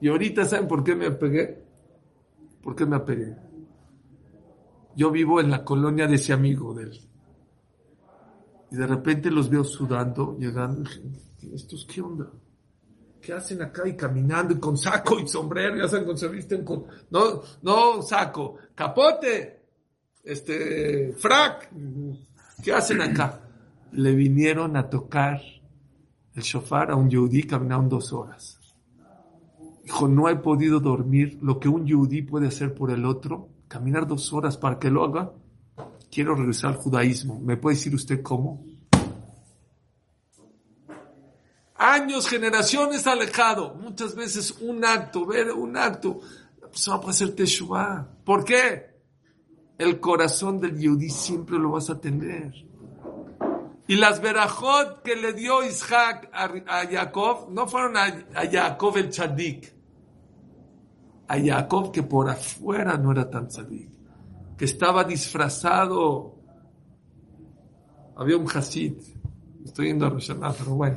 Y 0.00 0.08
ahorita, 0.08 0.46
¿saben 0.46 0.66
por 0.66 0.82
qué 0.82 0.94
me 0.94 1.04
apegué? 1.04 1.65
¿Por 2.66 2.74
qué 2.74 2.84
me 2.84 2.96
apegué? 2.96 3.36
Yo 4.96 5.12
vivo 5.12 5.40
en 5.40 5.52
la 5.52 5.64
colonia 5.64 6.08
de 6.08 6.16
ese 6.16 6.32
amigo 6.32 6.74
de 6.74 6.82
él. 6.82 7.00
Y 8.72 8.74
de 8.74 8.88
repente 8.88 9.30
los 9.30 9.48
veo 9.48 9.62
sudando, 9.62 10.36
llegando. 10.36 10.82
y 11.42 11.54
¿Estos 11.54 11.86
qué 11.86 12.00
onda? 12.00 12.28
¿Qué 13.20 13.32
hacen 13.32 13.62
acá? 13.62 13.86
Y 13.86 13.94
caminando 13.94 14.52
y 14.52 14.58
con 14.58 14.76
saco 14.76 15.16
y 15.20 15.28
sombrero, 15.28 15.76
ya 15.76 15.86
saben, 15.86 16.06
con 16.06 16.18
se 16.18 16.26
visten 16.26 16.64
con. 16.64 16.86
No, 17.08 17.40
no 17.62 18.02
saco, 18.02 18.56
capote, 18.74 19.62
este, 20.24 21.12
frac. 21.12 21.70
¿Qué 22.64 22.72
hacen 22.72 23.00
acá? 23.00 23.48
Le 23.92 24.12
vinieron 24.12 24.76
a 24.76 24.90
tocar 24.90 25.40
el 26.34 26.42
shofar 26.42 26.90
a 26.90 26.96
un 26.96 27.08
yudí, 27.08 27.44
caminaron 27.44 27.88
dos 27.88 28.12
horas. 28.12 28.55
Dijo, 29.86 30.08
no 30.08 30.28
he 30.28 30.34
podido 30.34 30.80
dormir. 30.80 31.38
Lo 31.42 31.60
que 31.60 31.68
un 31.68 31.86
yudí 31.86 32.22
puede 32.22 32.48
hacer 32.48 32.74
por 32.74 32.90
el 32.90 33.04
otro, 33.04 33.50
caminar 33.68 34.08
dos 34.08 34.32
horas 34.32 34.56
para 34.56 34.80
que 34.80 34.90
lo 34.90 35.04
haga. 35.04 35.30
Quiero 36.10 36.34
regresar 36.34 36.72
al 36.72 36.76
judaísmo. 36.76 37.38
¿Me 37.38 37.56
puede 37.56 37.76
decir 37.76 37.94
usted 37.94 38.20
cómo? 38.20 38.64
Años, 41.76 42.26
generaciones 42.28 43.06
alejado. 43.06 43.76
Muchas 43.76 44.16
veces 44.16 44.56
un 44.60 44.84
acto, 44.84 45.24
ver 45.24 45.52
un 45.52 45.76
acto. 45.76 46.18
La 46.60 46.66
persona 46.66 47.00
puede 47.00 47.10
hacer 47.12 47.36
teshuvah. 47.36 48.08
¿Por 48.24 48.44
qué? 48.44 48.90
El 49.78 50.00
corazón 50.00 50.58
del 50.60 50.80
yudí 50.80 51.10
siempre 51.10 51.60
lo 51.60 51.70
vas 51.70 51.90
a 51.90 52.00
tener. 52.00 52.52
Y 53.86 53.94
las 53.94 54.20
verajot 54.20 55.02
que 55.04 55.14
le 55.14 55.32
dio 55.32 55.64
Isaac 55.64 56.28
a, 56.32 56.48
Jacob 56.90 57.52
no 57.52 57.68
fueron 57.68 57.96
a, 57.96 58.06
a 58.34 58.50
Jacob 58.50 58.96
el 58.96 59.10
tzadik. 59.10 59.75
A 61.28 61.38
Jacob 61.38 61.92
que 61.92 62.02
por 62.02 62.28
afuera 62.30 62.96
no 62.96 63.12
era 63.12 63.28
tan 63.28 63.48
tzadik. 63.48 63.90
Que 64.56 64.64
estaba 64.64 65.04
disfrazado. 65.04 66.36
Había 68.16 68.36
un 68.36 68.46
Hasid. 68.48 68.94
Estoy 69.64 69.88
yendo 69.88 70.06
a 70.06 70.10
Roshaná, 70.10 70.52
pero 70.52 70.74
bueno. 70.74 70.96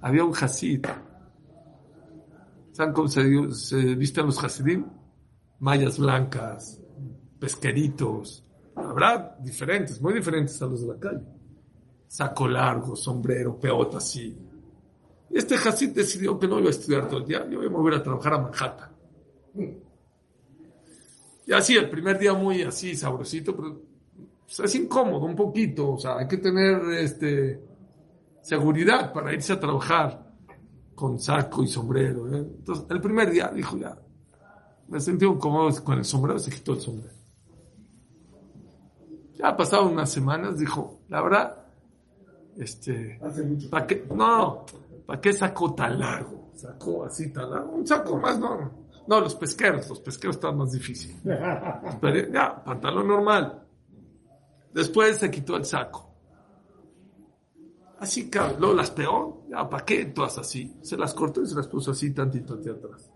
Había 0.00 0.24
un 0.24 0.34
Hasid. 0.34 0.86
¿Saben 2.72 2.92
cómo 2.92 3.08
se, 3.08 3.54
se 3.54 3.94
visten 3.94 4.26
los 4.26 4.42
Hasidim? 4.42 4.84
Mallas 5.60 5.98
blancas, 5.98 6.80
pesqueritos. 7.38 8.44
Habrá 8.76 9.36
diferentes, 9.40 10.00
muy 10.00 10.14
diferentes 10.14 10.60
a 10.60 10.66
los 10.66 10.82
de 10.82 10.88
la 10.88 10.98
calle 10.98 11.34
saco 12.14 12.46
largo, 12.46 12.94
sombrero, 12.94 13.58
peota 13.58 13.98
así. 13.98 14.38
Este 15.30 15.56
Hasid 15.56 15.90
decidió 15.90 16.38
que 16.38 16.46
no 16.46 16.60
iba 16.60 16.68
a 16.68 16.70
estudiar 16.70 17.08
todo 17.08 17.18
el 17.18 17.26
día, 17.26 17.44
yo 17.50 17.60
iba 17.60 17.66
a 17.66 17.76
mover 17.76 17.94
a 17.94 18.02
trabajar 18.04 18.34
a 18.34 18.38
Manhattan. 18.38 18.90
Y 21.46 21.52
así, 21.52 21.76
el 21.76 21.90
primer 21.90 22.18
día 22.18 22.32
muy 22.32 22.62
así, 22.62 22.96
sabrosito, 22.96 23.54
pero 23.54 23.80
pues, 24.44 24.60
es 24.60 24.74
incómodo 24.74 25.26
un 25.26 25.36
poquito, 25.36 25.92
o 25.92 25.98
sea, 25.98 26.18
hay 26.18 26.28
que 26.28 26.38
tener 26.38 26.82
este, 26.98 27.60
seguridad 28.40 29.12
para 29.12 29.32
irse 29.32 29.52
a 29.52 29.60
trabajar 29.60 30.32
con 30.94 31.18
saco 31.18 31.62
y 31.62 31.68
sombrero. 31.68 32.28
¿eh? 32.32 32.38
Entonces, 32.38 32.86
el 32.88 33.00
primer 33.00 33.30
día 33.30 33.48
dijo 33.48 33.76
ya, 33.76 33.96
me 34.88 35.00
sentí 35.00 35.24
incómodo 35.26 35.82
con 35.82 35.98
el 35.98 36.04
sombrero, 36.04 36.38
se 36.38 36.50
quitó 36.50 36.72
el 36.74 36.80
sombrero. 36.80 37.14
Ya 39.34 39.56
pasado 39.56 39.88
unas 39.88 40.10
semanas, 40.10 40.58
dijo, 40.58 41.00
la 41.08 41.20
verdad, 41.20 41.66
este, 42.56 43.20
¿para 43.70 43.86
qué? 43.86 44.06
No, 44.14 44.64
¿para 45.06 45.20
qué 45.20 45.32
sacó 45.32 45.74
tan 45.74 45.98
largo? 45.98 46.50
Sacó 46.54 47.04
así 47.04 47.32
tan 47.32 47.50
largo, 47.50 47.72
un 47.72 47.86
saco 47.86 48.16
más, 48.16 48.38
no. 48.38 48.83
No, 49.06 49.20
los 49.20 49.34
pesqueros, 49.34 49.88
los 49.88 50.00
pesqueros 50.00 50.36
están 50.36 50.56
más 50.56 50.72
difíciles. 50.72 51.20
Pero 52.00 52.32
ya, 52.32 52.62
pantalón 52.64 53.08
normal. 53.08 53.66
Después 54.72 55.18
se 55.18 55.30
quitó 55.30 55.56
el 55.56 55.64
saco. 55.64 56.10
Así 58.00 58.28
que 58.28 58.38
luego 58.58 58.74
las 58.74 58.90
peor, 58.90 59.42
ya, 59.48 59.68
¿para 59.68 59.84
qué 59.84 60.06
todas 60.06 60.38
así? 60.38 60.78
Se 60.82 60.96
las 60.96 61.14
cortó 61.14 61.42
y 61.42 61.46
se 61.46 61.54
las 61.54 61.68
puso 61.68 61.92
así 61.92 62.12
tantito 62.12 62.54
hacia 62.54 62.72
atrás. 62.72 63.10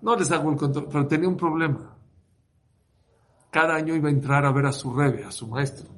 No 0.00 0.16
les 0.16 0.30
hago 0.32 0.50
el 0.50 0.56
control, 0.56 0.88
pero 0.90 1.06
tenía 1.06 1.28
un 1.28 1.36
problema. 1.36 1.96
Cada 3.50 3.74
año 3.74 3.94
iba 3.94 4.08
a 4.08 4.12
entrar 4.12 4.44
a 4.44 4.52
ver 4.52 4.66
a 4.66 4.72
su 4.72 4.92
rebe, 4.94 5.24
a 5.24 5.30
su 5.30 5.46
maestro. 5.46 5.88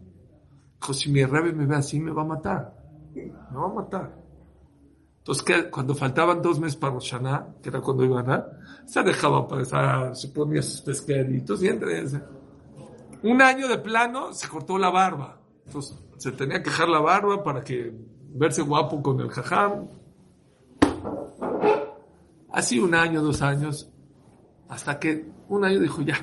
Dijo, 0.80 0.92
si 0.92 1.10
mi 1.10 1.24
rebe 1.24 1.52
me 1.52 1.66
ve 1.66 1.76
así, 1.76 2.00
me 2.00 2.10
va 2.10 2.22
a 2.22 2.26
matar. 2.26 2.76
Me 3.14 3.56
va 3.56 3.64
a 3.64 3.72
matar. 3.72 4.23
Entonces, 5.26 5.68
cuando 5.70 5.94
faltaban 5.94 6.42
dos 6.42 6.60
meses 6.60 6.76
para 6.76 6.92
Roshaná, 6.92 7.46
que 7.62 7.70
era 7.70 7.80
cuando 7.80 8.04
iban 8.04 8.30
a, 8.30 8.46
se 8.84 9.02
dejaba 9.02 9.48
pasar, 9.48 10.14
se 10.14 10.28
ponía 10.28 10.60
sus 10.60 10.82
pesqueritos 10.82 11.62
y 11.62 11.68
entre. 11.68 12.04
Un 13.22 13.40
año 13.40 13.66
de 13.66 13.78
plano 13.78 14.34
se 14.34 14.46
cortó 14.48 14.76
la 14.76 14.90
barba. 14.90 15.40
Entonces, 15.64 15.98
se 16.18 16.30
tenía 16.32 16.62
que 16.62 16.68
dejar 16.68 16.90
la 16.90 17.00
barba 17.00 17.42
para 17.42 17.64
que 17.64 17.90
verse 18.34 18.60
guapo 18.60 19.02
con 19.02 19.18
el 19.18 19.30
jajam. 19.30 19.88
Así 22.52 22.78
un 22.78 22.94
año, 22.94 23.22
dos 23.22 23.40
años, 23.40 23.90
hasta 24.68 25.00
que 25.00 25.26
un 25.48 25.64
año 25.64 25.80
dijo, 25.80 26.02
ya, 26.02 26.18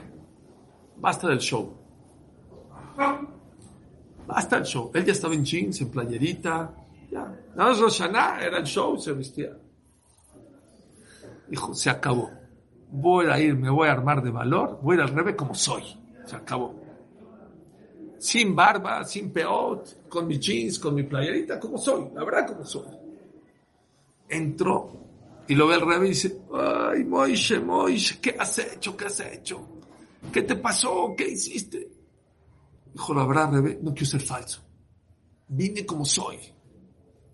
basta 0.97 1.27
del 1.27 1.39
show. 1.39 1.75
Basta 4.27 4.57
el 4.57 4.63
show. 4.63 4.91
Él 4.93 5.05
ya 5.05 5.13
estaba 5.13 5.33
en 5.33 5.43
jeans, 5.43 5.81
en 5.81 5.89
playerita. 5.89 6.75
Ya. 7.11 7.25
Nada 7.55 7.69
más 7.69 7.79
Roshaná 7.79 8.39
era 8.41 8.59
el 8.59 8.63
show, 8.63 8.97
se 8.97 9.11
vestía. 9.11 9.57
Dijo, 11.47 11.73
se 11.73 11.89
acabó. 11.89 12.31
Voy 12.89 13.27
a 13.27 13.39
ir, 13.39 13.55
me 13.55 13.69
voy 13.69 13.87
a 13.89 13.91
armar 13.91 14.23
de 14.23 14.31
valor, 14.31 14.79
voy 14.81 14.97
a 14.97 15.03
al 15.03 15.09
revés 15.09 15.35
como 15.35 15.53
soy. 15.53 15.83
Se 16.25 16.35
acabó. 16.35 16.73
Sin 18.19 18.55
barba, 18.55 19.03
sin 19.03 19.31
peot, 19.31 20.07
con 20.07 20.27
mis 20.27 20.39
jeans, 20.39 20.79
con 20.79 20.95
mi 20.95 21.03
playerita, 21.03 21.59
como 21.59 21.77
soy, 21.77 22.09
la 22.13 22.23
verdad 22.23 22.47
como 22.47 22.63
soy. 22.63 22.87
Entró 24.29 24.91
y 25.47 25.55
lo 25.55 25.67
ve 25.67 25.75
al 25.75 25.81
revés 25.81 26.25
y 26.25 26.27
dice, 26.29 26.41
ay, 26.53 27.03
Moishe, 27.03 27.59
Moishe, 27.59 28.19
¿qué 28.21 28.35
has 28.39 28.57
hecho? 28.59 28.95
¿Qué 28.95 29.05
has 29.05 29.19
hecho? 29.19 29.67
¿Qué 30.31 30.43
te 30.43 30.55
pasó? 30.55 31.13
¿Qué 31.17 31.27
hiciste? 31.27 31.91
Dijo, 32.93 33.13
la 33.13 33.25
verdad, 33.25 33.51
Rebe, 33.51 33.79
no 33.81 33.91
quiero 33.91 34.05
ser 34.05 34.21
falso. 34.21 34.61
vine 35.47 35.85
como 35.85 36.05
soy. 36.05 36.37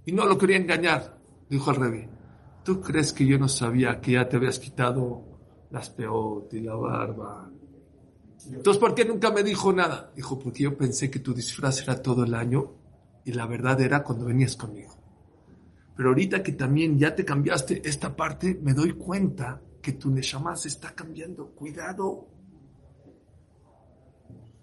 Y 0.08 0.14
no 0.14 0.26
lo 0.26 0.38
quería 0.38 0.56
engañar, 0.56 1.20
dijo 1.50 1.70
el 1.72 1.76
rey. 1.76 2.10
¿Tú 2.64 2.80
crees 2.80 3.12
que 3.12 3.26
yo 3.26 3.38
no 3.38 3.50
sabía 3.50 4.00
que 4.00 4.14
ya 4.14 4.30
te 4.30 4.38
habías 4.38 4.58
quitado 4.58 5.68
las 5.70 5.90
peotas 5.90 6.54
y 6.54 6.62
la 6.62 6.76
barba? 6.76 7.52
Entonces, 8.46 8.80
¿por 8.80 8.96
qué 8.96 9.04
nunca 9.04 9.32
me 9.32 9.44
dijo 9.44 9.74
nada? 9.74 10.14
Dijo, 10.16 10.40
porque 10.40 10.64
yo 10.64 10.78
pensé 10.78 11.12
que 11.12 11.20
tu 11.20 11.34
disfraz 11.34 11.82
era 11.82 12.02
todo 12.02 12.24
el 12.24 12.36
año 12.36 12.74
y 13.26 13.34
la 13.34 13.48
verdad 13.48 13.82
era 13.82 14.02
cuando 14.02 14.24
venías 14.24 14.56
conmigo. 14.56 14.98
Pero 15.98 16.08
ahorita 16.08 16.42
que 16.42 16.54
también 16.54 16.98
ya 16.98 17.14
te 17.14 17.26
cambiaste 17.26 17.82
esta 17.84 18.16
parte, 18.16 18.58
me 18.64 18.74
doy 18.74 18.94
cuenta 18.94 19.62
que 19.82 19.92
tu 19.92 20.10
Neshama 20.10 20.56
se 20.56 20.70
está 20.70 20.96
cambiando. 20.96 21.48
Cuidado. 21.48 22.30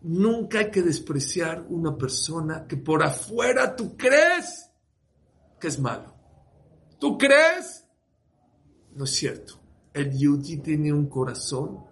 Nunca 0.00 0.60
hay 0.60 0.70
que 0.70 0.80
despreciar 0.80 1.66
una 1.68 1.94
persona 1.94 2.66
que 2.66 2.78
por 2.78 3.02
afuera 3.02 3.76
tú 3.76 3.94
crees 3.94 4.70
es 5.68 5.80
malo. 5.80 6.14
¿Tú 6.98 7.18
crees? 7.18 7.86
No 8.94 9.04
es 9.04 9.10
cierto. 9.10 9.60
El 9.92 10.16
Yudi 10.16 10.58
tiene 10.58 10.92
un 10.92 11.08
corazón 11.08 11.84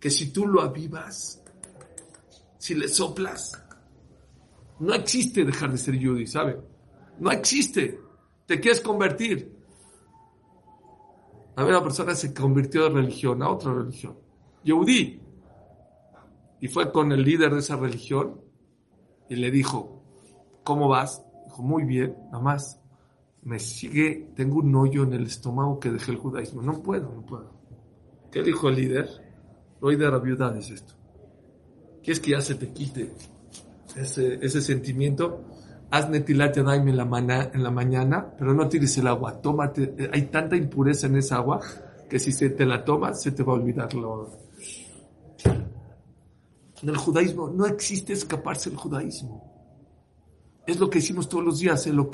que 0.00 0.10
si 0.10 0.32
tú 0.32 0.46
lo 0.46 0.62
avivas, 0.62 1.42
si 2.58 2.74
le 2.74 2.88
soplas, 2.88 3.52
no 4.80 4.94
existe 4.94 5.44
dejar 5.44 5.72
de 5.72 5.78
ser 5.78 5.98
Yudi, 5.98 6.26
¿sabe? 6.26 6.60
No 7.18 7.30
existe. 7.30 8.00
Te 8.46 8.60
quieres 8.60 8.80
convertir. 8.80 9.56
A 11.56 11.64
la 11.64 11.82
persona 11.82 12.14
se 12.14 12.32
convirtió 12.32 12.84
de 12.84 12.90
religión 12.90 13.42
a 13.42 13.50
otra 13.50 13.74
religión. 13.74 14.16
Yehudi. 14.62 15.20
Y 16.60 16.68
fue 16.68 16.92
con 16.92 17.10
el 17.12 17.22
líder 17.22 17.52
de 17.52 17.60
esa 17.60 17.76
religión 17.76 18.40
y 19.28 19.36
le 19.36 19.50
dijo, 19.50 20.02
¿cómo 20.64 20.88
vas? 20.88 21.24
Muy 21.58 21.84
bien, 21.84 22.16
nada 22.30 22.40
más. 22.42 22.80
Me 23.42 23.58
sigue, 23.58 24.30
tengo 24.34 24.56
un 24.58 24.74
hoyo 24.74 25.04
en 25.04 25.12
el 25.14 25.26
estómago 25.26 25.78
que 25.78 25.90
dejé 25.90 26.12
el 26.12 26.18
judaísmo. 26.18 26.60
No 26.62 26.82
puedo, 26.82 27.12
no 27.12 27.22
puedo. 27.24 27.50
¿Qué 28.30 28.42
dijo 28.42 28.68
el 28.68 28.76
líder? 28.76 29.08
Lo 29.80 29.88
de 29.88 29.96
la 30.10 30.18
viuda 30.18 30.56
es 30.58 30.70
esto. 30.70 30.94
¿Quieres 32.02 32.20
que 32.20 32.32
ya 32.32 32.40
se 32.40 32.54
te 32.56 32.70
quite 32.72 33.12
ese, 33.96 34.34
ese 34.44 34.60
sentimiento? 34.60 35.40
Haz 35.90 36.10
netilat 36.10 36.56
en 36.58 36.96
la, 36.96 37.04
mana- 37.04 37.50
en 37.54 37.62
la 37.62 37.70
mañana, 37.70 38.34
pero 38.38 38.52
no 38.54 38.68
tires 38.68 38.96
el 38.98 39.06
agua. 39.06 39.40
Tómate, 39.40 39.94
eh, 39.98 40.10
hay 40.12 40.22
tanta 40.26 40.56
impureza 40.56 41.06
en 41.06 41.16
esa 41.16 41.36
agua 41.36 41.60
que 42.08 42.18
si 42.18 42.32
se 42.32 42.50
te 42.50 42.66
la 42.66 42.84
tomas, 42.84 43.22
se 43.22 43.32
te 43.32 43.42
va 43.42 43.52
a 43.52 43.56
olvidar 43.56 43.94
lo, 43.94 44.30
en 46.82 46.88
el 46.88 46.96
judaísmo 46.96 47.48
no 47.48 47.66
existe 47.66 48.12
escaparse 48.12 48.70
del 48.70 48.78
judaísmo. 48.78 49.57
Es 50.68 50.78
lo 50.78 50.90
que 50.90 50.98
decimos 50.98 51.30
todos 51.30 51.42
los 51.42 51.60
días. 51.60 51.86
No 51.86 52.10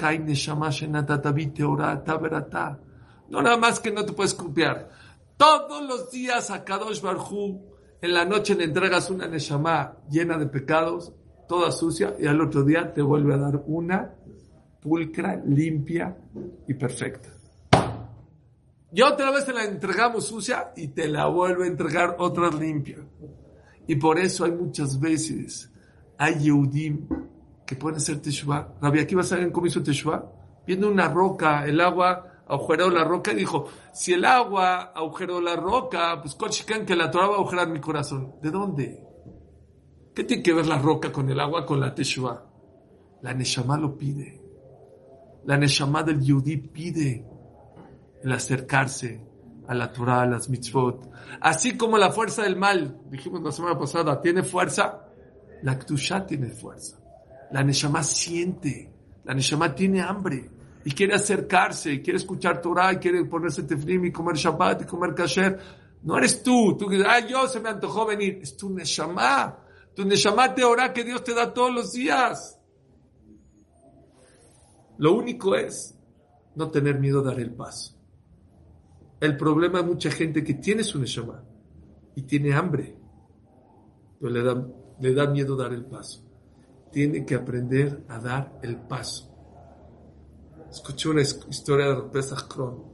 nada 3.43 3.57
más 3.57 3.81
que 3.81 3.91
no 3.91 4.05
te 4.05 4.13
puedes 4.13 4.35
copiar. 4.35 4.91
Todos 5.37 5.85
los 5.85 6.13
días 6.13 6.53
a 6.53 6.63
Kadosh 6.63 7.01
Barhu, 7.03 7.61
en 8.01 8.15
la 8.15 8.25
noche 8.25 8.55
le 8.55 8.63
entregas 8.63 9.11
una 9.11 9.27
neshama 9.27 9.97
llena 10.09 10.39
de 10.39 10.47
pecados, 10.47 11.13
toda 11.49 11.73
sucia, 11.73 12.15
y 12.17 12.29
al 12.29 12.41
otro 12.41 12.63
día 12.63 12.95
te 12.95 13.03
vuelve 13.03 13.35
a 13.35 13.39
dar 13.39 13.61
una 13.67 14.15
pulcra, 14.81 15.43
limpia 15.45 16.17
y 16.69 16.75
perfecta. 16.75 17.31
Y 18.93 19.03
otra 19.03 19.33
vez 19.33 19.47
te 19.47 19.53
la 19.53 19.65
entregamos 19.65 20.29
sucia 20.29 20.71
y 20.77 20.87
te 20.89 21.09
la 21.09 21.27
vuelve 21.27 21.65
a 21.65 21.67
entregar 21.67 22.15
otra 22.21 22.51
limpia. 22.51 22.99
Y 23.89 23.97
por 23.97 24.21
eso 24.21 24.45
hay 24.45 24.53
muchas 24.53 25.01
veces, 25.01 25.73
hay 26.17 26.39
Yehudim 26.39 27.09
que 27.67 27.77
pueden 27.77 27.97
hacer 27.97 28.21
Teshuvah. 28.21 28.75
Rabbi 28.81 29.01
Akiva, 29.01 29.23
¿saben 29.23 29.51
cómo 29.51 29.67
hizo 29.67 29.83
Teshuvah? 29.83 30.25
Viendo 30.67 30.91
una 30.91 31.09
roca, 31.09 31.67
el 31.67 31.81
agua 31.81 32.43
agujeró 32.47 32.91
la 32.91 33.05
roca 33.05 33.33
y 33.33 33.37
dijo, 33.37 33.67
si 33.93 34.13
el 34.13 34.25
agua 34.25 34.93
agujeró 34.95 35.41
la 35.41 35.57
roca, 35.57 36.21
pues 36.21 36.35
Kochikan 36.35 36.85
que 36.85 36.97
la 36.97 37.11
Torah 37.11 37.29
va 37.29 37.35
a 37.35 37.39
agujerar 37.39 37.69
mi 37.69 37.81
corazón. 37.81 38.35
¿De 38.43 38.51
dónde? 38.51 39.03
¿Qué 40.15 40.25
tiene 40.25 40.43
que 40.43 40.53
ver 40.53 40.67
la 40.67 40.79
roca 40.79 41.11
con 41.11 41.29
el 41.31 41.41
agua, 41.41 41.67
con 41.67 41.81
la 41.81 41.95
Teshuvah? 41.95 42.45
La 43.23 43.35
Neshama 43.35 43.77
lo 43.79 43.97
pide. 43.97 44.41
La 45.45 45.57
Neshama 45.57 46.03
del 46.03 46.21
Yehudí 46.21 46.57
pide 46.57 47.27
el 48.23 48.33
acercarse 48.33 49.21
a 49.67 49.75
la 49.75 49.93
Torah, 49.93 50.23
a 50.23 50.27
las 50.27 50.49
mitzvot. 50.49 51.11
Así 51.41 51.77
como 51.77 51.99
la 51.99 52.11
fuerza 52.11 52.43
del 52.43 52.57
mal, 52.57 53.01
dijimos 53.11 53.43
la 53.43 53.53
semana 53.53 53.79
pasada, 53.79 54.21
tiene 54.21 54.43
fuerza, 54.43 55.07
la 55.63 55.79
Ktusha 55.79 56.27
tiene 56.27 56.49
fuerza. 56.49 56.99
La 57.55 57.63
Neshama 57.63 58.03
siente, 58.03 58.93
la 59.23 59.33
Neshama 59.33 59.73
tiene 59.73 60.01
hambre 60.01 60.51
y 60.85 60.91
quiere 60.91 61.15
acercarse, 61.15 61.93
y 61.93 62.03
quiere 62.03 62.17
escuchar 62.17 62.61
Torah, 62.61 62.93
y 62.93 62.97
quiere 62.97 63.25
ponerse 63.27 63.63
teflim 63.63 64.07
y 64.07 64.11
comer 64.11 64.35
Shabbat 64.35 64.83
y 64.83 64.87
comer 64.87 65.15
kasher. 65.15 65.57
No 66.03 66.19
eres 66.19 66.43
tú, 66.43 66.77
tú 66.77 66.89
dices, 66.89 67.07
ah, 67.09 67.21
yo 67.21 67.47
se 67.47 67.61
me 67.61 67.69
antojó 67.69 68.07
venir. 68.07 68.41
Es 68.43 68.57
tu 68.57 68.71
Neshama. 68.71 69.57
Tu 69.95 70.05
Neshama 70.05 70.53
te 70.53 70.65
ora 70.65 70.93
que 70.93 71.05
Dios 71.05 71.23
te 71.23 71.33
da 71.33 71.55
todos 71.55 71.73
los 71.73 71.93
días. 71.93 72.61
Lo 74.99 75.15
único 75.15 75.55
es 75.55 75.97
no 76.57 76.73
tener 76.73 76.99
miedo 76.99 77.21
a 77.21 77.23
dar 77.23 77.39
el 77.39 77.55
paso. 77.55 77.97
El 79.21 79.37
problema 79.37 79.81
de 79.81 79.87
mucha 79.87 80.11
gente 80.11 80.43
que 80.43 80.55
tiene 80.55 80.83
su 80.83 80.99
Neshama 80.99 81.45
y 82.17 82.23
tiene 82.23 82.53
hambre, 82.53 82.99
pero 84.19 84.33
le 84.33 84.43
da, 84.43 84.67
le 84.99 85.15
da 85.15 85.29
miedo 85.29 85.55
dar 85.55 85.73
el 85.73 85.85
paso. 85.85 86.34
Tiene 86.95 87.27
que 87.27 87.35
aprender 87.35 88.05
a 88.09 88.19
dar 88.21 88.59
el 88.63 88.77
paso. 88.77 89.29
Escuché 90.71 91.09
una 91.09 91.23
his- 91.23 91.45
historia 91.51 91.89
de 91.93 92.03
Pesach 92.11 92.47
Kron 92.49 92.85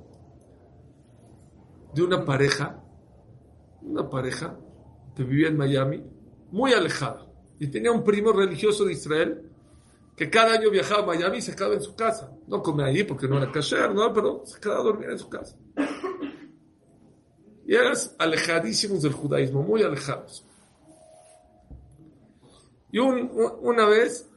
de 1.95 2.03
una 2.03 2.25
pareja, 2.25 2.83
una 3.83 4.09
pareja 4.09 4.57
que 5.15 5.23
vivía 5.25 5.49
en 5.49 5.57
Miami, 5.59 6.03
muy 6.51 6.73
alejada, 6.73 7.27
y 7.59 7.67
tenía 7.67 7.93
un 7.93 8.03
primo 8.03 8.33
religioso 8.33 8.85
de 8.87 8.93
Israel 8.95 9.51
que 10.17 10.31
cada 10.31 10.55
año 10.55 10.71
viajaba 10.71 11.03
a 11.03 11.07
Miami 11.07 11.39
y 11.39 11.43
se 11.43 11.55
quedaba 11.55 11.75
en 11.75 11.83
su 11.83 11.95
casa. 11.95 12.33
No 12.47 12.63
comía 12.63 12.87
ahí 12.87 13.05
porque 13.05 13.29
no 13.29 13.37
era 13.39 13.51
kasher, 13.53 13.93
¿no? 13.95 14.13
Pero 14.15 14.43
se 14.47 14.59
quedaba 14.61 14.81
a 14.81 14.85
dormir 14.85 15.11
en 15.11 15.19
su 15.19 15.29
casa. 15.29 15.57
Y 17.67 17.75
eran 17.75 17.95
alejadísimos 18.19 19.03
del 19.03 19.13
judaísmo, 19.13 19.63
muy 19.63 19.83
alejados. 19.83 20.47
Y 22.93 22.99
un- 22.99 23.31
un- 23.33 23.53
una 23.63 23.87
vez 23.87 24.29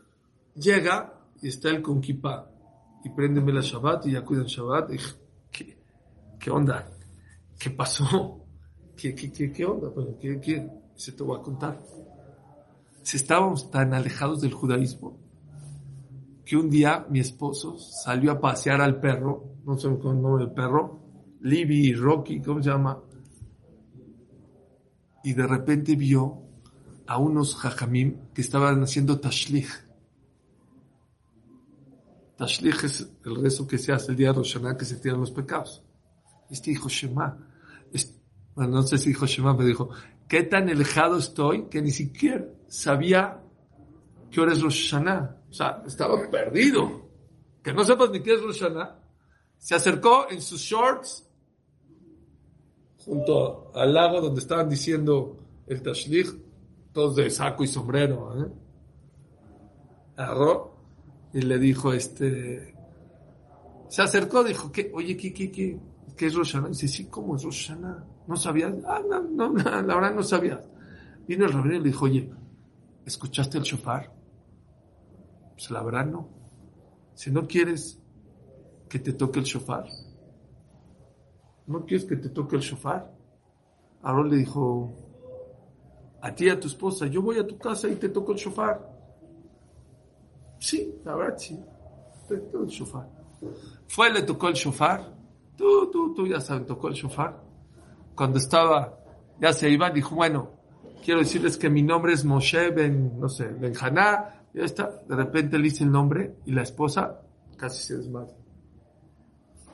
llega 0.55 1.13
y 1.41 1.47
está 1.47 1.69
él 1.69 1.81
con 1.81 1.99
kippah 2.01 2.49
y 3.03 3.09
préndeme 3.09 3.51
la 3.51 3.61
Shabbat 3.61 4.05
y 4.07 4.11
ya 4.13 4.23
cuidan 4.23 4.45
Shabbat. 4.45 4.93
Y 4.93 4.97
¿qué, 5.51 5.77
qué 6.39 6.51
onda? 6.51 6.87
¿Qué 7.59 7.69
pasó? 7.71 8.39
¿Qué, 8.95 9.15
qué, 9.15 9.31
qué, 9.31 9.51
qué 9.51 9.65
onda? 9.65 9.89
Bueno, 9.89 10.11
¿qué, 10.19 10.39
qué? 10.39 10.69
Se 10.95 11.11
te 11.13 11.23
voy 11.23 11.39
a 11.39 11.41
contar. 11.41 11.79
Si 13.01 13.17
estábamos 13.17 13.69
tan 13.71 13.93
alejados 13.93 14.41
del 14.41 14.53
judaísmo 14.53 15.17
que 16.45 16.55
un 16.55 16.69
día 16.69 17.05
mi 17.09 17.19
esposo 17.19 17.77
salió 17.79 18.31
a 18.31 18.39
pasear 18.39 18.81
al 18.81 18.99
perro, 18.99 19.55
no 19.65 19.77
sé 19.77 19.87
cómo 19.97 20.11
el 20.11 20.21
nombre 20.21 20.45
del 20.45 20.53
perro, 20.53 20.99
Libby 21.41 21.93
Rocky, 21.93 22.41
¿cómo 22.41 22.61
se 22.61 22.69
llama? 22.69 23.01
Y 25.23 25.33
de 25.33 25.47
repente 25.47 25.95
vio 25.95 26.42
a 27.07 27.17
unos 27.17 27.55
jajamim 27.55 28.17
que 28.33 28.41
estaban 28.41 28.81
haciendo 28.81 29.19
tashlich. 29.19 29.69
Tashlich 32.37 32.83
es 32.83 33.07
el 33.25 33.35
rezo 33.41 33.67
que 33.67 33.77
se 33.77 33.91
hace 33.91 34.11
el 34.11 34.17
día 34.17 34.29
de 34.29 34.33
Rosh 34.39 34.53
Hashanah, 34.53 34.77
que 34.77 34.85
se 34.85 34.95
tiran 34.97 35.19
los 35.19 35.31
pecados. 35.31 35.83
Este 36.49 36.71
dijo 36.71 36.89
Shema. 36.89 37.37
Es- 37.91 38.15
bueno, 38.55 38.73
no 38.77 38.83
sé 38.83 38.97
si 38.97 39.09
dijo 39.09 39.25
Shema, 39.25 39.55
pero 39.55 39.67
dijo, 39.67 39.89
¿qué 40.27 40.43
tan 40.43 40.69
alejado 40.69 41.17
estoy 41.17 41.67
que 41.69 41.81
ni 41.81 41.91
siquiera 41.91 42.45
sabía 42.67 43.41
qué 44.31 44.41
hora 44.41 44.53
es 44.53 44.61
Rosh 44.61 44.89
Hashanah? 44.91 45.37
O 45.49 45.53
sea, 45.53 45.83
estaba 45.85 46.29
perdido. 46.29 47.09
Que 47.61 47.73
no 47.73 47.83
sepas 47.83 48.09
ni 48.09 48.21
qué 48.21 48.33
es 48.33 48.41
Rosh 48.41 48.61
Hashanah. 48.61 48.99
Se 49.57 49.75
acercó 49.75 50.27
en 50.29 50.41
sus 50.41 50.59
shorts 50.61 51.25
junto 53.05 53.71
al 53.75 53.93
lago 53.93 54.21
donde 54.21 54.39
estaban 54.41 54.69
diciendo 54.69 55.37
el 55.67 55.81
tashlich, 55.81 56.29
todos 56.93 57.15
de 57.15 57.29
saco 57.29 57.63
y 57.63 57.67
sombrero. 57.67 58.45
¿eh? 58.45 58.51
Agarró 60.15 60.77
y 61.33 61.41
le 61.41 61.57
dijo, 61.57 61.91
este, 61.91 62.75
se 63.89 64.01
acercó, 64.01 64.43
dijo, 64.43 64.71
¿qué? 64.71 64.91
Oye, 64.93 65.17
¿qué, 65.17 65.33
qué, 65.33 65.51
qué, 65.51 65.79
qué 66.15 66.25
es 66.27 66.35
Rosh 66.35 66.53
Hashanah? 66.53 66.69
Dice, 66.69 66.87
sí, 66.87 67.05
¿cómo 67.05 67.35
es 67.35 67.43
Rosh 67.43 67.67
Hashanah? 67.67 68.05
¿No 68.27 68.37
sabías? 68.37 68.73
Ah, 68.85 69.01
no, 69.07 69.21
no, 69.21 69.49
no, 69.49 69.63
la 69.81 69.95
verdad 69.95 70.13
no 70.13 70.23
sabías. 70.23 70.69
Vino 71.27 71.45
el 71.45 71.53
rabino 71.53 71.75
y 71.75 71.79
le 71.79 71.85
dijo, 71.85 72.05
oye, 72.05 72.31
¿escuchaste 73.05 73.57
el 73.57 73.63
shofar? 73.63 74.13
Pues 75.53 75.71
la 75.71 75.81
verdad 75.83 76.05
no. 76.05 76.29
Si 77.15 77.31
no 77.31 77.47
quieres 77.47 77.99
que 78.87 78.99
te 78.99 79.13
toque 79.13 79.39
el 79.39 79.45
shofar, 79.45 79.87
¿no 81.65 81.85
quieres 81.85 82.05
que 82.05 82.17
te 82.17 82.29
toque 82.29 82.55
el 82.55 82.61
shofar? 82.61 83.11
Aarón 84.03 84.29
le 84.29 84.37
dijo, 84.37 84.93
a 86.23 86.33
ti 86.33 86.45
y 86.45 86.49
a 86.49 86.57
tu 86.57 86.69
esposa, 86.69 87.05
yo 87.07 87.21
voy 87.21 87.37
a 87.37 87.45
tu 87.45 87.57
casa 87.57 87.89
y 87.89 87.95
te 87.95 88.07
toco 88.07 88.31
el 88.31 88.37
shofar. 88.37 88.79
Sí, 90.57 90.95
la 91.03 91.15
verdad 91.15 91.37
sí. 91.37 91.59
Le 92.29 92.37
tocó 92.37 92.63
el 92.63 92.69
shofar. 92.69 93.09
Fue, 93.89 94.09
le 94.09 94.21
tocó 94.21 94.47
el 94.47 94.53
shofar. 94.53 95.13
Tú, 95.57 95.91
tú, 95.91 96.13
tú 96.13 96.25
ya 96.25 96.39
sabes, 96.39 96.65
tocó 96.65 96.87
el 96.87 96.93
shofar. 96.93 97.43
Cuando 98.15 98.37
estaba, 98.37 98.97
ya 99.37 99.51
se 99.51 99.69
iba, 99.69 99.89
dijo, 99.89 100.15
bueno, 100.15 100.51
quiero 101.03 101.19
decirles 101.19 101.57
que 101.57 101.69
mi 101.69 101.83
nombre 101.83 102.13
es 102.13 102.23
Moshe 102.23 102.69
Ben, 102.71 103.19
no 103.19 103.27
sé, 103.27 103.49
Ben 103.49 103.73
Haná. 103.77 104.45
Ya 104.53 104.63
está. 104.63 105.03
De 105.05 105.17
repente 105.17 105.57
le 105.57 105.65
dice 105.65 105.83
el 105.83 105.91
nombre 105.91 106.37
y 106.45 106.53
la 106.53 106.61
esposa 106.61 107.19
casi 107.57 107.83
se 107.83 107.97
desmaya. 107.97 108.31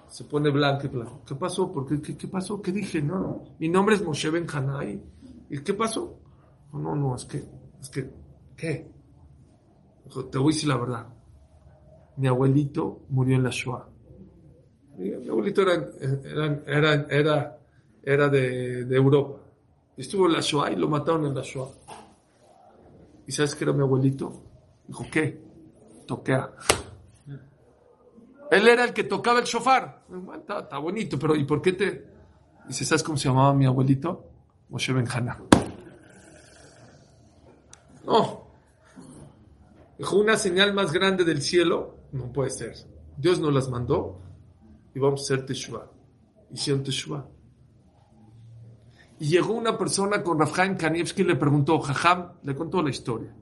Se 0.08 0.24
pone 0.24 0.50
blanca 0.50 0.88
y 0.88 0.90
blanca. 0.90 1.20
¿Qué 1.28 1.36
pasó? 1.36 1.72
¿Por 1.72 1.86
qué, 1.86 2.18
qué, 2.18 2.28
pasó? 2.28 2.60
¿Qué 2.60 2.72
dije? 2.72 3.04
No. 3.04 3.44
Mi 3.60 3.70
nombre 3.70 3.94
es 3.94 4.04
Moshe 4.04 4.32
Ben 4.32 4.48
Haná. 4.52 4.84
¿Y 4.84 5.00
¿y 5.52 5.60
qué 5.60 5.76
pasó? 5.76 6.18
No, 6.74 6.96
no, 6.96 7.16
es 7.16 7.26
que, 7.26 7.44
es 7.82 7.90
que, 7.90 8.10
¿qué? 8.56 8.92
Dijo, 10.06 10.26
te 10.26 10.38
voy 10.38 10.54
a 10.54 10.56
decir 10.56 10.70
la 10.70 10.78
verdad. 10.78 11.08
Mi 12.18 12.28
abuelito 12.28 13.06
murió 13.10 13.36
en 13.36 13.44
la 13.44 13.50
Shoah. 13.50 13.88
Mi, 14.98 15.14
abuelito 15.30 15.62
era, 15.62 15.74
era, 16.26 16.64
era, 16.66 17.08
era, 17.10 17.60
era 18.04 18.30
de, 18.30 18.82
Europa. 18.96 19.40
Estuvo 19.98 20.28
en 20.28 20.34
la 20.34 20.42
Shoah 20.42 20.72
y 20.72 20.76
lo 20.76 20.90
mataron 20.90 21.26
en 21.26 21.36
la 21.36 21.42
Shoah. 21.42 21.70
¿Y 23.26 23.32
sabes 23.32 23.56
qué 23.56 23.64
era 23.64 23.74
mi 23.74 23.82
abuelito? 23.82 24.44
Dijo, 24.88 25.06
¿qué? 25.12 25.42
Toquea. 26.06 26.52
Él 28.52 28.68
era 28.68 28.84
el 28.84 28.94
que 28.94 29.04
tocaba 29.04 29.40
el 29.40 29.46
shofar. 29.46 30.04
Está, 30.36 30.62
está 30.62 30.78
bonito, 30.80 31.20
pero 31.20 31.36
¿y 31.36 31.44
por 31.44 31.62
qué 31.62 31.74
te...? 31.74 32.10
Dice, 32.68 32.86
¿sabes 32.86 33.04
cómo 33.04 33.18
se 33.18 33.30
llamaba 33.30 33.54
mi 33.54 33.66
abuelito? 33.66 34.26
Moshe 34.70 34.94
Benjana. 34.94 35.38
No. 38.06 38.48
Dijo, 39.98 40.18
una 40.18 40.38
señal 40.38 40.74
más 40.74 40.92
grande 40.92 41.24
del 41.24 41.42
cielo 41.42 41.98
no 42.12 42.32
puede 42.32 42.50
ser. 42.50 42.76
Dios 43.18 43.40
nos 43.40 43.54
las 43.54 43.70
mandó 43.70 44.20
y 44.96 45.00
vamos 45.00 45.22
a 45.22 45.24
hacer 45.24 45.46
Teshuvah. 45.46 45.90
Hicieron 46.52 46.84
Teshuvah. 46.84 47.28
Y 49.20 49.28
llegó 49.28 49.54
una 49.54 49.78
persona 49.78 50.24
con 50.24 50.40
Rafhaim 50.40 50.78
Kanievski 50.78 51.24
y 51.24 51.26
le 51.26 51.36
preguntó, 51.36 51.80
Jajam, 51.80 52.32
le 52.44 52.56
contó 52.56 52.82
la 52.82 52.90
historia. 52.90 53.36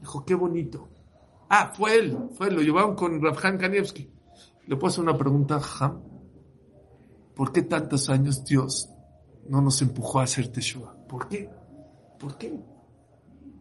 Dijo, 0.00 0.24
qué 0.24 0.34
bonito. 0.34 0.88
Ah, 1.50 1.70
fue 1.76 1.98
él, 1.98 2.30
fue 2.32 2.48
él, 2.48 2.54
lo 2.54 2.62
llevaron 2.62 2.96
con 2.96 3.22
Rafhaim 3.22 3.58
Kanievski. 3.58 4.10
Le 4.66 4.76
puedo 4.76 4.88
hacer 4.88 5.04
una 5.04 5.18
pregunta, 5.18 5.60
Jajam. 5.60 6.00
¿Por 7.34 7.52
qué 7.52 7.62
tantos 7.62 8.08
años 8.08 8.44
Dios 8.44 8.88
no 9.48 9.60
nos 9.60 9.82
empujó 9.82 10.20
a 10.20 10.24
hacer 10.24 10.48
Teshuvah? 10.48 10.96
¿Por 11.06 11.28
qué? 11.28 11.50
¿Por 12.18 12.38
qué? 12.38 12.58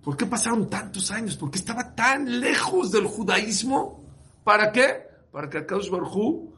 ¿Por 0.03 0.17
qué 0.17 0.25
pasaron 0.25 0.69
tantos 0.69 1.09
años? 1.11 1.37
¿Por 1.37 1.49
qué 1.49 1.59
estaba 1.59 1.95
tan 1.95 2.41
lejos 2.41 2.91
del 2.91 3.05
judaísmo? 3.05 4.03
¿Para 4.43 4.71
qué? 4.71 5.07
Para 5.31 5.49
que 5.49 5.59
Akadosh 5.59 5.89
Baruj 5.89 6.15
Hu, 6.15 6.53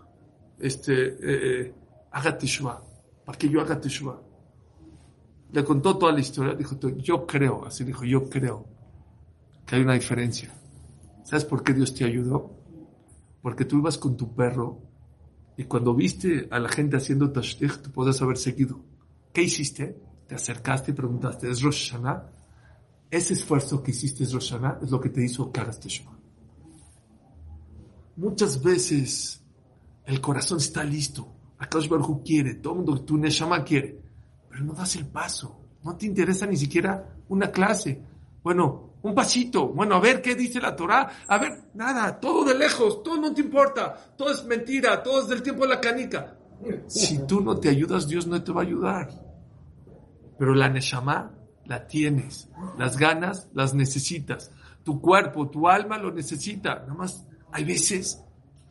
este, 0.57 0.93
eh, 0.93 1.15
eh, 1.21 1.73
haga 2.11 2.37
Teshuvah. 2.37 2.81
Para 3.23 3.37
que 3.37 3.47
yo 3.47 3.61
haga 3.61 3.79
Teshuvah. 3.79 4.19
Le 5.51 5.63
contó 5.63 5.95
toda 5.97 6.11
la 6.11 6.21
historia. 6.21 6.55
Dijo, 6.55 6.75
yo 6.97 7.27
creo, 7.27 7.65
así 7.65 7.83
dijo, 7.83 8.03
yo 8.03 8.27
creo 8.27 8.65
que 9.65 9.75
hay 9.75 9.83
una 9.83 9.93
diferencia. 9.93 10.51
¿Sabes 11.23 11.45
por 11.45 11.63
qué 11.63 11.73
Dios 11.73 11.93
te 11.93 12.03
ayudó? 12.03 12.51
Porque 13.43 13.65
tú 13.65 13.77
ibas 13.77 13.99
con 13.99 14.17
tu 14.17 14.33
perro 14.33 14.81
y 15.55 15.65
cuando 15.65 15.93
viste 15.93 16.47
a 16.49 16.59
la 16.59 16.69
gente 16.69 16.97
haciendo 16.97 17.31
tashdih, 17.31 17.81
tú 17.81 17.91
podías 17.91 18.21
haber 18.21 18.37
seguido. 18.37 18.83
¿Qué 19.31 19.43
hiciste? 19.43 19.97
Te 20.27 20.35
acercaste 20.35 20.91
y 20.91 20.93
preguntaste, 20.95 21.49
¿es 21.49 21.61
Rosh 21.61 21.91
Hashanah? 21.91 22.34
Ese 23.09 23.33
esfuerzo 23.33 23.81
que 23.81 23.91
hiciste 23.91 24.25
Rosh 24.25 24.51
Hashanah, 24.51 24.79
es 24.83 24.91
lo 24.91 24.99
que 24.99 25.09
te 25.09 25.23
hizo 25.23 25.51
que 25.51 25.61
Teshuvah. 25.61 26.17
Muchas 28.17 28.61
veces 28.61 29.43
el 30.05 30.21
corazón 30.21 30.57
está 30.57 30.83
listo. 30.83 31.27
Akadosh 31.57 31.89
Baruj 31.89 32.23
quiere, 32.23 32.55
todo 32.55 32.73
el 32.73 32.79
mundo, 32.79 33.01
tu 33.01 33.17
Neshama 33.17 33.63
quiere, 33.63 33.99
pero 34.49 34.63
no 34.63 34.73
das 34.73 34.95
el 34.95 35.05
paso. 35.07 35.61
No 35.83 35.95
te 35.95 36.05
interesa 36.05 36.45
ni 36.45 36.57
siquiera 36.57 37.17
una 37.29 37.51
clase. 37.51 38.01
Bueno, 38.43 38.95
un 39.01 39.13
pasito. 39.13 39.67
Bueno, 39.67 39.95
a 39.95 39.99
ver 39.99 40.21
qué 40.21 40.35
dice 40.35 40.59
la 40.59 40.75
Torah. 40.75 41.09
A 41.27 41.37
ver, 41.37 41.69
nada, 41.73 42.19
todo 42.19 42.43
de 42.43 42.55
lejos, 42.55 43.03
todo 43.03 43.17
no 43.17 43.33
te 43.33 43.41
importa. 43.41 44.13
Todo 44.17 44.31
es 44.31 44.43
mentira, 44.45 45.01
todo 45.03 45.21
es 45.21 45.27
del 45.27 45.41
tiempo 45.41 45.63
de 45.63 45.69
la 45.69 45.81
canica. 45.81 46.37
Si 46.87 47.19
tú 47.27 47.41
no 47.41 47.57
te 47.57 47.69
ayudas, 47.69 48.07
Dios 48.07 48.27
no 48.27 48.41
te 48.43 48.51
va 48.51 48.61
a 48.61 48.65
ayudar. 48.65 49.09
Pero 50.37 50.53
la 50.55 50.69
Neshama 50.69 51.31
la 51.65 51.87
tienes. 51.87 52.49
Las 52.77 52.97
ganas 52.97 53.49
las 53.53 53.73
necesitas. 53.73 54.51
Tu 54.83 55.01
cuerpo, 55.01 55.49
tu 55.49 55.67
alma 55.67 55.97
lo 55.97 56.11
necesita. 56.11 56.79
Nada 56.79 56.93
más, 56.93 57.25
hay 57.51 57.63
veces 57.63 58.21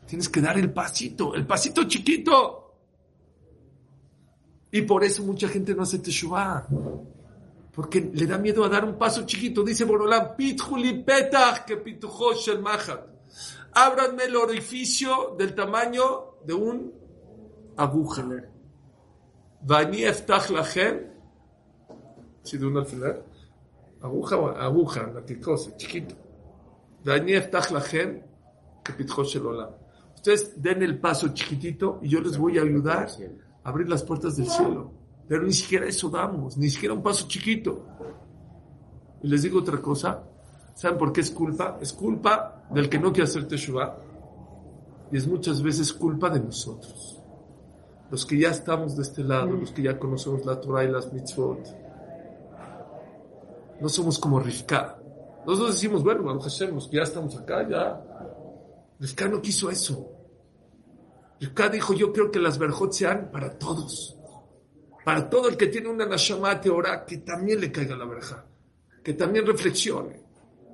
tienes 0.06 0.28
que 0.28 0.40
dar 0.40 0.58
el 0.58 0.72
pasito, 0.72 1.34
el 1.34 1.46
pasito 1.46 1.84
chiquito. 1.84 2.60
Y 4.70 4.82
por 4.82 5.04
eso 5.04 5.22
mucha 5.22 5.48
gente 5.48 5.74
no 5.74 5.82
hace 5.82 5.98
Teshuvah. 5.98 6.66
Porque 7.72 8.00
le 8.12 8.26
da 8.26 8.38
miedo 8.38 8.64
a 8.64 8.68
dar 8.68 8.84
un 8.84 8.96
paso 8.96 9.26
chiquito. 9.26 9.64
Dice 9.64 9.84
Borolam, 9.84 10.36
Pitjuli 10.36 11.02
petach 11.02 11.64
que 11.64 11.76
pitujo 11.76 12.34
shel 12.34 12.60
mahat. 12.60 13.00
Ábranme 13.72 14.24
el 14.24 14.36
orificio 14.36 15.34
del 15.36 15.54
tamaño 15.54 16.38
de 16.44 16.54
un 16.54 16.92
aguja. 17.76 18.24
Vani 19.62 20.04
eftach 20.04 20.50
lachem. 20.50 21.13
Si 22.44 22.56
de 22.58 22.66
un 22.66 22.76
alfiler. 22.76 23.24
Aguja 24.00 24.36
o 24.36 24.48
aguja, 24.48 25.10
la 25.12 25.24
que 25.24 25.40
cose, 25.40 25.76
chiquito. 25.76 26.14
Ustedes 30.14 30.62
den 30.62 30.82
el 30.82 30.98
paso 30.98 31.28
chiquitito 31.28 31.98
y 32.02 32.08
yo 32.08 32.20
les 32.20 32.36
voy 32.38 32.58
a 32.58 32.62
ayudar 32.62 33.08
a 33.62 33.68
abrir 33.68 33.88
las 33.88 34.02
puertas 34.02 34.36
del 34.36 34.46
cielo. 34.46 34.92
Pero 35.26 35.42
ni 35.42 35.52
siquiera 35.52 35.86
eso 35.86 36.10
damos, 36.10 36.56
ni 36.56 36.68
siquiera 36.68 36.94
un 36.94 37.02
paso 37.02 37.26
chiquito. 37.26 37.86
Y 39.22 39.28
les 39.28 39.42
digo 39.42 39.60
otra 39.60 39.80
cosa, 39.80 40.22
¿saben 40.74 40.98
por 40.98 41.12
qué 41.12 41.22
es 41.22 41.30
culpa? 41.30 41.78
Es 41.80 41.92
culpa 41.92 42.66
del 42.70 42.88
que 42.88 42.98
no 42.98 43.12
quiere 43.12 43.28
hacer 43.28 43.48
Teshuvah 43.48 43.96
y 45.10 45.16
es 45.16 45.26
muchas 45.26 45.62
veces 45.62 45.92
culpa 45.92 46.28
de 46.28 46.40
nosotros. 46.40 47.22
Los 48.10 48.26
que 48.26 48.38
ya 48.38 48.50
estamos 48.50 48.96
de 48.96 49.02
este 49.02 49.24
lado, 49.24 49.52
los 49.52 49.72
que 49.72 49.82
ya 49.82 49.98
conocemos 49.98 50.44
la 50.44 50.60
Torah 50.60 50.84
y 50.84 50.90
las 50.90 51.12
mitzvot. 51.12 51.83
No 53.80 53.88
somos 53.88 54.18
como 54.18 54.40
Rifka. 54.40 54.98
Nosotros 55.46 55.74
decimos, 55.74 56.02
bueno, 56.02 56.22
Baruch 56.22 56.44
Hashem, 56.44 56.78
ya 56.90 57.02
estamos 57.02 57.36
acá, 57.36 57.68
ya. 57.68 58.02
Rifka 58.98 59.28
no 59.28 59.42
quiso 59.42 59.70
eso. 59.70 60.10
Rifka 61.40 61.68
dijo, 61.68 61.94
yo 61.94 62.12
quiero 62.12 62.30
que 62.30 62.38
las 62.38 62.58
verjot 62.58 62.92
sean 62.92 63.30
para 63.30 63.58
todos 63.58 64.16
para 65.04 65.28
todo 65.28 65.48
el 65.48 65.56
que 65.56 65.66
tiene 65.66 65.88
una 65.88 66.06
Nashama 66.06 66.58
Teorá, 66.60 67.04
que 67.04 67.18
también 67.18 67.60
le 67.60 67.70
caiga 67.70 67.94
la 67.94 68.06
verja, 68.06 68.46
que 69.02 69.12
también 69.12 69.46
reflexione. 69.46 70.24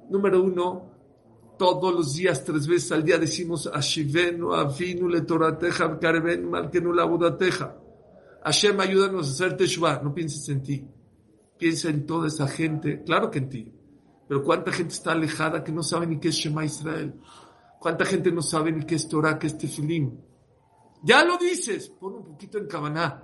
Número 0.08 0.40
uno, 0.40 1.56
todos 1.58 1.92
los 1.92 2.14
días, 2.14 2.44
tres 2.44 2.66
veces 2.66 2.92
al 2.92 3.04
día 3.04 3.18
decimos 3.18 3.66
Ashivenu, 3.66 4.54
Avinu, 4.54 5.08
le 5.08 5.22
Torateja, 5.22 5.88
Malkenu, 5.88 6.92
la. 6.92 7.08
Hashem, 8.44 8.80
ayúdanos 8.80 9.28
a 9.28 9.30
hacer 9.32 9.56
Teshuvah. 9.56 10.00
No 10.02 10.14
pienses 10.14 10.48
en 10.48 10.62
ti. 10.62 10.88
Piensa 11.60 11.90
en 11.90 12.06
toda 12.06 12.28
esa 12.28 12.48
gente. 12.48 13.02
Claro 13.04 13.30
que 13.30 13.38
en 13.38 13.48
ti. 13.50 13.72
Pero 14.26 14.42
cuánta 14.42 14.72
gente 14.72 14.94
está 14.94 15.12
alejada 15.12 15.62
que 15.62 15.70
no 15.72 15.82
sabe 15.82 16.06
ni 16.06 16.18
qué 16.18 16.28
es 16.28 16.36
Shema 16.36 16.64
Israel. 16.64 17.20
Cuánta 17.78 18.06
gente 18.06 18.32
no 18.32 18.40
sabe 18.40 18.72
ni 18.72 18.86
qué 18.86 18.94
es 18.94 19.06
Torah, 19.06 19.38
qué 19.38 19.46
es 19.46 19.58
Tefilim. 19.58 20.18
Ya 21.02 21.22
lo 21.22 21.36
dices. 21.36 21.90
Pon 21.90 22.14
un 22.14 22.24
poquito 22.24 22.56
en 22.56 22.66
Kabaná. 22.66 23.22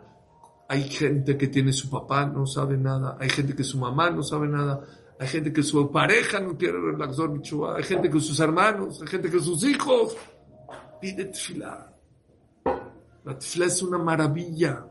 Hay 0.69 0.83
gente 0.83 1.39
que 1.39 1.49
tiene 1.49 1.73
su 1.73 1.89
papá, 1.89 2.27
no 2.27 2.45
sabe 2.45 2.77
nada. 2.77 3.17
Hay 3.19 3.31
gente 3.31 3.57
que 3.57 3.65
su 3.65 3.79
mamá 3.79 4.11
no 4.11 4.23
sabe 4.23 4.49
nada. 4.49 4.85
Hay 5.19 5.29
gente 5.29 5.51
que 5.51 5.63
su 5.63 5.91
pareja 5.91 6.39
no 6.41 6.59
quiere 6.59 6.79
relaxar. 6.79 7.31
Hay 7.75 7.85
gente 7.85 8.11
que 8.11 8.21
sus 8.21 8.39
hermanos. 8.39 9.01
Hay 9.01 9.09
gente 9.09 9.31
que 9.31 9.41
sus 9.41 9.65
hijos. 9.65 10.15
Pide 11.01 11.25
tefilá. 11.25 11.91
La 13.25 13.39
tefilá 13.39 13.65
es 13.65 13.83
una 13.83 13.97
maravilla. 13.97 14.87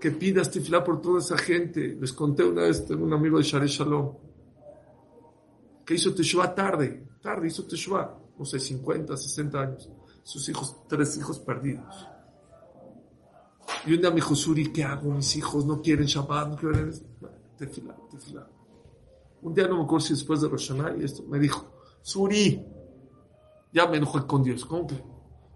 Que 0.00 0.10
pidas 0.10 0.50
tefilá 0.50 0.82
por 0.82 1.00
toda 1.00 1.18
esa 1.18 1.36
gente. 1.36 1.96
Les 2.00 2.12
conté 2.12 2.44
una 2.44 2.62
vez, 2.62 2.86
tengo 2.86 3.04
un 3.04 3.12
amigo 3.12 3.38
de 3.38 3.44
Share 3.44 3.66
Shalom. 3.66 4.16
Que 5.84 5.94
hizo 5.94 6.14
teshuvah 6.14 6.54
tarde. 6.54 7.06
Tarde 7.20 7.48
hizo 7.48 7.64
teshuvah. 7.64 8.18
No 8.38 8.44
sé, 8.44 8.58
50, 8.58 9.16
60 9.16 9.60
años. 9.60 9.90
Sus 10.22 10.48
hijos, 10.48 10.76
tres 10.88 11.16
hijos 11.18 11.38
perdidos. 11.38 12.08
Y 13.86 13.94
un 13.94 14.00
día 14.00 14.10
me 14.10 14.16
dijo, 14.16 14.34
Suri, 14.34 14.72
¿qué 14.72 14.84
hago? 14.84 15.12
Mis 15.12 15.36
hijos 15.36 15.64
no 15.64 15.80
quieren 15.80 16.06
Shabbat, 16.06 16.48
no 16.48 16.56
quieren... 16.56 16.92
Tefilá, 17.56 17.96
tefilá. 18.10 18.48
Un 19.42 19.54
día 19.54 19.68
no 19.68 19.76
me 19.76 19.84
acuerdo 19.84 20.06
si 20.06 20.14
después 20.14 20.40
de 20.40 20.48
Rosh 20.48 20.72
Hashanah 20.72 20.96
y 20.96 21.04
esto, 21.04 21.22
me 21.24 21.38
dijo, 21.38 21.70
Suri, 22.02 22.64
ya 23.72 23.86
me 23.86 23.98
enojé 23.98 24.26
con 24.26 24.42
Dios. 24.42 24.64
¿Cómo 24.64 24.86
que? 24.86 25.02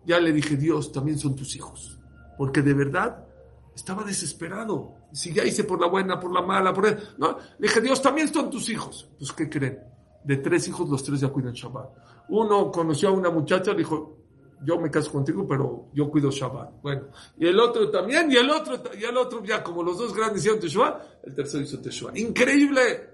Ya 0.04 0.20
le 0.20 0.32
dije, 0.32 0.56
Dios, 0.56 0.92
también 0.92 1.18
son 1.18 1.34
tus 1.34 1.56
hijos. 1.56 1.98
Porque 2.36 2.62
de 2.62 2.74
verdad 2.74 3.26
estaba 3.74 4.04
desesperado. 4.04 4.94
Si 5.12 5.32
ya 5.32 5.44
hice 5.44 5.64
por 5.64 5.80
la 5.80 5.88
buena, 5.88 6.18
por 6.20 6.32
la 6.32 6.42
mala, 6.42 6.72
por... 6.72 6.86
El... 6.86 6.98
No, 7.18 7.38
le 7.58 7.68
dije, 7.68 7.80
Dios, 7.80 8.00
también 8.00 8.32
son 8.32 8.50
tus 8.50 8.68
hijos. 8.68 9.08
Pues, 9.18 9.32
¿qué 9.32 9.48
creen? 9.48 9.80
De 10.22 10.36
tres 10.38 10.68
hijos, 10.68 10.88
los 10.88 11.02
tres 11.02 11.20
ya 11.20 11.28
cuidan 11.28 11.52
Shabbat. 11.52 11.90
Uno 12.28 12.70
conoció 12.70 13.08
a 13.08 13.12
una 13.12 13.30
muchacha, 13.30 13.72
le 13.72 13.78
dijo, 13.78 14.18
yo 14.64 14.78
me 14.80 14.90
caso 14.90 15.12
contigo, 15.12 15.46
pero 15.46 15.88
yo 15.92 16.10
cuido 16.10 16.30
Shabbat. 16.30 16.80
Bueno, 16.80 17.08
y 17.36 17.46
el 17.46 17.60
otro 17.60 17.90
también, 17.90 18.30
y 18.30 18.36
el 18.36 18.48
otro, 18.50 18.80
y 18.98 19.04
el 19.04 19.16
otro, 19.16 19.44
ya 19.44 19.62
como 19.62 19.82
los 19.82 19.98
dos 19.98 20.14
grandes 20.14 20.40
hicieron 20.40 20.60
Teshuvah, 20.60 21.02
el 21.24 21.34
tercero 21.34 21.64
hizo 21.64 21.78
Teshuvah. 21.80 22.16
¡Increíble! 22.18 23.10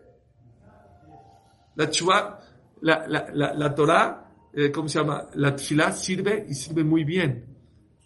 La 1.74 1.86
Teshuvah, 1.86 2.40
la, 2.82 3.06
la, 3.08 3.30
la, 3.32 3.54
la 3.54 3.74
Torah, 3.74 4.30
eh, 4.52 4.70
¿cómo 4.70 4.88
se 4.88 4.98
llama? 5.00 5.26
La 5.34 5.56
Tfilah 5.56 5.92
sirve 5.92 6.46
y 6.48 6.54
sirve 6.54 6.84
muy 6.84 7.04
bien. 7.04 7.56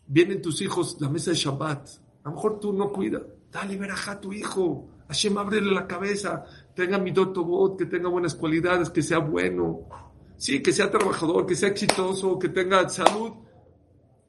Vienen 0.07 0.41
tus 0.41 0.63
hijos, 0.63 0.97
la 1.01 1.09
mesa 1.09 1.31
de 1.31 1.37
Shabbat. 1.37 1.89
A 2.25 2.31
lo 2.31 2.37
mejor 2.37 2.59
tú 2.59 2.73
no 2.73 2.91
cuidas. 2.91 3.23
Dale 3.53 3.77
verajá 3.77 4.13
a 4.13 4.21
tu 4.21 4.33
hijo. 4.33 4.89
Hashem, 5.09 5.37
ábrele 5.39 5.71
la 5.73 5.87
cabeza. 5.87 6.45
Tenga 6.75 6.99
mi 6.99 7.13
bot, 7.13 7.79
que 7.79 7.87
tenga 7.87 8.09
buenas 8.09 8.35
cualidades, 8.35 8.91
que 8.91 9.03
sea 9.03 9.19
bueno. 9.19 9.87
Sí, 10.37 10.63
que 10.63 10.73
sea 10.73 10.91
trabajador, 10.91 11.47
que 11.47 11.55
sea 11.55 11.69
exitoso, 11.69 12.39
que 12.39 12.49
tenga 12.49 12.89
salud. 12.89 13.33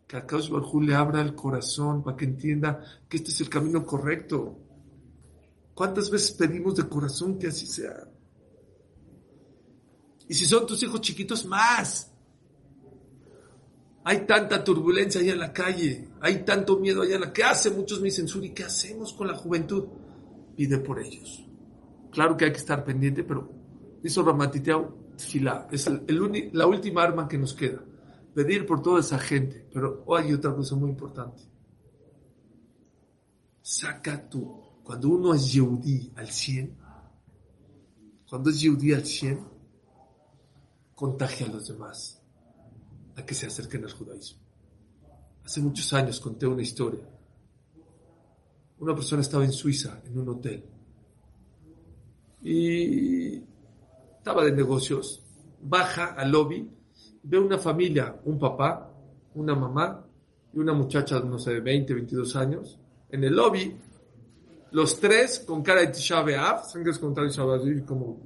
Que 0.06 0.18
a 0.18 0.26
Kaush 0.26 0.50
Barjú 0.50 0.82
le 0.82 0.93
abra 0.93 1.22
el 1.22 1.34
corazón 1.34 2.04
para 2.04 2.16
que 2.16 2.26
entienda 2.26 2.82
que 3.10 3.18
este 3.18 3.32
es 3.32 3.41
el 3.41 3.50
camino 3.50 3.86
correcto. 3.86 4.60
¿Cuántas 5.74 6.12
veces 6.12 6.32
pedimos 6.32 6.76
de 6.76 6.88
corazón 6.88 7.39
que 7.39 7.48
así 7.48 7.66
sea? 7.66 8.08
Y 10.28 10.34
si 10.34 10.46
son 10.46 10.66
tus 10.66 10.84
hijos 10.84 11.02
chiquitos, 11.02 11.46
más. 11.46 12.12
Hay 14.08 14.28
tanta 14.28 14.64
turbulencia 14.64 15.20
allá 15.20 15.34
en 15.34 15.39
la 15.39 15.51
calle, 15.51 16.10
hay 16.22 16.45
tanto 16.45 16.78
miedo 16.78 17.01
allá 17.01 17.16
en 17.16 17.22
la 17.22 17.34
¿Qué 17.34 17.43
hace? 17.43 17.72
Muchos 17.72 17.99
me 17.99 18.06
dicen, 18.06 18.28
Suri, 18.28 18.53
¿qué 18.53 18.64
hacemos 18.64 19.14
con 19.14 19.28
la 19.28 19.36
juventud? 19.36 19.88
Pide 20.56 20.78
por 20.78 20.99
ellos. 20.99 21.43
Claro 22.12 22.38
que 22.38 22.45
hay 22.45 22.51
que 22.51 22.60
estar 22.60 22.86
pendiente, 22.86 23.24
pero 23.24 23.51
dice 24.03 24.22
Ramatiteau, 24.22 25.16
fila, 25.18 25.68
es 25.72 25.88
el, 25.88 26.03
el 26.08 26.51
la 26.53 26.68
última 26.68 27.01
arma 27.01 27.28
que 27.28 27.39
nos 27.39 27.56
queda. 27.56 27.84
Pedir 28.36 28.68
por 28.68 28.84
toda 28.84 28.99
esa 28.99 29.18
gente. 29.18 29.68
Pero 29.74 30.03
oh, 30.06 30.16
hay 30.16 30.32
otra 30.34 30.53
cosa 30.53 30.76
muy 30.76 30.91
importante. 30.91 31.41
Saca 33.64 34.30
tú. 34.30 34.62
Cuando 34.84 35.10
uno 35.10 35.34
es 35.34 35.51
Yehudi 35.51 36.14
al 36.16 36.30
100, 36.30 36.78
cuando 38.30 38.51
es 38.51 38.62
Yehudi 38.62 38.93
al 38.93 39.03
100, 39.03 39.39
contagia 40.93 41.47
a 41.47 41.49
los 41.49 41.68
demás 41.68 42.14
a 43.16 43.26
que 43.26 43.34
se 43.34 43.47
acerquen 43.47 43.84
al 43.84 43.91
judaísmo. 43.91 44.39
Hace 45.43 45.61
muchos 45.61 45.91
años 45.93 46.20
conté 46.20 46.47
una 46.47 46.61
historia. 46.61 47.07
Una 48.80 48.93
persona 48.93 49.22
estaba 49.22 49.45
en 49.45 49.51
Suiza, 49.51 50.01
en 50.05 50.18
un 50.18 50.30
hotel, 50.30 50.63
y 52.41 53.41
estaba 54.18 54.43
de 54.43 54.51
negocios, 54.51 55.24
baja 55.61 56.13
al 56.13 56.32
lobby, 56.32 56.70
ve 57.24 57.39
una 57.39 57.57
familia, 57.57 58.20
un 58.26 58.38
papá, 58.38 58.91
una 59.34 59.55
mamá 59.55 60.05
y 60.53 60.59
una 60.59 60.74
muchacha, 60.74 61.20
no 61.22 61.39
sé, 61.39 61.53
de 61.53 61.61
20, 61.61 61.93
22 61.93 62.36
años, 62.36 62.80
en 63.09 63.24
el 63.24 63.36
lobby, 63.36 63.76
los 64.72 64.99
tres 64.99 65.39
con 65.39 65.63
cara 65.63 65.82
de 65.82 65.88
Tisha 65.88 66.22
B'Av, 66.22 66.66
sangres 66.66 66.99
con 66.99 67.16
cara 67.16 67.28
de 67.28 67.86
como 67.86 68.20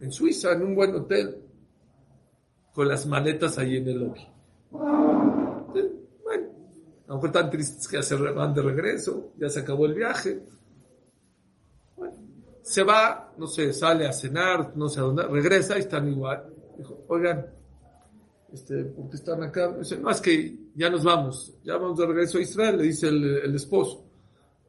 en 0.00 0.10
Suiza, 0.10 0.52
en 0.52 0.62
un 0.62 0.74
buen 0.74 0.94
hotel, 0.94 1.41
con 2.74 2.88
las 2.88 3.06
maletas 3.06 3.58
ahí 3.58 3.76
en 3.76 3.88
el 3.88 3.98
lobby. 4.00 4.26
Bueno, 4.70 6.48
a 7.06 7.08
lo 7.08 7.14
mejor 7.14 7.26
están 7.26 7.50
tristes 7.50 7.86
que 7.86 7.96
ya 7.96 8.02
se 8.02 8.16
van 8.16 8.54
de 8.54 8.62
regreso, 8.62 9.32
ya 9.36 9.48
se 9.48 9.60
acabó 9.60 9.86
el 9.86 9.94
viaje. 9.94 10.42
Bueno, 11.96 12.14
se 12.62 12.82
va, 12.82 13.32
no 13.36 13.46
sé, 13.46 13.72
sale 13.72 14.06
a 14.06 14.12
cenar, 14.12 14.76
no 14.76 14.88
sé 14.88 15.00
a 15.00 15.02
dónde, 15.02 15.24
regresa 15.24 15.76
y 15.76 15.80
están 15.80 16.08
igual. 16.08 16.46
Dijo, 16.78 17.04
oigan, 17.08 17.46
este, 18.52 18.84
¿por 18.84 19.10
qué 19.10 19.16
están 19.16 19.42
acá? 19.42 19.72
Dice, 19.78 19.98
no, 19.98 20.10
es 20.10 20.20
que 20.20 20.56
ya 20.74 20.88
nos 20.88 21.04
vamos, 21.04 21.54
ya 21.62 21.76
vamos 21.76 21.98
de 21.98 22.06
regreso 22.06 22.38
a 22.38 22.42
Israel, 22.42 22.78
le 22.78 22.84
dice 22.84 23.08
el, 23.08 23.54
esposo. 23.54 24.06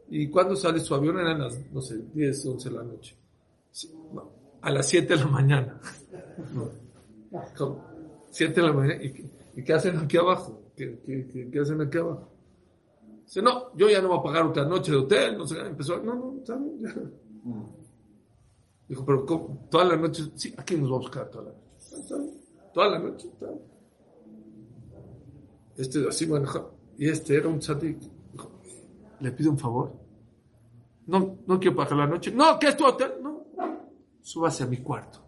¿Y 0.10 0.30
cuándo 0.30 0.56
sale 0.56 0.80
su 0.80 0.94
avión? 0.94 1.18
Eran 1.20 1.40
las, 1.40 1.58
no 1.72 1.82
sé, 1.82 1.98
10, 2.14 2.46
11 2.46 2.70
de 2.70 2.76
la 2.76 2.84
noche. 2.84 3.16
A 4.62 4.70
las 4.70 4.88
7 4.88 5.08
de 5.08 5.20
la 5.20 5.28
mañana. 5.28 5.80
¿Cómo? 7.58 7.93
7 8.34 8.62
de 8.62 8.68
la 8.68 8.74
mañana. 8.74 9.04
¿Y, 9.04 9.32
y 9.56 9.64
qué 9.64 9.74
hacen 9.74 9.98
aquí 9.98 10.18
abajo? 10.18 10.72
¿Qué, 10.76 11.00
qué, 11.06 11.28
qué, 11.32 11.50
qué 11.52 11.60
hacen 11.60 11.80
aquí 11.82 12.00
abajo? 12.00 12.32
Dice, 13.24 13.42
no, 13.42 13.76
yo 13.76 13.90
ya 13.90 14.02
no 14.02 14.10
voy 14.10 14.20
a 14.20 14.24
pagar 14.24 14.46
otra 14.48 14.66
noche 14.66 14.92
de 14.92 14.98
hotel. 14.98 15.38
No 15.38 15.48
sé, 15.48 15.60
empezó, 15.60 16.02
no, 16.02 16.16
no, 16.16 16.46
¿saben? 16.46 16.80
Ya. 16.82 16.96
Dijo, 18.88 19.06
pero 19.06 19.26
¿cómo? 19.26 19.68
toda 19.70 19.86
la 19.86 19.96
noche, 19.96 20.24
sí, 20.36 20.54
aquí 20.58 20.76
nos 20.76 20.90
vamos 20.90 21.08
a 21.08 21.12
quedar 21.12 21.30
toda 21.30 21.44
la 21.46 21.52
noche. 21.52 21.70
¿Saben? 21.78 22.32
Toda 22.74 22.90
la 22.90 23.00
noche. 23.00 23.30
¿saben? 23.40 23.60
Este 25.78 26.08
así 26.08 26.28
manejó. 26.28 26.74
Y 26.98 27.10
este 27.10 27.36
era 27.38 27.48
un 27.48 27.60
tzadik. 27.60 28.00
Dijo, 28.32 28.52
¿le 29.20 29.32
pido 29.32 29.52
un 29.52 29.60
favor? 29.60 29.94
No, 31.06 31.38
no 31.46 31.60
quiero 31.60 31.76
pagar 31.76 31.98
la 31.98 32.08
noche. 32.08 32.32
No, 32.32 32.58
¿qué 32.60 32.70
es 32.70 32.78
tu 32.78 32.86
hotel? 32.86 33.14
No, 33.22 33.46
súbase 34.22 34.64
a 34.64 34.68
mi 34.68 34.78
cuarto. 34.78 35.23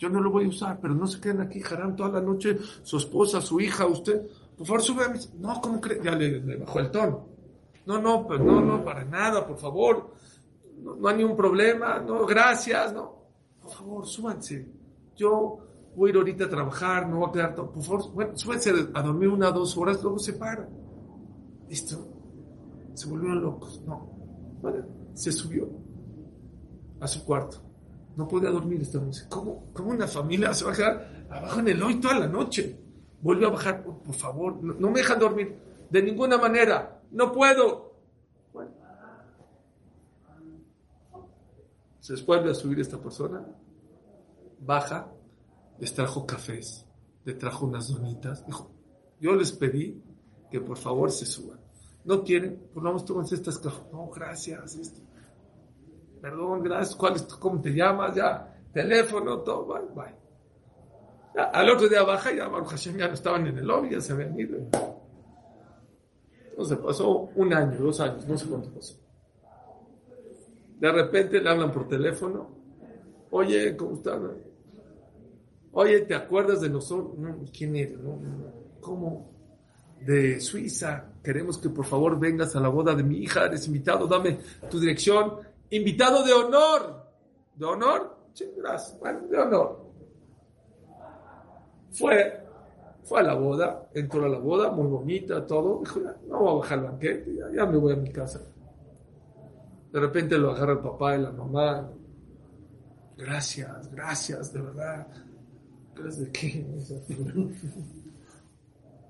Yo 0.00 0.08
no 0.08 0.18
lo 0.18 0.30
voy 0.30 0.46
a 0.46 0.48
usar, 0.48 0.80
pero 0.80 0.94
no 0.94 1.06
se 1.06 1.20
queden 1.20 1.42
aquí, 1.42 1.60
Haram, 1.62 1.94
toda 1.94 2.08
la 2.08 2.22
noche, 2.22 2.56
su 2.82 2.96
esposa, 2.96 3.38
su 3.42 3.60
hija, 3.60 3.84
usted. 3.84 4.26
Por 4.56 4.66
favor, 4.66 4.82
sube 4.82 5.04
a 5.04 5.08
mi... 5.10 5.18
No, 5.38 5.60
¿cómo 5.60 5.78
cree? 5.78 6.00
Ya 6.02 6.12
le, 6.12 6.56
bajó 6.56 6.80
el 6.80 6.90
tono. 6.90 7.28
No, 7.84 8.00
no, 8.00 8.26
pues 8.26 8.40
no, 8.40 8.62
no, 8.62 8.82
para 8.82 9.04
nada, 9.04 9.46
por 9.46 9.58
favor. 9.58 10.14
No, 10.82 11.06
hay 11.06 11.18
ningún 11.18 11.36
problema, 11.36 11.98
no, 11.98 12.24
gracias, 12.24 12.94
no. 12.94 13.14
Por 13.60 13.72
favor, 13.72 14.06
súbanse. 14.06 14.66
Yo 15.16 15.58
voy 15.94 16.08
a 16.08 16.12
ir 16.12 16.16
ahorita 16.16 16.44
a 16.46 16.48
trabajar, 16.48 17.06
no 17.06 17.18
voy 17.18 17.28
a 17.28 17.32
quedar 17.32 17.54
todo. 17.54 17.70
Por 17.70 17.82
favor, 17.82 18.10
bueno, 18.14 18.38
súbanse 18.38 18.72
a 18.94 19.02
dormir 19.02 19.28
una 19.28 19.50
dos 19.50 19.76
horas, 19.76 20.02
luego 20.02 20.18
se 20.18 20.32
para. 20.32 20.66
Listo. 21.68 22.08
Se 22.94 23.06
volvieron 23.06 23.42
locos. 23.42 23.82
No. 23.86 24.08
Bueno, 24.62 24.82
se 25.12 25.30
subió 25.30 25.68
a 27.00 27.06
su 27.06 27.22
cuarto. 27.22 27.69
No 28.16 28.28
podía 28.28 28.50
dormir 28.50 28.82
esta 28.82 28.98
noche. 28.98 29.24
¿Cómo, 29.28 29.70
¿Cómo, 29.72 29.90
una 29.90 30.06
familia 30.06 30.52
se 30.52 30.64
va 30.64 30.72
a 30.72 30.76
quedar 30.76 31.26
abajo 31.30 31.60
en 31.60 31.68
el 31.68 31.82
hoy 31.82 32.00
toda 32.00 32.18
la 32.18 32.26
noche? 32.26 32.78
Vuelve 33.22 33.46
a 33.46 33.50
bajar, 33.50 33.82
por, 33.82 34.14
favor, 34.14 34.62
no, 34.62 34.90
me 34.90 35.00
dejan 35.00 35.18
dormir. 35.18 35.56
De 35.90 36.02
ninguna 36.02 36.38
manera. 36.38 37.02
No 37.10 37.32
puedo. 37.32 37.94
Bueno. 38.52 38.70
Se 42.00 42.14
vuelve 42.24 42.50
a 42.50 42.54
subir 42.54 42.80
esta 42.80 42.98
persona. 42.98 43.44
Baja. 44.60 45.12
Les 45.78 45.92
trajo 45.94 46.26
cafés. 46.26 46.86
Le 47.24 47.34
trajo 47.34 47.66
unas 47.66 47.88
donitas. 47.88 48.46
Dijo, 48.46 48.70
yo 49.20 49.34
les 49.34 49.52
pedí 49.52 50.02
que 50.50 50.60
por 50.60 50.76
favor 50.76 51.10
se 51.10 51.26
suban. 51.26 51.60
No 52.04 52.22
quieren, 52.24 52.68
por 52.72 52.82
lo 52.82 52.90
menos 52.90 53.04
toman 53.04 53.26
estas 53.30 53.58
cafés. 53.58 53.82
No, 53.92 54.08
gracias. 54.08 54.76
Esto 54.76 55.00
perdón, 56.20 56.62
gracias, 56.62 56.94
¿cuál 56.96 57.16
es, 57.16 57.22
¿cómo 57.22 57.60
te 57.60 57.70
llamas? 57.70 58.14
Ya, 58.14 58.54
teléfono, 58.72 59.38
todo, 59.40 59.66
bye, 59.66 59.82
bye. 59.94 60.20
Al 61.34 61.70
otro 61.70 61.88
día 61.88 62.02
baja 62.02 62.32
ya 62.34 62.48
Baruch 62.48 62.70
Hashem 62.70 62.96
ya 62.96 63.08
no 63.08 63.14
estaban 63.14 63.46
en 63.46 63.58
el 63.58 63.66
lobby, 63.66 63.90
ya 63.90 64.00
se 64.00 64.12
habían 64.12 64.38
ido. 64.38 64.58
Entonces 66.50 66.78
pasó 66.78 67.30
un 67.34 67.52
año, 67.52 67.78
dos 67.78 68.00
años, 68.00 68.26
no 68.26 68.36
sé 68.36 68.46
cuánto 68.46 68.70
pasó. 68.70 68.96
De 70.78 70.92
repente 70.92 71.40
le 71.40 71.48
hablan 71.48 71.72
por 71.72 71.86
teléfono, 71.88 72.50
oye, 73.30 73.76
¿cómo 73.76 73.94
están? 73.94 74.30
Oye, 75.72 76.00
¿te 76.00 76.14
acuerdas 76.14 76.60
de 76.60 76.68
nosotros? 76.68 77.16
No, 77.16 77.44
¿Quién 77.56 77.76
eres? 77.76 77.98
¿Cómo? 78.80 79.30
De 80.00 80.40
Suiza. 80.40 81.12
Queremos 81.22 81.58
que 81.58 81.68
por 81.68 81.84
favor 81.84 82.18
vengas 82.18 82.56
a 82.56 82.60
la 82.60 82.68
boda 82.68 82.94
de 82.94 83.04
mi 83.04 83.18
hija, 83.18 83.44
eres 83.44 83.66
invitado, 83.66 84.06
dame 84.06 84.38
tu 84.68 84.80
dirección 84.80 85.34
invitado 85.70 86.24
de 86.24 86.32
honor. 86.32 87.06
¿De 87.54 87.64
honor? 87.64 88.16
Sí, 88.32 88.50
gracias. 88.56 88.98
Bueno, 88.98 89.26
de 89.28 89.38
honor. 89.38 89.90
Fue, 91.92 92.46
fue 93.02 93.20
a 93.20 93.22
la 93.22 93.34
boda, 93.34 93.88
entró 93.94 94.24
a 94.24 94.28
la 94.28 94.38
boda, 94.38 94.70
muy 94.70 94.86
bonita, 94.86 95.46
todo. 95.46 95.80
Dijo, 95.80 96.00
no 96.28 96.38
voy 96.38 96.50
a 96.50 96.54
bajar 96.54 96.78
el 96.78 96.84
banquete, 96.84 97.36
ya, 97.54 97.66
me 97.66 97.76
voy 97.76 97.92
a 97.92 97.96
mi 97.96 98.10
casa. 98.12 98.40
De 99.92 99.98
repente 99.98 100.38
lo 100.38 100.52
agarra 100.52 100.74
el 100.74 100.78
papá 100.78 101.16
y 101.16 101.22
la 101.22 101.32
mamá. 101.32 101.90
Gracias, 103.16 103.90
gracias, 103.90 104.52
de 104.52 104.60
verdad. 104.60 105.06
¿Gracias 105.94 106.24
de 106.24 106.32
qué? 106.32 106.66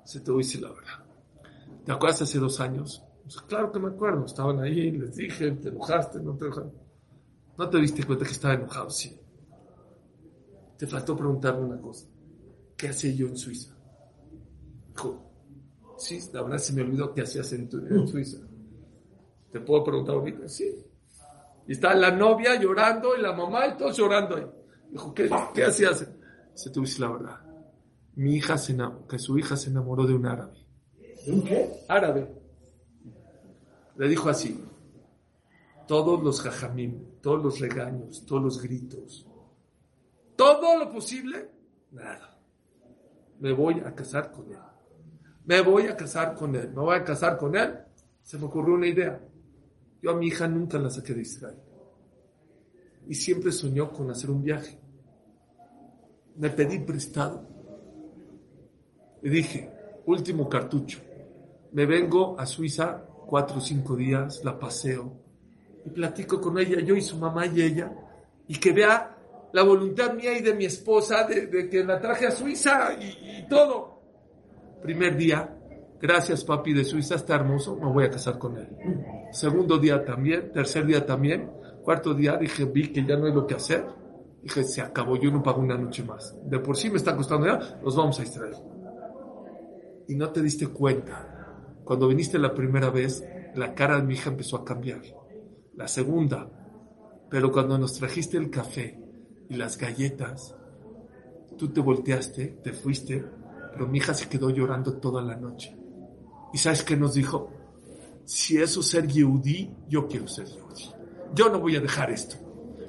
Se 0.04 0.20
te 0.20 0.32
decir 0.32 0.62
la 0.62 0.70
verdad. 0.70 1.04
¿Te 1.84 1.92
acuerdas 1.92 2.22
hace 2.22 2.38
dos 2.38 2.61
años? 2.61 3.04
Pues 3.32 3.42
claro 3.42 3.70
que 3.70 3.78
me 3.78 3.86
acuerdo, 3.90 4.24
estaban 4.26 4.58
ahí, 4.58 4.90
les 4.90 5.14
dije, 5.14 5.52
te 5.52 5.68
enojaste, 5.68 6.18
no 6.20 6.36
te 6.36 6.46
enojaste. 6.46 6.76
No 7.56 7.70
te 7.70 7.78
diste 7.78 8.02
cuenta 8.02 8.24
que 8.24 8.32
estaba 8.32 8.54
enojado, 8.54 8.90
sí. 8.90 9.16
Te 10.76 10.84
faltó 10.88 11.16
preguntarme 11.16 11.64
una 11.66 11.80
cosa. 11.80 12.08
¿Qué 12.76 12.88
hacía 12.88 13.12
yo 13.12 13.28
en 13.28 13.36
Suiza? 13.36 13.72
Dijo, 14.88 15.30
sí, 15.96 16.18
la 16.32 16.42
verdad 16.42 16.58
se 16.58 16.72
me 16.72 16.82
olvidó 16.82 17.14
qué 17.14 17.20
hacías 17.22 17.52
en, 17.52 17.68
tu, 17.68 17.78
en 17.78 18.08
Suiza. 18.08 18.38
¿Te 19.52 19.60
puedo 19.60 19.84
preguntar 19.84 20.16
ahorita? 20.16 20.48
Sí. 20.48 20.74
Y 21.68 21.72
está 21.72 21.94
la 21.94 22.10
novia 22.10 22.60
llorando 22.60 23.16
y 23.16 23.20
la 23.22 23.32
mamá 23.32 23.68
y 23.68 23.76
todos 23.76 23.96
llorando 23.96 24.36
ahí. 24.38 24.46
Dijo, 24.90 25.14
¿qué, 25.14 25.30
qué 25.54 25.64
hacías? 25.66 26.04
Se 26.54 26.70
te 26.70 26.80
dice 26.80 27.00
la 27.00 27.10
verdad. 27.12 27.36
Mi 28.16 28.34
hija 28.34 28.58
se 28.58 28.76
enam- 28.76 29.06
que 29.06 29.20
su 29.20 29.38
hija 29.38 29.56
se 29.56 29.70
enamoró 29.70 30.04
de 30.04 30.14
un 30.14 30.26
árabe. 30.26 30.66
¿De 31.24 31.32
un 31.32 31.42
qué? 31.44 31.70
Árabe. 31.88 32.39
Le 34.01 34.09
dijo 34.09 34.30
así. 34.30 34.59
Todos 35.86 36.22
los 36.22 36.40
jajamim, 36.40 37.20
todos 37.20 37.42
los 37.44 37.61
regaños, 37.61 38.24
todos 38.24 38.42
los 38.42 38.62
gritos, 38.62 39.26
todo 40.36 40.78
lo 40.78 40.90
posible, 40.90 41.51
nada. 41.90 42.40
Me 43.40 43.53
voy 43.53 43.80
a 43.80 43.94
casar 43.94 44.32
con 44.32 44.51
él. 44.51 44.59
Me 45.44 45.61
voy 45.61 45.86
a 45.88 45.96
casar 45.98 46.34
con 46.34 46.57
él. 46.57 46.68
Me 46.70 46.80
voy 46.80 46.96
a 46.96 47.05
casar 47.05 47.36
con 47.36 47.55
él. 47.55 47.76
Se 48.22 48.38
me 48.38 48.46
ocurrió 48.46 48.74
una 48.76 48.86
idea. 48.86 49.20
Yo 50.01 50.12
a 50.12 50.16
mi 50.16 50.28
hija 50.28 50.48
nunca 50.48 50.78
la 50.78 50.88
saqué 50.88 51.12
de 51.12 51.20
Israel. 51.20 51.59
Y 53.07 53.14
siempre 53.14 53.53
soñó 53.53 53.92
con 53.92 54.11
hacer 54.11 54.30
un 54.30 54.42
viaje. 54.42 54.78
Me 56.36 56.48
pedí 56.48 56.78
prestado. 56.78 57.46
Y 59.22 59.28
dije, 59.28 59.70
último 60.07 60.48
cartucho. 60.48 61.01
Me 61.72 61.84
vengo 61.84 62.40
a 62.40 62.46
Suiza 62.46 63.09
cuatro 63.30 63.58
o 63.58 63.60
cinco 63.60 63.94
días, 63.94 64.42
la 64.44 64.58
paseo 64.58 65.12
y 65.86 65.90
platico 65.90 66.40
con 66.40 66.58
ella, 66.58 66.80
yo 66.80 66.96
y 66.96 67.00
su 67.00 67.16
mamá 67.16 67.46
y 67.46 67.62
ella, 67.62 67.92
y 68.48 68.58
que 68.58 68.72
vea 68.72 69.16
la 69.52 69.62
voluntad 69.62 70.12
mía 70.14 70.36
y 70.36 70.42
de 70.42 70.52
mi 70.52 70.64
esposa 70.64 71.24
de, 71.24 71.68
que 71.68 71.84
la 71.84 72.00
traje 72.00 72.26
a 72.26 72.32
Suiza 72.32 72.92
y, 73.00 73.46
todo. 73.48 74.00
Primer 74.82 75.16
día, 75.16 75.48
gracias 76.00 76.44
papi 76.44 76.72
de 76.72 76.84
Suiza, 76.84 77.14
está 77.14 77.36
hermoso, 77.36 77.76
me 77.76 77.86
voy 77.86 78.04
a 78.04 78.10
casar 78.10 78.36
con 78.36 78.58
él. 78.58 78.68
Segundo 79.30 79.78
día 79.78 80.04
también, 80.04 80.50
tercer 80.52 80.84
día 80.84 81.06
también, 81.06 81.50
cuarto 81.84 82.12
día 82.12 82.36
dije, 82.36 82.64
vi 82.64 82.92
que 82.92 83.06
ya 83.06 83.16
no 83.16 83.26
hay 83.26 83.32
lo 83.32 83.46
que 83.46 83.54
hacer. 83.54 83.86
Dije, 84.42 84.64
se 84.64 84.80
acabó, 84.80 85.16
yo 85.16 85.30
no 85.30 85.42
pago 85.42 85.60
una 85.60 85.76
noche 85.78 86.02
más. 86.02 86.34
De 86.44 86.58
por 86.58 86.76
sí 86.76 86.90
me 86.90 86.96
está 86.96 87.14
costando 87.14 87.46
ya, 87.46 87.78
nos 87.80 87.94
vamos 87.94 88.18
a 88.18 88.22
Israel. 88.24 88.56
Y 90.08 90.16
no 90.16 90.30
te 90.30 90.42
diste 90.42 90.66
cuenta. 90.66 91.39
Cuando 91.84 92.08
viniste 92.08 92.38
la 92.38 92.54
primera 92.54 92.90
vez, 92.90 93.24
la 93.54 93.74
cara 93.74 93.96
de 93.96 94.02
mi 94.02 94.14
hija 94.14 94.30
empezó 94.30 94.56
a 94.56 94.64
cambiar. 94.64 95.02
La 95.74 95.88
segunda. 95.88 96.48
Pero 97.28 97.52
cuando 97.52 97.78
nos 97.78 97.94
trajiste 97.94 98.36
el 98.36 98.50
café 98.50 98.98
y 99.48 99.56
las 99.56 99.78
galletas, 99.78 100.54
tú 101.56 101.68
te 101.68 101.80
volteaste, 101.80 102.58
te 102.62 102.72
fuiste, 102.72 103.24
pero 103.72 103.86
mi 103.86 103.98
hija 103.98 104.14
se 104.14 104.28
quedó 104.28 104.50
llorando 104.50 104.94
toda 104.94 105.22
la 105.22 105.36
noche. 105.36 105.76
¿Y 106.52 106.58
sabes 106.58 106.82
qué 106.82 106.96
nos 106.96 107.14
dijo? 107.14 107.50
Si 108.24 108.56
eso 108.56 108.80
es 108.80 108.86
ser 108.86 109.06
Yehudí, 109.06 109.70
yo 109.88 110.06
quiero 110.08 110.26
ser 110.26 110.46
Yehudí. 110.46 110.90
Yo 111.34 111.48
no 111.48 111.60
voy 111.60 111.76
a 111.76 111.80
dejar 111.80 112.10
esto. 112.10 112.36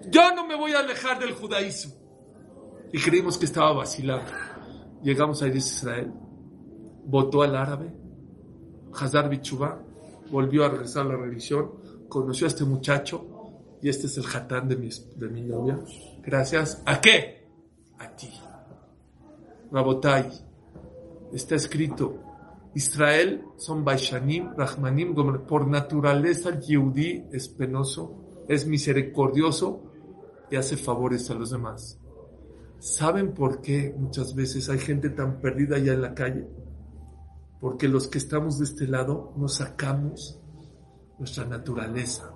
Yo 0.10 0.34
no 0.36 0.48
me 0.48 0.56
voy 0.56 0.72
a 0.74 0.80
alejar 0.80 1.20
del 1.20 1.34
judaísmo. 1.34 1.94
Y 2.92 3.00
creímos 3.00 3.38
que 3.38 3.46
estaba 3.46 3.72
vacilando. 3.74 4.32
Llegamos 5.04 5.42
a 5.42 5.48
Israel, 5.48 6.12
votó 7.06 7.42
al 7.42 7.56
árabe, 7.56 7.94
Hazar 8.94 9.30
Bichubá, 9.30 9.82
volvió 10.30 10.66
a 10.66 10.70
regresar 10.70 11.06
a 11.06 11.10
la 11.10 11.18
religión, 11.18 11.72
conoció 12.08 12.48
a 12.48 12.50
este 12.50 12.66
muchacho 12.66 13.28
y 13.82 13.90
este 13.90 14.08
es 14.08 14.18
el 14.18 14.26
hatán 14.26 14.68
de 14.68 14.76
mi, 14.76 14.90
de 15.16 15.28
mi 15.28 15.42
novia. 15.42 15.80
Gracias. 16.24 16.82
¿A 16.86 17.02
qué? 17.02 17.48
A 17.98 18.10
ti. 18.16 18.30
Rabotai. 19.72 20.30
Está 21.34 21.56
escrito. 21.56 22.20
Israel 22.74 23.44
son 23.58 23.84
Baishanim, 23.84 24.54
Rahmanim, 24.56 25.14
por 25.46 25.68
naturaleza 25.68 26.50
el 26.50 26.62
Yehudí 26.62 27.26
es 27.32 27.50
penoso, 27.50 28.44
es 28.48 28.66
misericordioso 28.66 29.92
y 30.50 30.56
hace 30.56 30.78
favores 30.78 31.30
a 31.30 31.34
los 31.34 31.52
demás. 31.52 32.00
¿Saben 32.80 33.34
por 33.34 33.62
qué 33.62 33.94
muchas 33.98 34.34
veces 34.34 34.70
hay 34.70 34.80
gente 34.80 35.10
tan 35.10 35.40
perdida 35.42 35.76
allá 35.76 35.94
en 35.94 36.02
la 36.02 36.14
calle? 36.14 36.48
Porque 37.62 37.88
los 37.88 38.08
que 38.08 38.18
estamos 38.18 38.58
de 38.58 38.66
este 38.66 38.88
lado 38.88 39.34
nos 39.38 39.56
sacamos 39.56 40.38
nuestra 41.20 41.46
naturaleza. 41.46 42.34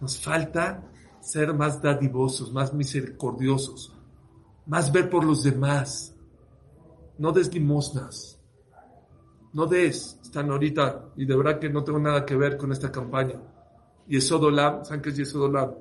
Nos 0.00 0.20
falta 0.20 0.90
ser 1.20 1.54
más 1.54 1.80
dadivosos, 1.80 2.52
más 2.52 2.74
misericordiosos, 2.74 3.96
más 4.66 4.90
ver 4.92 5.08
por 5.08 5.24
los 5.24 5.44
demás. 5.44 6.14
No 7.18 7.32
des 7.32 7.54
limosnas. 7.54 8.40
No 9.52 9.66
des. 9.66 10.18
Están 10.22 10.50
ahorita, 10.50 11.12
y 11.16 11.24
de 11.24 11.36
verdad 11.36 11.58
que 11.58 11.70
no 11.70 11.82
tengo 11.82 11.98
nada 11.98 12.26
que 12.26 12.36
ver 12.36 12.56
con 12.56 12.70
esta 12.72 12.92
campaña. 12.92 13.40
Yesod 14.08 14.44
Olam, 14.44 14.84
¿saben 14.84 15.00
qué 15.00 15.10
es 15.10 15.16
Yesod 15.16 15.42
Olam? 15.42 15.74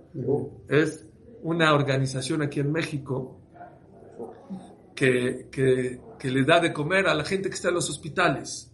Es 0.70 1.06
una 1.44 1.74
organización 1.74 2.44
aquí 2.44 2.60
en 2.60 2.72
México 2.72 3.42
que, 4.96 5.50
que, 5.52 6.00
que 6.18 6.32
le 6.32 6.44
da 6.44 6.60
de 6.60 6.74
comer 6.74 7.08
a 7.08 7.14
la 7.14 7.24
gente 7.24 7.50
que 7.50 7.56
está 7.56 7.70
en 7.70 7.76
los 7.76 7.90
hospitales. 7.90 8.67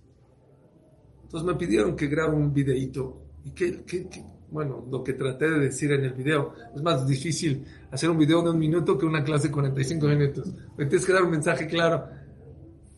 Entonces 1.34 1.48
me 1.52 1.56
pidieron 1.56 1.96
que 1.96 2.06
grabe 2.06 2.36
un 2.36 2.54
videíto. 2.54 3.24
Y 3.44 3.50
que, 3.52 3.84
que- 3.86 4.08
que- 4.08 4.24
bueno, 4.52 4.86
lo 4.92 5.04
que 5.04 5.14
traté 5.14 5.50
de 5.50 5.62
decir 5.62 5.92
en 5.92 6.06
el 6.06 6.14
video, 6.14 6.54
es 6.76 6.82
más 6.84 7.08
difícil 7.08 7.66
hacer 7.90 8.08
un 8.12 8.20
video 8.20 8.44
de 8.44 8.52
un 8.52 8.60
minuto 8.60 9.00
que 9.00 9.08
una 9.08 9.24
clase 9.24 9.48
de 9.48 9.52
45 9.54 10.06
minutos. 10.10 10.54
Me 10.78 10.86
tienes 10.86 11.04
que 11.08 11.12
dar 11.12 11.24
un 11.24 11.32
mensaje 11.32 11.66
claro. 11.66 12.06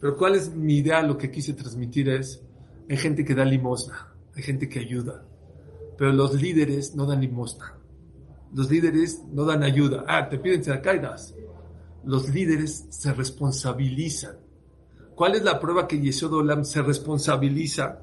Pero 0.01 0.17
cuál 0.17 0.35
es 0.35 0.53
mi 0.53 0.79
idea, 0.79 1.01
lo 1.01 1.17
que 1.17 1.31
quise 1.31 1.53
transmitir 1.53 2.09
es, 2.09 2.43
hay 2.89 2.97
gente 2.97 3.23
que 3.23 3.33
da 3.33 3.45
limosna, 3.45 4.13
hay 4.35 4.43
gente 4.43 4.67
que 4.67 4.79
ayuda, 4.79 5.23
pero 5.97 6.11
los 6.11 6.33
líderes 6.39 6.93
no 6.93 7.05
dan 7.05 7.21
limosna. 7.21 7.77
Los 8.53 8.69
líderes 8.69 9.23
no 9.31 9.45
dan 9.45 9.63
ayuda. 9.63 10.03
Ah, 10.09 10.27
te 10.27 10.39
piden 10.39 10.69
acá 10.73 10.93
y 10.93 10.99
das. 10.99 11.33
Los 12.03 12.27
líderes 12.33 12.85
se 12.89 13.13
responsabilizan. 13.13 14.35
¿Cuál 15.15 15.35
es 15.35 15.43
la 15.45 15.57
prueba 15.57 15.87
que 15.87 16.01
Yesod 16.01 16.33
Olam 16.33 16.65
se 16.65 16.81
responsabiliza? 16.81 18.01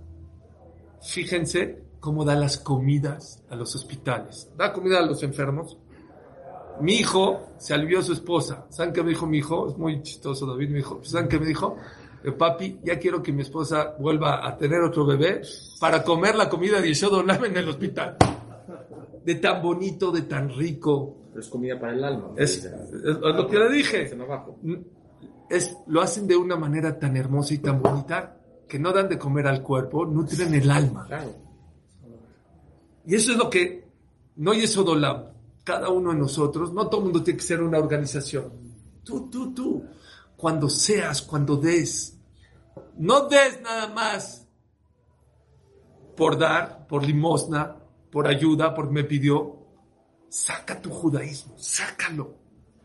Fíjense 1.03 1.83
cómo 2.01 2.25
da 2.25 2.35
las 2.35 2.59
comidas 2.59 3.43
a 3.51 3.57
los 3.57 3.75
hospitales. 3.75 4.51
Da 4.57 4.73
comida 4.73 4.99
a 4.99 5.03
los 5.03 5.23
enfermos. 5.23 5.77
Mi 6.81 6.95
hijo 6.95 7.49
se 7.59 7.75
alivió 7.75 7.99
a 7.99 8.03
su 8.03 8.13
esposa. 8.13 8.67
¿Saben 8.71 8.93
qué 8.93 9.03
me 9.03 9.11
dijo 9.11 9.27
mi 9.27 9.39
hijo? 9.39 9.69
Es 9.69 9.77
muy 9.77 10.03
chistoso, 10.03 10.47
David, 10.47 10.71
mi 10.71 10.79
hijo. 10.79 11.01
¿Saben 11.03 11.29
qué 11.29 11.39
me 11.39 11.47
dijo? 11.47 11.77
Eh, 12.25 12.33
papi, 12.33 12.81
ya 12.83 12.99
quiero 12.99 13.23
que 13.23 13.33
mi 13.33 13.43
esposa 13.43 13.95
vuelva 13.99 14.47
a 14.47 14.57
tener 14.57 14.81
otro 14.81 15.05
bebé 15.05 15.43
para 15.81 16.03
comer 16.03 16.35
la 16.35 16.49
comida 16.49 16.81
de 16.81 16.89
Yesod 16.89 17.29
en 17.45 17.57
el 17.57 17.69
hospital. 17.69 18.17
De 19.25 19.35
tan 19.37 19.61
bonito, 19.63 20.11
de 20.11 20.23
tan 20.23 20.49
rico. 20.51 21.17
Es 21.39 21.49
comida 21.49 21.79
para 21.79 21.93
el 21.93 22.05
alma. 22.05 22.31
Es, 22.37 22.59
es- 22.59 22.65
es 22.65 23.17
lo 23.19 23.47
que 23.49 23.59
le 23.59 23.71
dije. 23.71 24.11
Es, 25.51 25.77
lo 25.87 26.01
hacen 26.01 26.27
de 26.27 26.37
una 26.37 26.57
manera 26.57 26.99
tan 26.99 27.17
hermosa 27.17 27.55
y 27.55 27.59
tan 27.59 27.83
bonita 27.83 28.37
que 28.73 28.79
no 28.79 28.91
dan 28.91 29.07
de 29.07 29.19
comer 29.19 29.47
al 29.47 29.63
cuerpo, 29.63 30.07
nutren 30.07 30.55
el 30.55 30.71
alma. 30.71 31.07
Y 33.05 33.15
eso 33.15 33.33
es 33.33 33.37
lo 33.37 33.51
que 33.51 33.87
no 34.37 34.55
es 34.55 34.75
Odolam. 34.79 35.27
Cada 35.63 35.91
uno 35.91 36.11
de 36.11 36.17
nosotros, 36.17 36.73
no 36.73 36.87
todo 36.87 37.01
el 37.01 37.05
mundo 37.05 37.23
tiene 37.23 37.37
que 37.39 37.45
ser 37.45 37.61
una 37.61 37.77
organización. 37.77 38.51
Tú, 39.05 39.29
tú, 39.29 39.53
tú. 39.53 39.85
Cuando 40.39 40.71
seas, 40.71 41.21
cuando 41.21 41.59
des. 41.59 42.19
No 42.97 43.29
des 43.29 43.61
nada 43.61 43.89
más 43.89 44.49
por 46.17 46.39
dar, 46.39 46.87
por 46.87 47.05
limosna, 47.05 47.77
por 48.11 48.27
ayuda, 48.27 48.73
porque 48.73 48.93
me 48.95 49.05
pidió. 49.05 49.67
Saca 50.31 50.81
tu 50.81 50.89
judaísmo, 50.89 51.59
sácalo, 51.59 52.39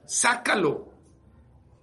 sácalo. 0.06 0.97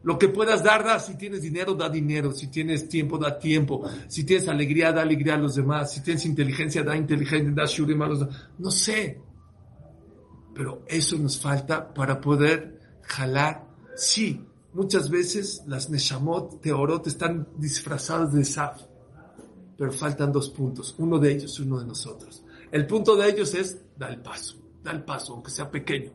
Lo 0.05 0.19
que 0.19 0.29
puedas 0.29 0.63
dar, 0.63 0.85
da. 0.85 0.99
Si 1.01 1.17
tienes 1.17 1.43
dinero, 1.43 1.75
da 1.75 1.89
dinero. 1.89 2.31
Si 2.33 2.49
tienes 2.49 2.89
tiempo, 2.89 3.19
da 3.19 3.39
tiempo. 3.39 3.83
Si 4.07 4.25
tienes 4.25 4.47
alegría, 4.49 4.93
da 4.93 5.03
alegría 5.03 5.35
a 5.35 5.39
los 5.39 5.55
demás. 5.55 5.93
Si 5.93 6.03
tienes 6.03 6.25
inteligencia, 6.27 6.83
da 6.83 6.97
inteligencia, 6.97 7.51
da 7.53 7.65
shurim 7.65 8.03
a 8.03 8.09
los 8.09 8.21
demás. 8.21 8.49
No 8.59 8.71
sé. 8.71 9.21
Pero 10.55 10.85
eso 10.87 11.19
nos 11.19 11.41
falta 11.41 11.93
para 11.93 12.21
poder 12.21 12.79
jalar. 13.03 13.67
Sí, 13.97 14.45
muchas 14.75 15.09
veces 15.09 15.63
las 15.67 15.89
Neshamot, 15.91 16.61
Teorot, 16.61 17.07
están 17.07 17.49
disfrazadas 17.57 18.33
de 18.33 18.45
Saf. 18.45 18.83
Pero 19.77 19.91
faltan 19.91 20.31
dos 20.31 20.51
puntos. 20.51 20.95
Uno 20.99 21.19
de 21.19 21.33
ellos, 21.33 21.59
uno 21.61 21.81
de 21.81 21.87
nosotros. 21.87 22.45
El 22.71 22.87
punto 22.87 23.17
de 23.17 23.31
ellos 23.31 23.55
es, 23.55 23.81
da 23.97 24.09
el 24.09 24.21
paso. 24.21 24.57
Da 24.83 24.93
el 24.93 25.03
paso, 25.03 25.33
aunque 25.33 25.51
sea 25.51 25.71
pequeño. 25.71 26.13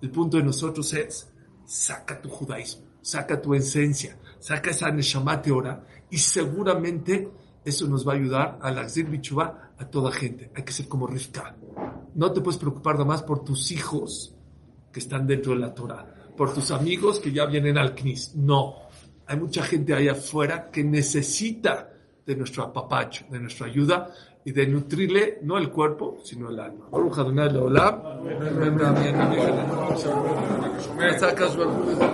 El 0.00 0.10
punto 0.10 0.36
de 0.36 0.44
nosotros 0.44 0.92
es, 0.94 1.28
saca 1.64 2.20
tu 2.20 2.28
judaísmo, 2.28 2.86
saca 3.02 3.40
tu 3.40 3.54
esencia, 3.54 4.16
saca 4.38 4.70
esa 4.70 4.90
Neshama 4.90 5.42
Teora 5.42 5.84
y 6.10 6.18
seguramente 6.18 7.28
eso 7.64 7.86
nos 7.86 8.06
va 8.06 8.12
a 8.12 8.16
ayudar 8.16 8.58
a 8.60 8.70
la 8.70 8.86
Bichubá 8.86 9.72
a 9.78 9.86
toda 9.86 10.10
gente. 10.10 10.50
Hay 10.54 10.62
que 10.62 10.72
ser 10.72 10.88
como 10.88 11.06
Rivka. 11.06 11.56
No 12.14 12.32
te 12.32 12.40
puedes 12.40 12.58
preocupar 12.58 12.94
nada 12.94 13.04
más 13.04 13.22
por 13.22 13.44
tus 13.44 13.70
hijos 13.70 14.34
que 14.92 15.00
están 15.00 15.26
dentro 15.26 15.52
de 15.52 15.58
la 15.58 15.74
Torah, 15.74 16.06
por 16.36 16.52
tus 16.52 16.70
amigos 16.70 17.20
que 17.20 17.32
ya 17.32 17.46
vienen 17.46 17.78
al 17.78 17.94
CNIS. 17.94 18.36
No. 18.36 18.74
Hay 19.26 19.38
mucha 19.38 19.62
gente 19.62 19.94
ahí 19.94 20.08
afuera 20.08 20.70
que 20.70 20.84
necesita 20.84 21.90
de 22.26 22.36
nuestro 22.36 22.64
apapacho, 22.64 23.24
de 23.30 23.40
nuestra 23.40 23.66
ayuda 23.66 24.12
y 24.44 24.52
de 24.52 24.66
nutrirle 24.66 25.38
no 25.42 25.56
el 25.56 25.70
cuerpo, 25.70 26.18
sino 26.24 26.50
el 26.50 26.58
alma. 26.58 26.86